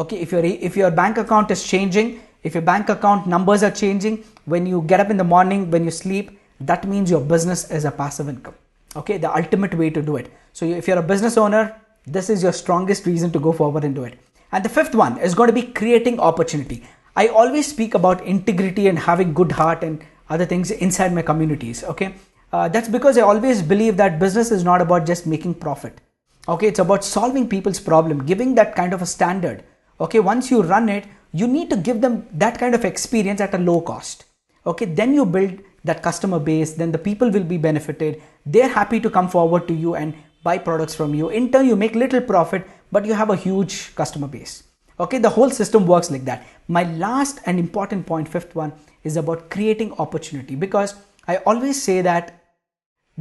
okay 0.01 0.17
if 0.25 0.31
your 0.31 0.43
if 0.69 0.77
your 0.81 0.91
bank 0.99 1.17
account 1.23 1.51
is 1.55 1.65
changing 1.71 2.19
if 2.43 2.55
your 2.57 2.65
bank 2.69 2.89
account 2.89 3.27
numbers 3.33 3.65
are 3.67 3.71
changing 3.71 4.23
when 4.45 4.65
you 4.65 4.81
get 4.93 4.99
up 4.99 5.09
in 5.09 5.17
the 5.17 5.29
morning 5.33 5.69
when 5.75 5.83
you 5.89 5.91
sleep 5.91 6.31
that 6.67 6.87
means 6.87 7.11
your 7.11 7.21
business 7.21 7.69
is 7.71 7.85
a 7.85 7.91
passive 7.91 8.29
income. 8.29 8.55
Okay 8.95 9.17
the 9.17 9.35
ultimate 9.35 9.73
way 9.73 9.89
to 9.89 10.01
do 10.01 10.17
it. 10.17 10.31
So 10.53 10.65
if 10.65 10.87
you're 10.87 10.97
a 10.99 11.09
business 11.13 11.37
owner 11.37 11.75
this 12.05 12.29
is 12.29 12.43
your 12.43 12.51
strongest 12.51 13.05
reason 13.05 13.31
to 13.31 13.39
go 13.39 13.51
forward 13.51 13.83
and 13.83 13.95
do 13.95 14.03
it. 14.03 14.19
And 14.51 14.63
the 14.63 14.69
fifth 14.69 14.93
one 14.93 15.17
is 15.19 15.33
going 15.33 15.47
to 15.47 15.53
be 15.53 15.63
creating 15.63 16.19
opportunity. 16.19 16.83
I 17.15 17.27
always 17.27 17.67
speak 17.67 17.93
about 17.93 18.25
integrity 18.25 18.87
and 18.87 18.99
having 18.99 19.33
good 19.33 19.51
heart 19.51 19.83
and 19.83 20.03
other 20.29 20.45
things 20.45 20.71
inside 20.71 21.13
my 21.13 21.21
communities 21.21 21.83
okay? 21.83 22.15
Uh, 22.51 22.67
that's 22.69 22.87
because 22.87 23.17
i 23.17 23.21
always 23.21 23.63
believe 23.63 23.97
that 23.97 24.19
business 24.19 24.51
is 24.51 24.63
not 24.63 24.81
about 24.81 25.07
just 25.07 25.25
making 25.25 25.53
profit. 25.55 25.99
Okay 26.47 26.67
it's 26.67 26.79
about 26.79 27.03
solving 27.03 27.47
people's 27.47 27.79
problem 27.79 28.25
giving 28.25 28.55
that 28.55 28.75
kind 28.75 28.93
of 28.93 29.01
a 29.01 29.05
standard. 29.05 29.63
Okay 29.99 30.19
once 30.19 30.51
you 30.51 30.61
run 30.61 30.89
it 30.89 31.05
you 31.31 31.47
need 31.47 31.69
to 31.69 31.77
give 31.77 32.01
them 32.01 32.27
that 32.31 32.59
kind 32.59 32.75
of 32.75 32.85
experience 32.85 33.41
at 33.41 33.53
a 33.53 33.57
low 33.57 33.81
cost. 33.81 34.25
Okay 34.65 34.85
then 34.85 35.13
you 35.13 35.25
build 35.25 35.59
that 35.83 36.01
customer 36.01 36.39
base 36.39 36.73
then 36.73 36.91
the 36.91 36.97
people 36.97 37.29
will 37.29 37.43
be 37.43 37.57
benefited. 37.57 38.21
They're 38.45 38.69
happy 38.69 38.99
to 38.99 39.09
come 39.09 39.27
forward 39.29 39.67
to 39.67 39.73
you 39.73 39.95
and 39.95 40.13
buy 40.43 40.57
products 40.57 40.95
from 40.95 41.13
you. 41.13 41.29
In 41.29 41.51
turn 41.51 41.67
you 41.67 41.75
make 41.75 41.95
little 41.95 42.21
profit 42.21 42.67
but 42.91 43.05
you 43.05 43.13
have 43.13 43.29
a 43.29 43.35
huge 43.35 43.95
customer 43.95 44.27
base. 44.27 44.63
Okay 44.99 45.17
the 45.17 45.29
whole 45.29 45.49
system 45.49 45.85
works 45.85 46.11
like 46.11 46.25
that. 46.25 46.45
My 46.67 46.83
last 46.83 47.39
and 47.45 47.59
important 47.59 48.05
point 48.05 48.27
fifth 48.27 48.55
one 48.55 48.73
is 49.03 49.17
about 49.17 49.49
creating 49.49 49.93
opportunity. 49.93 50.55
Because 50.55 50.95
i 51.27 51.37
always 51.51 51.81
say 51.81 52.01
that 52.01 52.39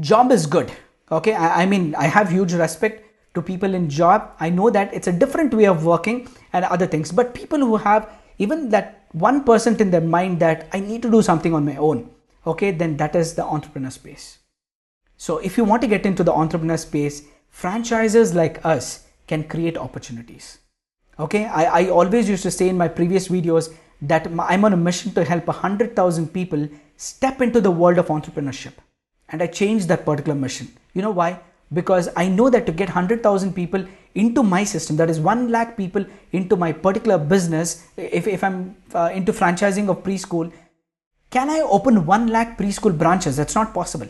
job 0.00 0.32
is 0.32 0.46
good. 0.46 0.72
Okay 1.10 1.34
I, 1.34 1.62
I 1.62 1.66
mean 1.66 1.94
i 1.96 2.06
have 2.06 2.30
huge 2.30 2.52
respect 2.52 3.04
to 3.34 3.42
people 3.42 3.74
in 3.74 3.88
job. 3.88 4.32
I 4.38 4.50
know 4.50 4.70
that 4.70 4.92
it's 4.92 5.06
a 5.06 5.12
different 5.12 5.54
way 5.54 5.64
of 5.64 5.86
working 5.86 6.28
and 6.52 6.64
other 6.66 6.86
things. 6.86 7.10
But 7.10 7.34
people 7.34 7.58
who 7.58 7.76
have 7.76 8.10
even 8.38 8.68
that 8.70 9.02
1% 9.14 9.80
in 9.80 9.90
their 9.90 10.00
mind 10.00 10.40
that 10.40 10.68
i 10.72 10.80
need 10.80 11.02
to 11.02 11.10
do 11.10 11.22
something 11.22 11.54
on 11.54 11.64
my 11.64 11.76
own 11.76 12.08
okay 12.46 12.70
then 12.70 12.96
that 12.96 13.14
is 13.14 13.34
the 13.34 13.44
entrepreneur 13.44 13.90
space. 13.90 14.38
So 15.16 15.38
if 15.38 15.56
you 15.56 15.64
want 15.64 15.82
to 15.82 15.88
get 15.88 16.06
into 16.06 16.24
the 16.24 16.32
entrepreneur 16.32 16.76
space 16.76 17.22
franchises 17.48 18.34
like 18.34 18.64
us 18.64 19.06
can 19.26 19.44
create 19.44 19.76
opportunities. 19.76 20.58
Okay 21.18 21.44
I, 21.44 21.64
I 21.80 21.88
always 21.90 22.28
used 22.28 22.42
to 22.42 22.50
say 22.50 22.68
in 22.68 22.76
my 22.76 22.88
previous 22.88 23.28
videos 23.28 23.72
that 24.00 24.26
i'm 24.26 24.64
on 24.64 24.72
a 24.72 24.76
mission 24.76 25.12
to 25.12 25.24
help 25.24 25.46
100000 25.46 26.32
people 26.32 26.68
step 26.96 27.40
into 27.40 27.60
the 27.60 27.70
world 27.70 27.98
of 27.98 28.08
entrepreneurship. 28.08 28.72
And 29.28 29.42
i 29.42 29.46
changed 29.46 29.88
that 29.88 30.04
particular 30.04 30.34
mission. 30.38 30.68
You 30.94 31.02
know 31.02 31.10
why? 31.10 31.40
Because 31.72 32.08
I 32.16 32.28
know 32.28 32.50
that 32.50 32.66
to 32.66 32.72
get 32.72 32.88
100,000 32.88 33.54
people 33.54 33.86
into 34.14 34.42
my 34.42 34.62
system, 34.64 34.96
that 34.96 35.08
is 35.08 35.20
1 35.20 35.50
lakh 35.50 35.76
people 35.76 36.04
into 36.32 36.56
my 36.56 36.72
particular 36.72 37.16
business, 37.16 37.86
if, 37.96 38.26
if 38.26 38.44
I'm 38.44 38.76
uh, 38.94 39.10
into 39.12 39.32
franchising 39.32 39.88
of 39.88 40.02
preschool, 40.02 40.52
can 41.32 41.50
I 41.50 41.60
open 41.60 42.06
1 42.06 42.28
lakh 42.28 42.56
preschool 42.56 42.96
branches? 42.96 43.36
That's 43.36 43.56
not 43.56 43.74
possible. 43.74 44.06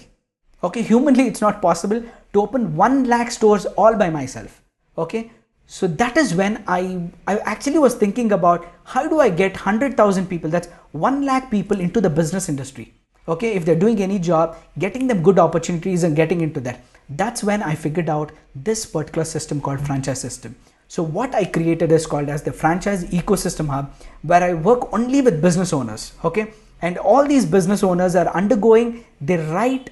Okay, 0.63 0.83
humanly, 0.83 1.27
it's 1.27 1.41
not 1.41 1.63
possible 1.63 2.03
to 2.35 2.43
open 2.43 2.77
1 2.77 3.05
lakh 3.05 3.31
stores 3.31 3.65
all 3.65 3.97
by 3.97 4.11
myself. 4.11 4.61
Okay, 4.99 5.31
so 5.67 5.87
that 5.87 6.19
is 6.19 6.35
when 6.35 6.63
I, 6.67 7.09
I 7.27 7.39
actually 7.39 7.79
was 7.79 7.95
thinking 7.95 8.33
about 8.33 8.67
how 8.85 9.09
do 9.09 9.21
I 9.21 9.31
get 9.31 9.53
100,000 9.53 10.27
people, 10.27 10.51
that's 10.51 10.69
1 10.93 11.25
lakh 11.25 11.51
people 11.51 11.81
into 11.81 12.01
the 12.01 12.11
business 12.11 12.51
industry. 12.51 12.93
Okay, 13.27 13.55
if 13.55 13.65
they're 13.65 13.85
doing 13.87 14.03
any 14.03 14.19
job, 14.19 14.57
getting 14.79 15.07
them 15.07 15.23
good 15.23 15.39
opportunities 15.39 16.03
and 16.03 16.17
getting 16.17 16.41
into 16.41 16.61
that 16.61 16.81
that's 17.09 17.45
when 17.45 17.63
I 17.63 17.75
figured 17.75 18.09
out 18.09 18.33
this 18.55 18.87
particular 18.87 19.25
system 19.25 19.61
called 19.61 19.81
franchise 19.81 20.21
system. 20.21 20.57
So 20.89 21.03
what 21.03 21.35
I 21.35 21.45
created 21.45 21.91
is 21.91 22.07
called 22.07 22.29
as 22.29 22.43
the 22.43 22.53
franchise 22.53 23.05
ecosystem 23.05 23.69
hub 23.69 23.95
where 24.23 24.43
I 24.43 24.55
work 24.55 24.93
only 24.93 25.23
with 25.23 25.41
business 25.41 25.73
owners. 25.73 26.13
Okay. 26.25 26.53
And 26.83 26.99
all 26.99 27.27
these 27.27 27.47
business 27.47 27.83
owners 27.83 28.15
are 28.17 28.29
undergoing 28.29 29.05
the 29.21 29.39
right 29.39 29.89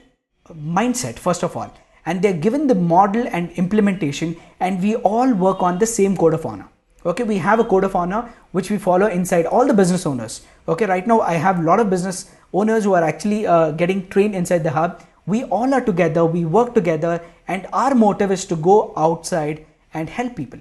mindset, 0.53 1.19
first 1.19 1.43
of 1.43 1.57
all, 1.57 1.73
and 2.05 2.21
they're 2.21 2.33
given 2.33 2.67
the 2.67 2.75
model 2.75 3.27
and 3.29 3.51
implementation, 3.53 4.37
and 4.59 4.83
we 4.83 4.97
all 4.97 5.33
work 5.33 5.63
on 5.63 5.79
the 5.79 5.87
same 5.87 6.17
code 6.17 6.35
of 6.35 6.45
honor. 6.45 6.69
Okay, 7.07 7.23
we 7.23 7.39
have 7.39 7.61
a 7.61 7.65
code 7.65 7.85
of 7.85 7.97
honor 7.97 8.29
which 8.53 8.71
we 8.71 8.77
follow 8.77 9.07
inside 9.07 9.47
all 9.47 9.67
the 9.67 9.73
business 9.73 10.05
owners. 10.05 10.43
Okay, 10.69 10.85
right 10.85 11.07
now 11.07 11.21
I 11.21 11.35
have 11.35 11.61
a 11.61 11.63
lot 11.63 11.81
of 11.81 11.89
business 11.89 12.31
owners 12.53 12.85
who 12.85 12.93
are 12.95 13.05
actually 13.05 13.47
uh, 13.47 13.71
getting 13.71 14.09
trained 14.09 14.35
inside 14.35 14.65
the 14.65 14.71
hub 14.71 15.03
we 15.27 15.45
all 15.45 15.73
are 15.75 15.81
together, 15.81 16.25
we 16.25 16.45
work 16.45 16.75
together, 16.75 17.23
and 17.47 17.67
our 17.73 17.95
motive 17.95 18.33
is 18.33 18.45
to 18.47 18.57
go 18.57 18.93
outside 18.97 19.67
and 19.95 20.09
help 20.09 20.37
people. 20.37 20.61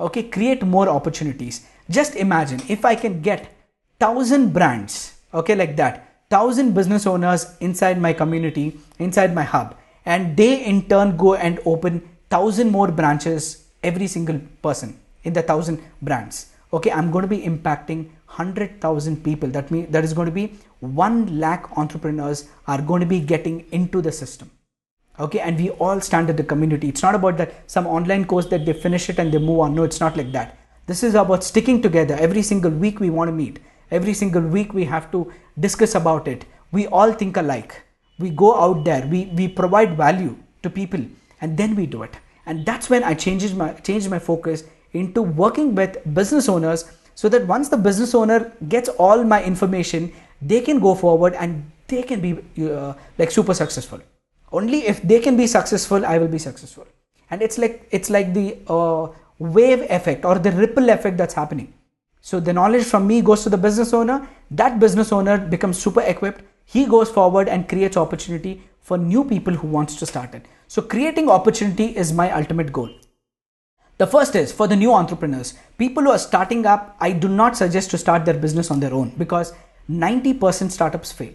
Okay, 0.00 0.24
create 0.24 0.62
more 0.62 0.88
opportunities. 0.88 1.66
Just 1.90 2.16
imagine 2.16 2.60
if 2.68 2.84
I 2.84 2.94
can 2.94 3.20
get 3.20 3.52
thousand 4.00 4.52
brands, 4.52 5.17
okay, 5.32 5.54
like 5.54 5.76
that, 5.76 6.22
thousand 6.30 6.74
business 6.74 7.06
owners 7.06 7.56
inside 7.60 8.00
my 8.00 8.12
community, 8.12 8.78
inside 8.98 9.34
my 9.34 9.42
hub, 9.42 9.76
and 10.04 10.36
they 10.36 10.64
in 10.64 10.88
turn 10.88 11.16
go 11.16 11.34
and 11.34 11.60
open 11.64 12.08
thousand 12.30 12.70
more 12.70 12.90
branches 12.90 13.68
every 13.82 14.06
single 14.06 14.40
person 14.62 14.98
in 15.24 15.32
the 15.32 15.42
thousand 15.42 15.80
brands. 16.02 16.52
Okay, 16.72 16.90
I'm 16.90 17.10
going 17.10 17.22
to 17.22 17.28
be 17.28 17.38
impacting 17.38 18.10
100,000 18.26 19.24
people. 19.24 19.48
That 19.48 19.70
means 19.70 19.90
that 19.90 20.04
is 20.04 20.12
going 20.12 20.26
to 20.26 20.32
be 20.32 20.58
1 20.80 21.40
lakh 21.40 21.66
entrepreneurs 21.78 22.48
are 22.66 22.82
going 22.82 23.00
to 23.00 23.06
be 23.06 23.20
getting 23.20 23.64
into 23.72 24.02
the 24.02 24.12
system. 24.12 24.50
Okay, 25.18 25.40
and 25.40 25.58
we 25.58 25.70
all 25.70 26.00
stand 26.00 26.30
at 26.30 26.36
the 26.36 26.44
community. 26.44 26.88
It's 26.88 27.02
not 27.02 27.14
about 27.14 27.38
that 27.38 27.54
some 27.66 27.86
online 27.86 28.24
course 28.24 28.46
that 28.46 28.66
they 28.66 28.72
finish 28.72 29.08
it 29.08 29.18
and 29.18 29.32
they 29.32 29.38
move 29.38 29.60
on. 29.60 29.74
No, 29.74 29.82
it's 29.82 29.98
not 29.98 30.16
like 30.16 30.30
that. 30.32 30.58
This 30.86 31.02
is 31.02 31.14
about 31.14 31.42
sticking 31.42 31.82
together. 31.82 32.16
Every 32.16 32.42
single 32.42 32.70
week 32.70 33.00
we 33.00 33.10
want 33.10 33.28
to 33.28 33.32
meet. 33.32 33.58
Every 33.90 34.14
single 34.14 34.42
week 34.42 34.74
we 34.74 34.84
have 34.84 35.10
to 35.12 35.32
discuss 35.58 35.94
about 35.94 36.28
it. 36.28 36.44
We 36.72 36.86
all 36.86 37.12
think 37.12 37.36
alike. 37.36 37.82
We 38.18 38.30
go 38.30 38.54
out 38.54 38.84
there. 38.84 39.06
We 39.06 39.26
we 39.40 39.48
provide 39.48 39.96
value 39.96 40.36
to 40.62 40.70
people, 40.70 41.04
and 41.40 41.56
then 41.56 41.74
we 41.74 41.86
do 41.86 42.02
it. 42.02 42.16
And 42.46 42.66
that's 42.66 42.90
when 42.90 43.04
I 43.04 43.14
changed 43.14 43.56
my 43.56 43.72
changed 43.90 44.10
my 44.10 44.18
focus 44.18 44.64
into 44.92 45.22
working 45.22 45.74
with 45.74 45.98
business 46.14 46.48
owners 46.48 46.84
so 47.14 47.28
that 47.28 47.46
once 47.46 47.68
the 47.68 47.76
business 47.76 48.14
owner 48.14 48.52
gets 48.68 48.88
all 48.90 49.24
my 49.24 49.42
information 49.42 50.12
they 50.40 50.60
can 50.60 50.78
go 50.78 50.94
forward 50.94 51.34
and 51.34 51.70
they 51.88 52.02
can 52.02 52.20
be 52.20 52.32
uh, 52.70 52.94
like 53.18 53.30
super 53.30 53.54
successful 53.54 54.00
only 54.52 54.86
if 54.86 55.02
they 55.02 55.18
can 55.20 55.36
be 55.36 55.46
successful 55.46 56.06
i 56.06 56.18
will 56.18 56.28
be 56.28 56.38
successful 56.38 56.86
and 57.30 57.42
it's 57.42 57.58
like 57.58 57.86
it's 57.90 58.10
like 58.10 58.32
the 58.34 58.46
uh, 58.68 59.08
wave 59.38 59.82
effect 59.90 60.24
or 60.24 60.38
the 60.38 60.52
ripple 60.52 60.88
effect 60.90 61.16
that's 61.16 61.34
happening 61.34 61.72
so 62.28 62.38
the 62.38 62.52
knowledge 62.52 62.84
from 62.84 63.06
me 63.06 63.22
goes 63.22 63.42
to 63.44 63.48
the 63.48 63.56
business 63.56 63.94
owner. 63.94 64.28
That 64.50 64.78
business 64.78 65.12
owner 65.12 65.38
becomes 65.38 65.78
super 65.78 66.02
equipped. 66.02 66.42
He 66.66 66.84
goes 66.84 67.08
forward 67.10 67.48
and 67.48 67.66
creates 67.66 67.96
opportunity 67.96 68.64
for 68.82 68.98
new 68.98 69.24
people 69.24 69.54
who 69.54 69.66
wants 69.66 69.96
to 69.96 70.04
start 70.04 70.34
it. 70.34 70.44
So 70.66 70.82
creating 70.82 71.30
opportunity 71.30 71.86
is 71.96 72.12
my 72.12 72.30
ultimate 72.30 72.70
goal. 72.70 72.90
The 73.96 74.06
first 74.06 74.36
is 74.36 74.52
for 74.52 74.68
the 74.68 74.76
new 74.76 74.92
entrepreneurs, 74.92 75.54
people 75.78 76.02
who 76.02 76.10
are 76.10 76.18
starting 76.18 76.66
up, 76.66 76.98
I 77.00 77.12
do 77.12 77.28
not 77.28 77.56
suggest 77.56 77.90
to 77.92 77.98
start 77.98 78.26
their 78.26 78.38
business 78.44 78.70
on 78.70 78.80
their 78.80 78.92
own 78.92 79.14
because 79.16 79.54
90% 79.88 80.70
startups 80.70 81.10
fail. 81.10 81.32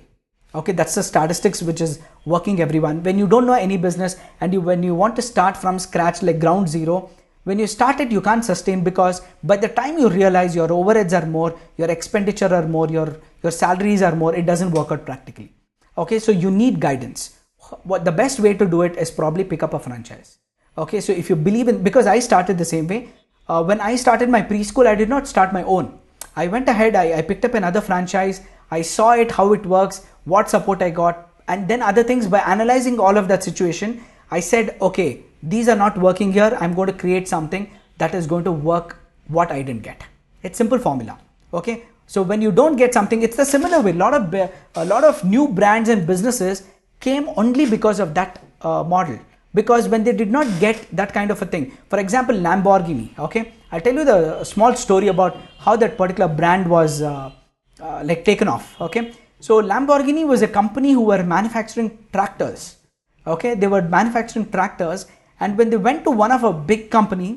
Okay, 0.53 0.73
that's 0.73 0.93
the 0.93 1.01
statistics 1.01 1.63
which 1.63 1.81
is 1.81 2.01
working 2.25 2.61
everyone. 2.61 3.01
When 3.01 3.17
you 3.17 3.25
don't 3.25 3.47
know 3.47 3.53
any 3.53 3.77
business 3.77 4.17
and 4.39 4.53
you 4.53 4.61
when 4.61 4.83
you 4.83 4.93
want 4.93 5.15
to 5.15 5.23
start 5.23 5.57
from 5.57 5.79
scratch 5.79 6.21
like 6.21 6.39
ground 6.39 6.69
zero, 6.69 7.09
when 7.43 7.59
you 7.59 7.67
start 7.67 7.99
it 7.99 8.11
you 8.11 8.21
can't 8.21 8.45
sustain 8.45 8.83
because 8.83 9.21
by 9.43 9.57
the 9.57 9.67
time 9.67 9.97
you 9.97 10.09
realize 10.09 10.55
your 10.55 10.69
overheads 10.69 11.19
are 11.19 11.25
more, 11.25 11.57
your 11.77 11.89
expenditure 11.89 12.53
are 12.53 12.67
more, 12.67 12.87
your 12.89 13.17
your 13.41 13.51
salaries 13.51 14.01
are 14.01 14.15
more, 14.15 14.33
it 14.33 14.45
doesn't 14.45 14.71
work 14.71 14.91
out 14.91 15.05
practically. 15.05 15.51
Okay, 15.97 16.19
so 16.19 16.31
you 16.31 16.49
need 16.49 16.79
guidance. 16.79 17.37
What 17.83 18.05
the 18.05 18.11
best 18.11 18.39
way 18.39 18.53
to 18.53 18.65
do 18.65 18.81
it 18.83 18.95
is 18.97 19.11
probably 19.11 19.43
pick 19.43 19.63
up 19.63 19.73
a 19.73 19.79
franchise. 19.79 20.37
Okay 20.77 21.01
so 21.01 21.11
if 21.11 21.29
you 21.29 21.35
believe 21.35 21.67
in 21.67 21.83
because 21.83 22.07
i 22.07 22.19
started 22.19 22.57
the 22.57 22.65
same 22.65 22.87
way. 22.87 23.09
Uh, 23.47 23.61
when 23.63 23.81
i 23.81 23.95
started 23.95 24.29
my 24.29 24.41
preschool 24.41 24.87
i 24.87 24.95
did 24.95 25.09
not 25.09 25.27
start 25.27 25.51
my 25.51 25.63
own. 25.63 25.99
I 26.35 26.47
went 26.47 26.69
ahead 26.69 26.95
I, 26.95 27.17
I 27.17 27.21
picked 27.21 27.45
up 27.45 27.53
another 27.53 27.81
franchise. 27.81 28.41
I 28.71 28.81
saw 28.81 29.11
it 29.13 29.31
how 29.31 29.51
it 29.53 29.65
works 29.65 30.05
what 30.23 30.49
support 30.49 30.81
i 30.81 30.89
got. 30.89 31.29
And 31.49 31.67
then 31.67 31.81
other 31.81 32.03
things 32.03 32.27
by 32.27 32.39
analyzing 32.39 32.99
all 32.99 33.17
of 33.17 33.27
that 33.27 33.43
situation 33.43 34.01
i 34.31 34.39
said 34.39 34.75
okay 34.81 35.25
these 35.43 35.67
are 35.67 35.75
not 35.75 35.97
working 35.97 36.31
here 36.31 36.57
i'm 36.61 36.73
going 36.73 36.87
to 36.87 36.97
create 37.03 37.27
something 37.27 37.69
that 37.97 38.15
is 38.15 38.25
going 38.27 38.43
to 38.43 38.51
work 38.51 38.97
what 39.27 39.51
i 39.51 39.61
didn't 39.61 39.83
get. 39.83 40.03
It's 40.43 40.57
simple 40.57 40.79
formula 40.79 41.17
okay? 41.53 41.83
So 42.07 42.21
when 42.21 42.41
you 42.41 42.51
don't 42.51 42.75
get 42.75 42.93
something 42.93 43.21
it's 43.21 43.37
the 43.37 43.45
similar 43.45 43.81
way. 43.81 43.91
A 43.91 43.95
lot 43.95 44.13
of 44.13 44.33
a 44.75 44.85
lot 44.85 45.03
of 45.03 45.23
new 45.23 45.47
brands 45.47 45.89
and 45.89 46.05
businesses 46.05 46.63
came 46.99 47.29
only 47.37 47.65
because 47.65 47.99
of 47.99 48.13
that 48.13 48.41
uh, 48.61 48.83
model. 48.83 49.19
Because 49.53 49.87
when 49.87 50.03
they 50.03 50.13
did 50.13 50.31
not 50.31 50.47
get 50.59 50.85
that 50.91 51.13
kind 51.13 51.31
of 51.31 51.41
a 51.41 51.45
thing 51.45 51.71
for 51.89 51.99
example 51.99 52.35
lamborghini 52.35 53.07
okay? 53.19 53.53
I'll 53.71 53.81
tell 53.81 53.93
you 53.93 54.05
the 54.05 54.43
small 54.43 54.75
story 54.75 55.07
about 55.07 55.37
how 55.59 55.75
that 55.75 55.97
particular 55.97 56.27
brand 56.27 56.69
was 56.69 57.01
uh, 57.01 57.31
uh, 57.79 58.01
like 58.03 58.25
taken 58.25 58.47
off 58.47 58.79
okay? 58.81 59.13
So 59.39 59.61
lamborghini 59.61 60.25
was 60.27 60.41
a 60.41 60.47
company 60.47 60.91
who 60.91 61.01
were 61.01 61.23
manufacturing 61.23 61.97
tractors 62.11 62.77
okay? 63.25 63.53
They 63.55 63.67
were 63.67 63.81
manufacturing 63.81 64.49
tractors 64.51 65.05
and 65.43 65.57
when 65.59 65.69
they 65.73 65.81
went 65.87 66.03
to 66.07 66.11
one 66.23 66.33
of 66.37 66.43
a 66.51 66.53
big 66.71 66.81
company 66.97 67.29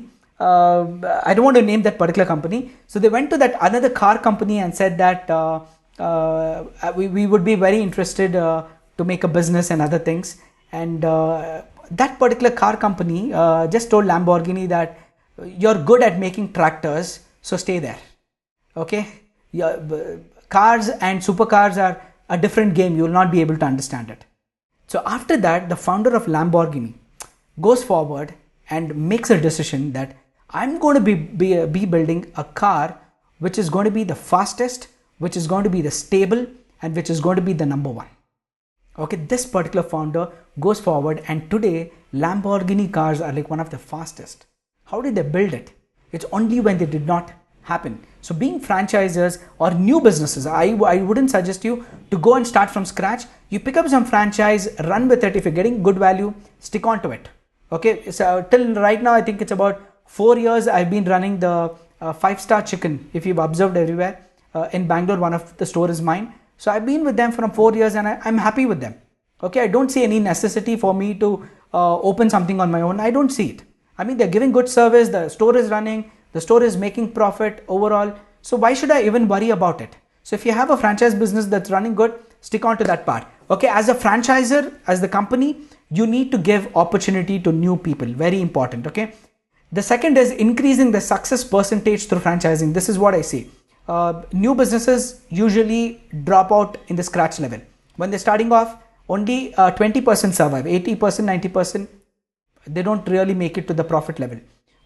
uh, 0.47 0.81
i 1.29 1.33
don't 1.33 1.45
want 1.49 1.57
to 1.61 1.65
name 1.71 1.83
that 1.87 1.97
particular 2.03 2.27
company 2.33 2.59
so 2.91 2.99
they 3.03 3.11
went 3.17 3.29
to 3.33 3.37
that 3.43 3.55
another 3.69 3.91
car 4.01 4.15
company 4.27 4.57
and 4.63 4.75
said 4.81 4.97
that 5.03 5.29
uh, 5.39 5.59
uh, 6.07 6.63
we, 6.97 7.07
we 7.17 7.25
would 7.31 7.45
be 7.51 7.55
very 7.67 7.79
interested 7.87 8.35
uh, 8.35 8.63
to 8.97 9.03
make 9.11 9.23
a 9.29 9.31
business 9.39 9.71
and 9.71 9.81
other 9.87 10.01
things 10.09 10.37
and 10.71 11.05
that 11.91 12.19
particular 12.19 12.51
car 12.51 12.75
company 12.77 13.33
uh, 13.33 13.67
just 13.67 13.89
told 13.89 14.05
Lamborghini 14.05 14.67
that 14.67 14.99
you're 15.45 15.81
good 15.83 16.01
at 16.01 16.19
making 16.19 16.53
tractors, 16.53 17.19
so 17.41 17.57
stay 17.57 17.79
there. 17.79 17.99
Okay, 18.75 19.07
yeah, 19.51 19.77
cars 20.49 20.89
and 20.89 21.21
supercars 21.21 21.77
are 21.77 22.01
a 22.29 22.37
different 22.37 22.73
game. 22.73 22.95
You 22.95 23.03
will 23.03 23.09
not 23.09 23.31
be 23.31 23.41
able 23.41 23.57
to 23.57 23.65
understand 23.65 24.09
it. 24.09 24.25
So 24.87 25.03
after 25.05 25.37
that, 25.37 25.69
the 25.69 25.75
founder 25.75 26.15
of 26.15 26.25
Lamborghini 26.25 26.93
goes 27.59 27.83
forward 27.83 28.33
and 28.69 28.95
makes 28.95 29.29
a 29.29 29.39
decision 29.39 29.91
that 29.93 30.15
I'm 30.49 30.79
going 30.79 30.95
to 30.95 31.01
be, 31.01 31.15
be, 31.15 31.65
be 31.65 31.85
building 31.85 32.31
a 32.35 32.43
car 32.43 32.99
which 33.39 33.57
is 33.57 33.69
going 33.69 33.85
to 33.85 33.91
be 33.91 34.03
the 34.03 34.15
fastest, 34.15 34.87
which 35.19 35.37
is 35.37 35.47
going 35.47 35.63
to 35.63 35.69
be 35.69 35.81
the 35.81 35.91
stable, 35.91 36.47
and 36.81 36.95
which 36.95 37.09
is 37.09 37.19
going 37.19 37.35
to 37.35 37.41
be 37.41 37.53
the 37.53 37.65
number 37.65 37.89
one. 37.89 38.07
Okay 38.99 39.17
this 39.17 39.45
particular 39.45 39.83
founder 39.87 40.31
goes 40.59 40.79
forward 40.79 41.23
and 41.27 41.49
today 41.51 41.91
lamborghini 42.13 42.91
cars 42.91 43.21
are 43.21 43.31
like 43.31 43.49
one 43.49 43.59
of 43.59 43.69
the 43.69 43.77
fastest. 43.77 44.45
How 44.85 45.01
did 45.01 45.15
they 45.15 45.21
build 45.21 45.53
it? 45.53 45.71
It's 46.11 46.25
only 46.31 46.59
when 46.61 46.77
they 46.77 46.85
did 46.85 47.05
not 47.05 47.31
happen. 47.61 48.03
So 48.21 48.33
being 48.33 48.59
franchisers 48.59 49.39
or 49.59 49.71
new 49.71 50.01
businesses 50.01 50.47
I, 50.47 50.69
I 50.69 50.97
wouldn't 50.97 51.29
suggest 51.29 51.63
you 51.63 51.85
to 52.09 52.17
go 52.17 52.35
and 52.35 52.47
start 52.47 52.71
from 52.71 52.85
scratch. 52.85 53.25
You 53.49 53.59
pick 53.59 53.77
up 53.77 53.87
some 53.87 54.05
franchise 54.05 54.67
run 54.85 55.07
with 55.07 55.23
it. 55.23 55.35
If 55.35 55.45
you're 55.45 55.53
getting 55.53 55.83
good 55.83 55.99
value 55.99 56.33
stick 56.59 56.87
on 56.87 57.01
to 57.03 57.11
it 57.11 57.29
okay 57.71 58.09
so 58.11 58.45
till 58.51 58.73
right 58.75 59.01
now 59.01 59.13
i 59.13 59.21
think 59.21 59.41
it's 59.41 59.51
about 59.51 59.81
four 60.05 60.37
years 60.37 60.67
i've 60.67 60.89
been 60.89 61.03
running 61.05 61.39
the 61.39 61.55
uh, 62.01 62.13
five 62.13 62.39
star 62.39 62.61
chicken 62.61 63.09
if 63.13 63.25
you've 63.25 63.39
observed 63.49 63.75
everywhere 63.75 64.25
uh, 64.53 64.67
in 64.71 64.87
bangalore 64.87 65.19
one 65.19 65.33
of 65.33 65.55
the 65.57 65.65
store 65.65 65.89
is 65.89 66.01
mine 66.01 66.33
so 66.57 66.71
I've 66.71 66.85
been 66.85 67.03
with 67.05 67.15
them 67.15 67.31
for 67.31 67.47
four 67.49 67.73
years 67.75 67.95
and 67.95 68.07
I, 68.07 68.19
am 68.25 68.37
happy 68.37 68.65
with 68.65 68.79
them. 68.79 68.95
Okay, 69.43 69.61
I 69.61 69.67
don't 69.67 69.89
see 69.89 70.03
any 70.03 70.19
necessity 70.19 70.75
for 70.75 70.93
me 70.93 71.13
to 71.15 71.47
uh, 71.73 71.99
open 71.99 72.29
something 72.29 72.59
on 72.59 72.71
my 72.71 72.81
own. 72.81 72.99
I 72.99 73.11
don't 73.11 73.29
see 73.29 73.51
it. 73.51 73.63
I 73.99 74.03
mean, 74.03 74.17
they're 74.17 74.27
giving 74.27 74.51
good 74.51 74.67
service, 74.67 75.09
the 75.09 75.29
store 75.29 75.55
is 75.55 75.69
running, 75.69 76.11
the 76.33 76.41
store 76.41 76.63
is 76.63 76.75
making 76.75 77.11
profit 77.11 77.63
overall. 77.67 78.13
So 78.41 78.57
why 78.57 78.73
should 78.73 78.91
I 78.91 79.03
even 79.03 79.27
worry 79.27 79.51
about 79.51 79.81
it? 79.81 79.95
So 80.23 80.35
if 80.35 80.45
you 80.45 80.51
have 80.51 80.71
a 80.71 80.77
franchise 80.77 81.13
business 81.13 81.45
that's 81.45 81.69
running 81.69 81.93
good, 81.93 82.19
stick 82.41 82.65
on 82.65 82.77
to 82.79 82.83
that 82.85 83.05
part. 83.05 83.27
Okay, 83.49 83.67
as 83.67 83.89
a 83.89 83.95
franchisor, 83.95 84.73
as 84.87 85.01
the 85.01 85.07
company, 85.07 85.57
you 85.89 86.05
need 86.05 86.31
to 86.31 86.37
give 86.37 86.75
opportunity 86.75 87.39
to 87.39 87.51
new 87.51 87.77
people. 87.77 88.07
Very 88.07 88.41
important. 88.41 88.87
Okay. 88.87 89.13
The 89.71 89.81
second 89.81 90.17
is 90.17 90.31
increasing 90.31 90.91
the 90.91 91.01
success 91.01 91.43
percentage 91.43 92.07
through 92.07 92.19
franchising. 92.19 92.73
This 92.73 92.89
is 92.89 92.97
what 92.97 93.13
I 93.13 93.21
see 93.21 93.49
uh, 93.87 94.23
new 94.33 94.53
businesses 94.53 95.21
usually 95.29 96.03
drop 96.23 96.51
out 96.51 96.77
in 96.87 96.95
the 96.95 97.03
scratch 97.03 97.39
level. 97.39 97.61
When 97.95 98.09
they're 98.09 98.19
starting 98.19 98.51
off, 98.51 98.77
only 99.09 99.55
uh, 99.55 99.71
20% 99.71 100.33
survive, 100.33 100.65
80%, 100.65 100.97
90%, 100.97 101.87
they 102.67 102.83
don't 102.83 103.07
really 103.07 103.33
make 103.33 103.57
it 103.57 103.67
to 103.67 103.73
the 103.73 103.83
profit 103.83 104.19
level. 104.19 104.39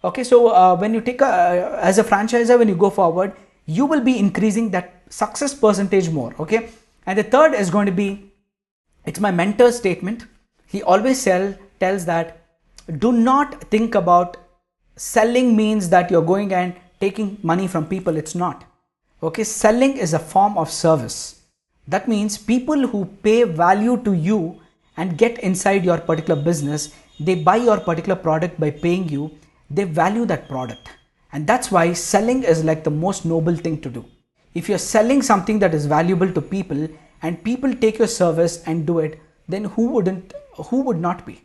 Okay, 0.04 0.24
so 0.24 0.48
uh, 0.48 0.76
when 0.76 0.94
you 0.94 1.00
take 1.00 1.20
a, 1.20 1.26
uh, 1.26 1.80
as 1.80 1.98
a 1.98 2.04
franchisor, 2.04 2.58
when 2.58 2.68
you 2.68 2.76
go 2.76 2.90
forward, 2.90 3.32
you 3.66 3.86
will 3.86 4.00
be 4.00 4.18
increasing 4.18 4.70
that 4.70 5.02
success 5.08 5.54
percentage 5.54 6.08
more. 6.10 6.34
Okay, 6.38 6.70
and 7.06 7.18
the 7.18 7.24
third 7.24 7.54
is 7.54 7.70
going 7.70 7.86
to 7.86 7.92
be 7.92 8.31
it's 9.06 9.20
my 9.20 9.30
mentor's 9.30 9.76
statement. 9.76 10.26
He 10.66 10.82
always 10.82 11.20
sell, 11.20 11.54
tells 11.80 12.04
that 12.06 12.46
do 12.98 13.12
not 13.12 13.62
think 13.64 13.94
about 13.94 14.36
selling 14.96 15.56
means 15.56 15.88
that 15.90 16.10
you're 16.10 16.22
going 16.22 16.52
and 16.52 16.74
taking 17.00 17.38
money 17.42 17.66
from 17.66 17.86
people. 17.86 18.16
It's 18.16 18.34
not 18.34 18.64
Okay, 19.24 19.44
selling 19.44 19.98
is 19.98 20.14
a 20.14 20.18
form 20.18 20.58
of 20.58 20.68
service. 20.68 21.42
That 21.86 22.08
means 22.08 22.36
people 22.36 22.88
who 22.88 23.04
pay 23.04 23.44
value 23.44 23.96
to 24.02 24.14
you 24.14 24.60
and 24.96 25.16
get 25.16 25.38
inside 25.38 25.84
your 25.84 25.98
particular 25.98 26.42
business, 26.42 26.92
they 27.20 27.36
buy 27.36 27.56
your 27.56 27.78
particular 27.78 28.16
product 28.16 28.58
by 28.58 28.70
paying 28.70 29.08
you, 29.08 29.30
they 29.70 29.84
value 29.84 30.26
that 30.26 30.48
product. 30.48 30.88
And 31.32 31.46
that's 31.46 31.70
why 31.70 31.92
selling 31.92 32.42
is 32.42 32.64
like 32.64 32.82
the 32.82 32.90
most 32.90 33.24
noble 33.24 33.54
thing 33.54 33.80
to 33.82 33.90
do. 33.90 34.04
If 34.54 34.68
you're 34.68 34.78
selling 34.78 35.22
something 35.22 35.60
that 35.60 35.72
is 35.72 35.86
valuable 35.86 36.32
to 36.32 36.40
people 36.40 36.88
and 37.22 37.42
people 37.42 37.74
take 37.74 37.98
your 37.98 38.08
service 38.08 38.62
and 38.66 38.86
do 38.86 38.98
it, 38.98 39.20
then 39.48 39.64
who 39.64 39.88
wouldn't, 39.88 40.34
who 40.56 40.82
would 40.82 40.98
not 40.98 41.24
be? 41.24 41.42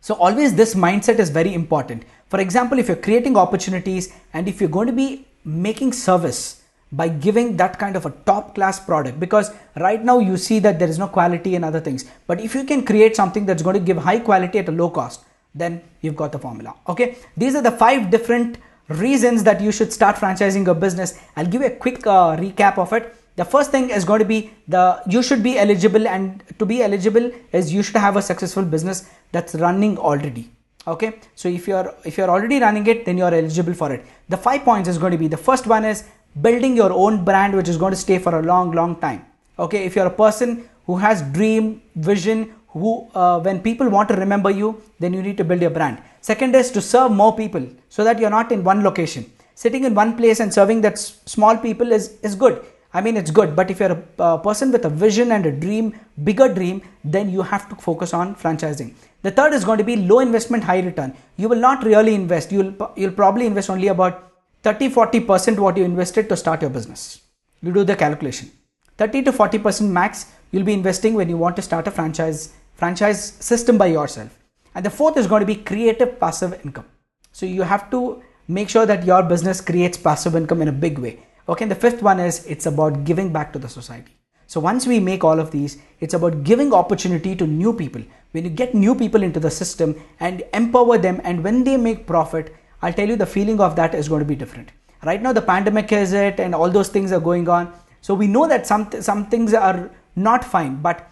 So 0.00 0.14
always 0.14 0.54
this 0.54 0.74
mindset 0.74 1.18
is 1.18 1.30
very 1.30 1.54
important. 1.54 2.04
For 2.28 2.40
example, 2.40 2.78
if 2.78 2.88
you're 2.88 2.96
creating 2.96 3.36
opportunities 3.36 4.12
and 4.32 4.48
if 4.48 4.60
you're 4.60 4.70
going 4.70 4.88
to 4.88 4.92
be 4.92 5.26
making 5.44 5.92
service 5.92 6.62
by 6.90 7.08
giving 7.08 7.56
that 7.56 7.78
kind 7.78 7.96
of 7.96 8.04
a 8.04 8.10
top 8.26 8.54
class 8.54 8.78
product 8.78 9.18
because 9.18 9.50
right 9.76 10.04
now 10.04 10.18
you 10.18 10.36
see 10.36 10.58
that 10.58 10.78
there 10.78 10.88
is 10.88 10.98
no 10.98 11.08
quality 11.08 11.54
and 11.54 11.64
other 11.64 11.80
things. 11.80 12.04
But 12.26 12.40
if 12.40 12.54
you 12.54 12.64
can 12.64 12.84
create 12.84 13.16
something 13.16 13.46
that's 13.46 13.62
going 13.62 13.74
to 13.74 13.80
give 13.80 13.96
high 13.96 14.18
quality 14.18 14.58
at 14.58 14.68
a 14.68 14.72
low 14.72 14.90
cost 14.90 15.24
then 15.54 15.82
you've 16.00 16.16
got 16.16 16.32
the 16.32 16.38
formula. 16.38 16.74
Okay? 16.88 17.16
These 17.36 17.54
are 17.54 17.62
the 17.62 17.70
five 17.70 18.10
different 18.10 18.58
reasons 18.88 19.44
that 19.44 19.60
you 19.60 19.72
should 19.72 19.92
start 19.92 20.16
franchising 20.16 20.66
your 20.66 20.74
business. 20.74 21.18
I'll 21.36 21.46
give 21.46 21.62
you 21.62 21.68
a 21.68 21.76
quick 21.76 22.06
uh, 22.06 22.36
recap 22.36 22.78
of 22.78 22.92
it 22.92 23.14
the 23.36 23.44
first 23.44 23.70
thing 23.70 23.90
is 23.90 24.04
going 24.04 24.18
to 24.18 24.24
be 24.24 24.50
the 24.68 25.02
you 25.08 25.22
should 25.22 25.42
be 25.42 25.58
eligible 25.58 26.06
and 26.06 26.42
to 26.58 26.66
be 26.66 26.82
eligible 26.82 27.30
is 27.52 27.72
you 27.72 27.82
should 27.82 27.96
have 27.96 28.16
a 28.16 28.22
successful 28.22 28.62
business 28.62 29.08
that's 29.32 29.54
running 29.54 29.96
already. 29.98 30.50
Okay? 30.86 31.20
So 31.34 31.48
if 31.48 31.66
you're 31.66 31.94
if 32.04 32.18
you're 32.18 32.30
already 32.30 32.60
running 32.60 32.86
it 32.86 33.04
then 33.06 33.16
you're 33.16 33.34
eligible 33.34 33.74
for 33.74 33.92
it. 33.92 34.04
The 34.28 34.36
five 34.36 34.64
points 34.64 34.88
is 34.88 34.98
going 34.98 35.12
to 35.12 35.18
be 35.18 35.28
the 35.28 35.36
first 35.36 35.66
one 35.66 35.84
is 35.84 36.04
building 36.40 36.76
your 36.76 36.92
own 36.92 37.24
brand 37.24 37.54
which 37.54 37.68
is 37.68 37.76
going 37.76 37.92
to 37.92 37.96
stay 37.96 38.18
for 38.18 38.38
a 38.38 38.42
long 38.42 38.72
long 38.72 38.96
time. 38.96 39.24
Okay? 39.58 39.84
If 39.84 39.96
you're 39.96 40.06
a 40.06 40.18
person 40.24 40.68
who 40.86 40.96
has 40.96 41.22
dream 41.22 41.80
vision 41.96 42.52
who 42.68 43.08
uh, 43.14 43.38
when 43.40 43.60
people 43.62 43.88
want 43.88 44.08
to 44.10 44.16
remember 44.16 44.50
you 44.50 44.82
then 44.98 45.14
you 45.14 45.22
need 45.22 45.38
to 45.38 45.44
build 45.44 45.62
your 45.62 45.70
brand. 45.70 46.02
Second 46.20 46.54
is 46.54 46.70
to 46.70 46.82
serve 46.82 47.12
more 47.12 47.34
people 47.34 47.66
so 47.88 48.04
that 48.04 48.18
you're 48.18 48.36
not 48.38 48.52
in 48.52 48.62
one 48.62 48.82
location. 48.82 49.24
Sitting 49.54 49.84
in 49.84 49.94
one 49.94 50.16
place 50.16 50.40
and 50.40 50.52
serving 50.52 50.82
that 50.82 50.98
small 50.98 51.56
people 51.56 51.92
is 51.92 52.18
is 52.22 52.34
good 52.34 52.62
I 52.94 53.00
mean, 53.00 53.16
it's 53.16 53.30
good, 53.30 53.56
but 53.56 53.70
if 53.70 53.80
you're 53.80 53.92
a, 53.92 54.22
a 54.22 54.38
person 54.38 54.70
with 54.70 54.84
a 54.84 54.90
vision 54.90 55.32
and 55.32 55.46
a 55.46 55.52
dream, 55.52 55.98
bigger 56.24 56.52
dream, 56.52 56.82
then 57.04 57.30
you 57.30 57.42
have 57.42 57.68
to 57.70 57.74
focus 57.76 58.12
on 58.12 58.34
franchising. 58.34 58.94
The 59.22 59.30
third 59.30 59.54
is 59.54 59.64
going 59.64 59.78
to 59.78 59.84
be 59.84 59.96
low 59.96 60.18
investment, 60.18 60.64
high 60.64 60.80
return. 60.80 61.14
You 61.36 61.48
will 61.48 61.60
not 61.60 61.84
really 61.84 62.14
invest. 62.14 62.52
You'll, 62.52 62.74
you'll 62.96 63.12
probably 63.12 63.46
invest 63.46 63.70
only 63.70 63.88
about 63.88 64.32
30 64.62 64.90
40% 64.90 65.58
what 65.58 65.76
you 65.76 65.84
invested 65.84 66.28
to 66.28 66.36
start 66.36 66.60
your 66.60 66.70
business. 66.70 67.22
You 67.62 67.72
do 67.72 67.84
the 67.84 67.96
calculation. 67.96 68.50
30 68.98 69.22
to 69.22 69.32
40% 69.32 69.88
max 69.88 70.26
you'll 70.50 70.64
be 70.64 70.72
investing 70.72 71.14
when 71.14 71.28
you 71.28 71.36
want 71.36 71.56
to 71.56 71.62
start 71.62 71.86
a 71.86 71.90
franchise 71.90 72.52
franchise 72.74 73.32
system 73.40 73.78
by 73.78 73.86
yourself. 73.86 74.38
And 74.74 74.84
the 74.84 74.90
fourth 74.90 75.16
is 75.16 75.26
going 75.26 75.40
to 75.40 75.46
be 75.46 75.56
creative 75.56 76.18
passive 76.20 76.60
income. 76.64 76.86
So 77.32 77.46
you 77.46 77.62
have 77.62 77.90
to 77.90 78.22
make 78.48 78.68
sure 78.68 78.86
that 78.86 79.04
your 79.04 79.22
business 79.22 79.60
creates 79.60 79.96
passive 79.96 80.36
income 80.36 80.62
in 80.62 80.68
a 80.68 80.72
big 80.72 80.98
way. 80.98 81.26
Okay, 81.48 81.64
and 81.64 81.70
the 81.70 81.76
fifth 81.76 82.02
one 82.02 82.20
is 82.20 82.44
it's 82.46 82.66
about 82.66 83.04
giving 83.04 83.32
back 83.32 83.52
to 83.52 83.58
the 83.58 83.68
society. 83.68 84.16
So 84.46 84.60
once 84.60 84.86
we 84.86 85.00
make 85.00 85.24
all 85.24 85.40
of 85.40 85.50
these, 85.50 85.78
it's 86.00 86.14
about 86.14 86.44
giving 86.44 86.72
opportunity 86.72 87.34
to 87.36 87.46
new 87.46 87.72
people. 87.72 88.02
When 88.32 88.44
you 88.44 88.50
get 88.50 88.74
new 88.74 88.94
people 88.94 89.22
into 89.22 89.40
the 89.40 89.50
system 89.50 89.94
and 90.20 90.42
empower 90.54 90.98
them, 90.98 91.20
and 91.24 91.42
when 91.42 91.64
they 91.64 91.76
make 91.76 92.06
profit, 92.06 92.54
I'll 92.82 92.92
tell 92.92 93.08
you 93.08 93.16
the 93.16 93.26
feeling 93.26 93.60
of 93.60 93.76
that 93.76 93.94
is 93.94 94.08
going 94.08 94.20
to 94.20 94.26
be 94.26 94.36
different. 94.36 94.70
Right 95.04 95.22
now, 95.22 95.32
the 95.32 95.42
pandemic 95.42 95.90
is 95.92 96.12
it, 96.12 96.38
and 96.38 96.54
all 96.54 96.70
those 96.70 96.88
things 96.88 97.12
are 97.12 97.20
going 97.20 97.48
on. 97.48 97.72
So 98.02 98.14
we 98.14 98.26
know 98.26 98.46
that 98.46 98.66
some 98.66 98.90
some 99.00 99.26
things 99.26 99.54
are 99.54 99.90
not 100.14 100.44
fine, 100.44 100.82
but 100.82 101.08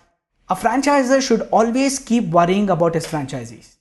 a 0.49 0.55
franchisor 0.55 1.23
should 1.23 1.43
always 1.51 1.99
keep 1.99 2.25
worrying 2.27 2.71
about 2.71 2.95
his 2.95 3.07
franchisees. 3.07 3.77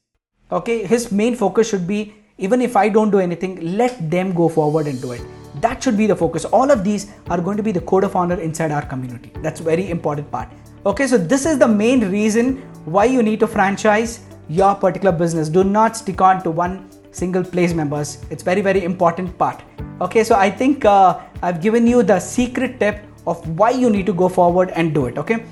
Okay, 0.52 0.86
his 0.86 1.12
main 1.12 1.36
focus 1.36 1.70
should 1.70 1.86
be 1.88 2.14
even 2.38 2.62
if 2.62 2.78
I 2.78 2.88
don't 2.90 3.12
do 3.12 3.20
anything, 3.20 3.78
let 3.78 4.10
them 4.10 4.34
go 4.34 4.48
forward 4.48 4.88
and 4.88 5.02
do 5.02 5.12
it. 5.12 5.39
That 5.56 5.84
should 5.84 5.98
be 5.98 6.08
the 6.08 6.16
focus. 6.16 6.46
All 6.46 6.72
of 6.72 6.84
these 6.84 7.12
are 7.30 7.42
going 7.42 7.58
to 7.58 7.64
be 7.64 7.72
the 7.72 7.82
code 7.82 8.04
of 8.04 8.16
honor 8.16 8.40
inside 8.40 8.72
our 8.72 8.86
community. 8.86 9.32
That's 9.42 9.60
very 9.60 9.90
important 9.90 10.32
part. 10.32 10.50
Okay, 10.86 11.08
so 11.08 11.18
this 11.18 11.46
is 11.46 11.58
the 11.58 11.68
main 11.68 12.10
reason 12.10 12.58
why 12.86 13.06
you 13.06 13.24
need 13.24 13.40
to 13.42 13.48
franchise 13.48 14.22
your 14.48 14.76
particular 14.76 15.12
business. 15.12 15.50
Do 15.50 15.64
not 15.64 15.98
stick 15.98 16.22
on 16.22 16.44
to 16.44 16.52
one 16.52 16.90
single 17.12 17.44
place 17.44 17.74
members. 17.74 18.24
It's 18.30 18.44
very, 18.44 18.62
very 18.62 18.84
important 18.84 19.38
part. 19.38 19.62
Okay, 20.02 20.24
so 20.24 20.36
I 20.36 20.50
think 20.50 20.86
uh, 20.86 21.20
I've 21.42 21.62
given 21.62 21.86
you 21.86 22.04
the 22.04 22.20
secret 22.20 22.80
tip 22.80 23.06
of 23.28 23.48
why 23.58 23.72
you 23.72 23.90
need 23.90 24.06
to 24.06 24.14
go 24.14 24.30
forward 24.30 24.72
and 24.72 24.94
do 24.94 25.08
it. 25.08 25.18
Okay. 25.18 25.46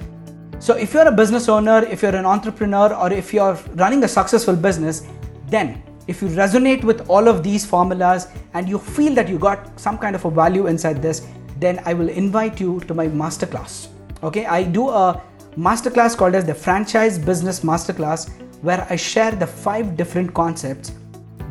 So 0.60 0.74
if 0.76 0.94
you're 0.94 1.08
a 1.08 1.12
business 1.12 1.50
owner, 1.50 1.84
if 1.86 2.02
you're 2.02 2.16
an 2.16 2.26
entrepreneur, 2.26 2.94
or 2.94 3.12
if 3.12 3.34
you're 3.34 3.54
running 3.76 4.04
a 4.04 4.08
successful 4.08 4.56
business, 4.56 5.06
then 5.48 5.84
if 6.08 6.22
you 6.22 6.30
resonate 6.30 6.84
with 6.84 7.08
all 7.10 7.28
of 7.28 7.44
these 7.44 7.66
formulas 7.66 8.28
and 8.54 8.68
you 8.68 8.80
feel 8.80 9.14
that 9.14 9.28
you 9.28 9.38
got 9.38 9.80
some 9.80 9.98
kind 9.98 10.16
of 10.16 10.24
a 10.26 10.32
value 10.32 10.68
inside 10.68 11.02
this, 11.02 11.28
then 11.60 11.82
I 11.86 11.94
will 11.94 12.10
invite 12.10 12.60
you 12.60 12.80
to 12.82 12.94
my 12.94 13.08
masterclass. 13.08 13.88
Okay, 14.24 14.46
I 14.46 14.64
do 14.64 14.90
a 14.90 15.22
masterclass 15.58 16.16
called 16.16 16.36
as 16.36 16.46
the 16.46 16.56
Franchise 16.56 17.18
Business 17.20 17.62
Masterclass 17.62 18.30
where 18.62 18.88
I 18.90 18.96
share 18.96 19.32
the 19.32 19.48
five 19.48 19.98
different 19.98 20.34
concepts 20.34 20.92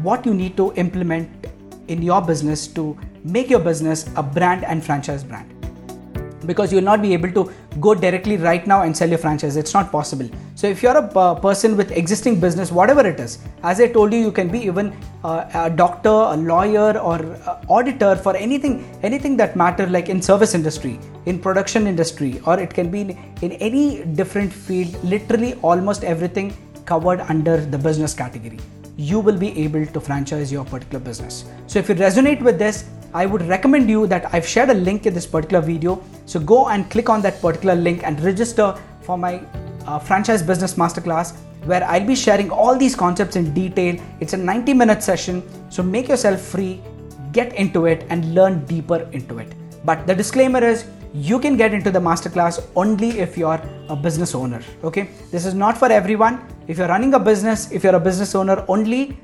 what 0.03 0.27
you 0.27 0.35
need 0.35 0.57
to 0.57 0.73
implement 0.75 1.47
in 1.89 2.03
your 2.03 2.21
business 2.21 2.67
to 2.69 2.97
make 3.25 3.49
your 3.49 3.61
business 3.61 4.09
a 4.17 4.23
brand 4.23 4.65
and 4.65 4.85
franchise 4.85 5.23
brand 5.23 5.56
because 6.47 6.73
you'll 6.73 6.91
not 6.93 7.03
be 7.03 7.13
able 7.13 7.33
to 7.33 7.53
go 7.81 7.95
directly 7.95 8.37
right 8.37 8.67
now 8.67 8.83
and 8.83 8.97
sell 8.97 9.09
your 9.09 9.19
franchise. 9.19 9.57
It's 9.57 9.75
not 9.75 9.91
possible. 9.91 10.29
So 10.55 10.67
if 10.67 10.83
you're 10.83 10.97
a 10.97 11.07
uh, 11.19 11.35
person 11.35 11.77
with 11.77 11.91
existing 11.93 12.41
business 12.41 12.71
whatever 12.71 13.07
it 13.07 13.19
is 13.21 13.39
as 13.63 13.81
i 13.81 13.87
told 13.97 14.13
you 14.13 14.19
you 14.19 14.33
can 14.39 14.49
be 14.49 14.59
even 14.59 14.87
uh, 15.25 15.45
a 15.55 15.71
doctor 15.71 16.09
a 16.09 16.37
lawyer 16.37 16.99
or 16.99 17.17
uh, 17.47 17.61
auditor 17.69 18.17
for 18.17 18.37
anything 18.37 18.75
anything 19.03 19.37
that 19.37 19.57
matter 19.57 19.87
like 19.87 20.09
in 20.09 20.21
service 20.21 20.55
industry 20.55 20.99
in 21.27 21.39
production 21.39 21.87
industry 21.87 22.41
or 22.47 22.59
it 22.61 22.73
can 22.73 22.91
be 22.91 23.01
in, 23.03 23.11
in 23.43 23.53
any 23.53 24.05
different 24.21 24.53
field 24.53 25.03
literally 25.05 25.55
almost 25.63 26.05
everything 26.05 26.55
covered 26.87 27.21
under 27.21 27.57
the 27.59 27.79
business 27.79 28.15
category. 28.15 28.59
You 28.97 29.21
will 29.21 29.37
be 29.37 29.51
able 29.63 29.85
to 29.85 30.01
franchise 30.01 30.51
your 30.51 30.65
particular 30.65 31.05
business. 31.05 31.45
So 31.67 31.79
if 31.79 31.89
you 31.89 31.95
resonate 31.95 32.41
with 32.41 32.59
this 32.59 32.89
I 33.21 33.25
would 33.25 33.43
recommend 33.49 33.89
you 33.89 34.07
that 34.09 34.29
I've 34.35 34.47
shared 34.47 34.69
a 34.69 34.75
link 34.75 35.07
in 35.07 35.15
this 35.15 35.27
particular 35.27 35.63
video. 35.63 36.03
So 36.27 36.39
go 36.39 36.69
and 36.69 36.91
click 36.91 37.09
on 37.09 37.23
that 37.23 37.41
particular 37.41 37.75
link 37.75 38.03
and 38.05 38.21
register 38.23 38.79
for 39.01 39.17
my 39.17 39.41
uh, 39.87 39.99
franchise 39.99 40.43
business 40.43 40.75
masterclass 40.75 41.35
where 41.65 41.83
I'll 41.85 42.07
be 42.07 42.15
sharing 42.15 42.51
all 42.51 42.77
these 42.77 42.95
concepts 42.95 43.37
in 43.37 43.55
detail. 43.55 43.99
It's 44.21 44.35
a 44.35 44.37
90 44.37 44.75
minute 44.75 45.03
session. 45.03 45.43
So 45.71 45.83
make 45.83 46.09
yourself 46.09 46.43
free, 46.43 46.83
get 47.33 47.55
into 47.55 47.87
it 47.87 48.05
and 48.11 48.35
learn 48.35 48.67
deeper 48.67 49.09
into 49.13 49.39
it. 49.39 49.55
But 49.83 50.07
the 50.07 50.15
disclaimer 50.15 50.63
is 50.63 50.85
you 51.15 51.39
can 51.39 51.57
get 51.57 51.73
into 51.73 51.91
the 51.91 51.99
masterclass 51.99 52.63
only 52.77 53.19
if 53.21 53.39
you're 53.39 53.63
a 53.89 53.97
business 53.97 54.35
owner. 54.35 54.63
Okay. 54.85 55.09
This 55.31 55.47
is 55.47 55.55
not 55.55 55.79
for 55.79 55.91
everyone. 55.91 56.47
If 56.69 56.77
you're 56.77 56.89
running 56.89 57.15
a 57.15 57.19
business, 57.19 57.71
if 57.73 57.83
you're 57.83 57.97
a 57.97 58.01
business 58.11 58.35
owner 58.35 58.63
only, 58.69 59.17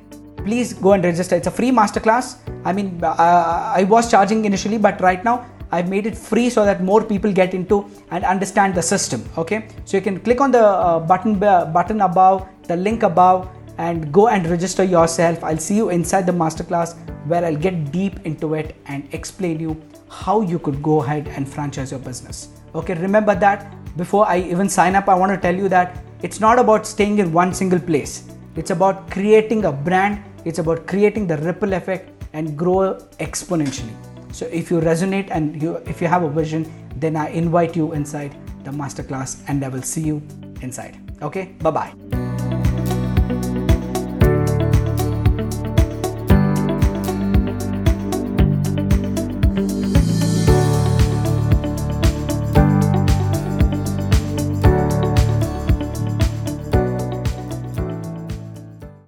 please 0.45 0.73
go 0.73 0.93
and 0.93 1.05
register. 1.05 1.37
It's 1.37 1.47
a 1.47 1.51
free 1.51 1.71
masterclass. 1.71 2.37
I 2.65 2.73
mean, 2.73 3.01
uh, 3.03 3.73
I 3.77 3.85
was 3.85 4.11
charging 4.11 4.45
initially, 4.45 4.79
but 4.79 5.01
right 5.01 5.25
now 5.25 5.47
I've 5.71 5.89
made 5.89 6.07
it 6.07 6.17
free 6.17 6.51
so 6.51 6.65
that 6.65 6.83
more 6.83 7.03
people 7.03 7.33
get 7.33 7.55
into 7.55 7.91
and 8.11 8.25
understand 8.25 8.75
the 8.75 8.83
system. 8.83 9.25
Okay, 9.39 9.69
so 9.85 9.97
you 9.97 10.03
can 10.03 10.21
click 10.21 10.41
on 10.41 10.51
the 10.51 10.65
uh, 10.65 11.01
button 11.01 11.39
button 11.39 12.01
above, 12.03 12.47
the 12.69 12.77
link 12.77 13.03
above, 13.03 13.49
and 13.79 14.13
go 14.13 14.29
and 14.29 14.47
register 14.47 14.85
yourself. 14.85 15.43
I'll 15.43 15.59
see 15.59 15.77
you 15.77 15.89
inside 15.89 16.27
the 16.27 16.33
masterclass 16.33 16.97
where 17.27 17.45
I'll 17.45 17.57
get 17.57 17.93
deep 17.93 18.21
into 18.27 18.55
it 18.55 18.77
and 18.87 19.09
explain 19.13 19.61
you 19.61 19.81
how 20.11 20.41
you 20.43 20.59
could 20.59 20.83
go 20.83 21.03
ahead 21.03 21.29
and 21.29 21.49
franchise 21.49 21.91
your 21.91 22.01
business. 22.01 22.49
Okay, 22.75 22.95
remember 22.95 23.35
that 23.35 23.75
before 23.97 24.27
I 24.27 24.39
even 24.41 24.69
sign 24.69 24.95
up, 24.95 25.09
I 25.09 25.15
want 25.15 25.33
to 25.33 25.39
tell 25.39 25.55
you 25.55 25.69
that 25.69 26.05
it's 26.23 26.41
not 26.41 26.59
about 26.59 26.87
staying 26.87 27.19
in 27.19 27.33
one 27.33 27.55
single 27.55 27.81
place. 27.81 28.25
It's 28.57 28.71
about 28.71 29.11
creating 29.11 29.65
a 29.65 29.73
brand 29.73 30.23
it's 30.45 30.59
about 30.59 30.87
creating 30.87 31.27
the 31.27 31.37
ripple 31.39 31.73
effect 31.73 32.11
and 32.33 32.57
grow 32.57 32.95
exponentially. 33.21 33.95
So 34.33 34.47
if 34.47 34.71
you 34.71 34.81
resonate 34.81 35.29
and 35.31 35.61
you 35.61 35.77
if 35.87 36.01
you 36.01 36.09
have 36.09 36.23
a 36.23 36.31
vision, 36.31 36.67
then 36.97 37.17
I 37.17 37.29
invite 37.29 37.77
you 37.77 37.93
inside 37.93 38.35
the 38.65 38.71
masterclass 38.71 39.43
and 39.49 39.65
I 39.65 39.69
will 39.69 39.83
see 39.83 40.03
you 40.03 40.23
inside. 40.63 40.99
Okay? 41.21 41.55
Bye-bye. 41.61 42.22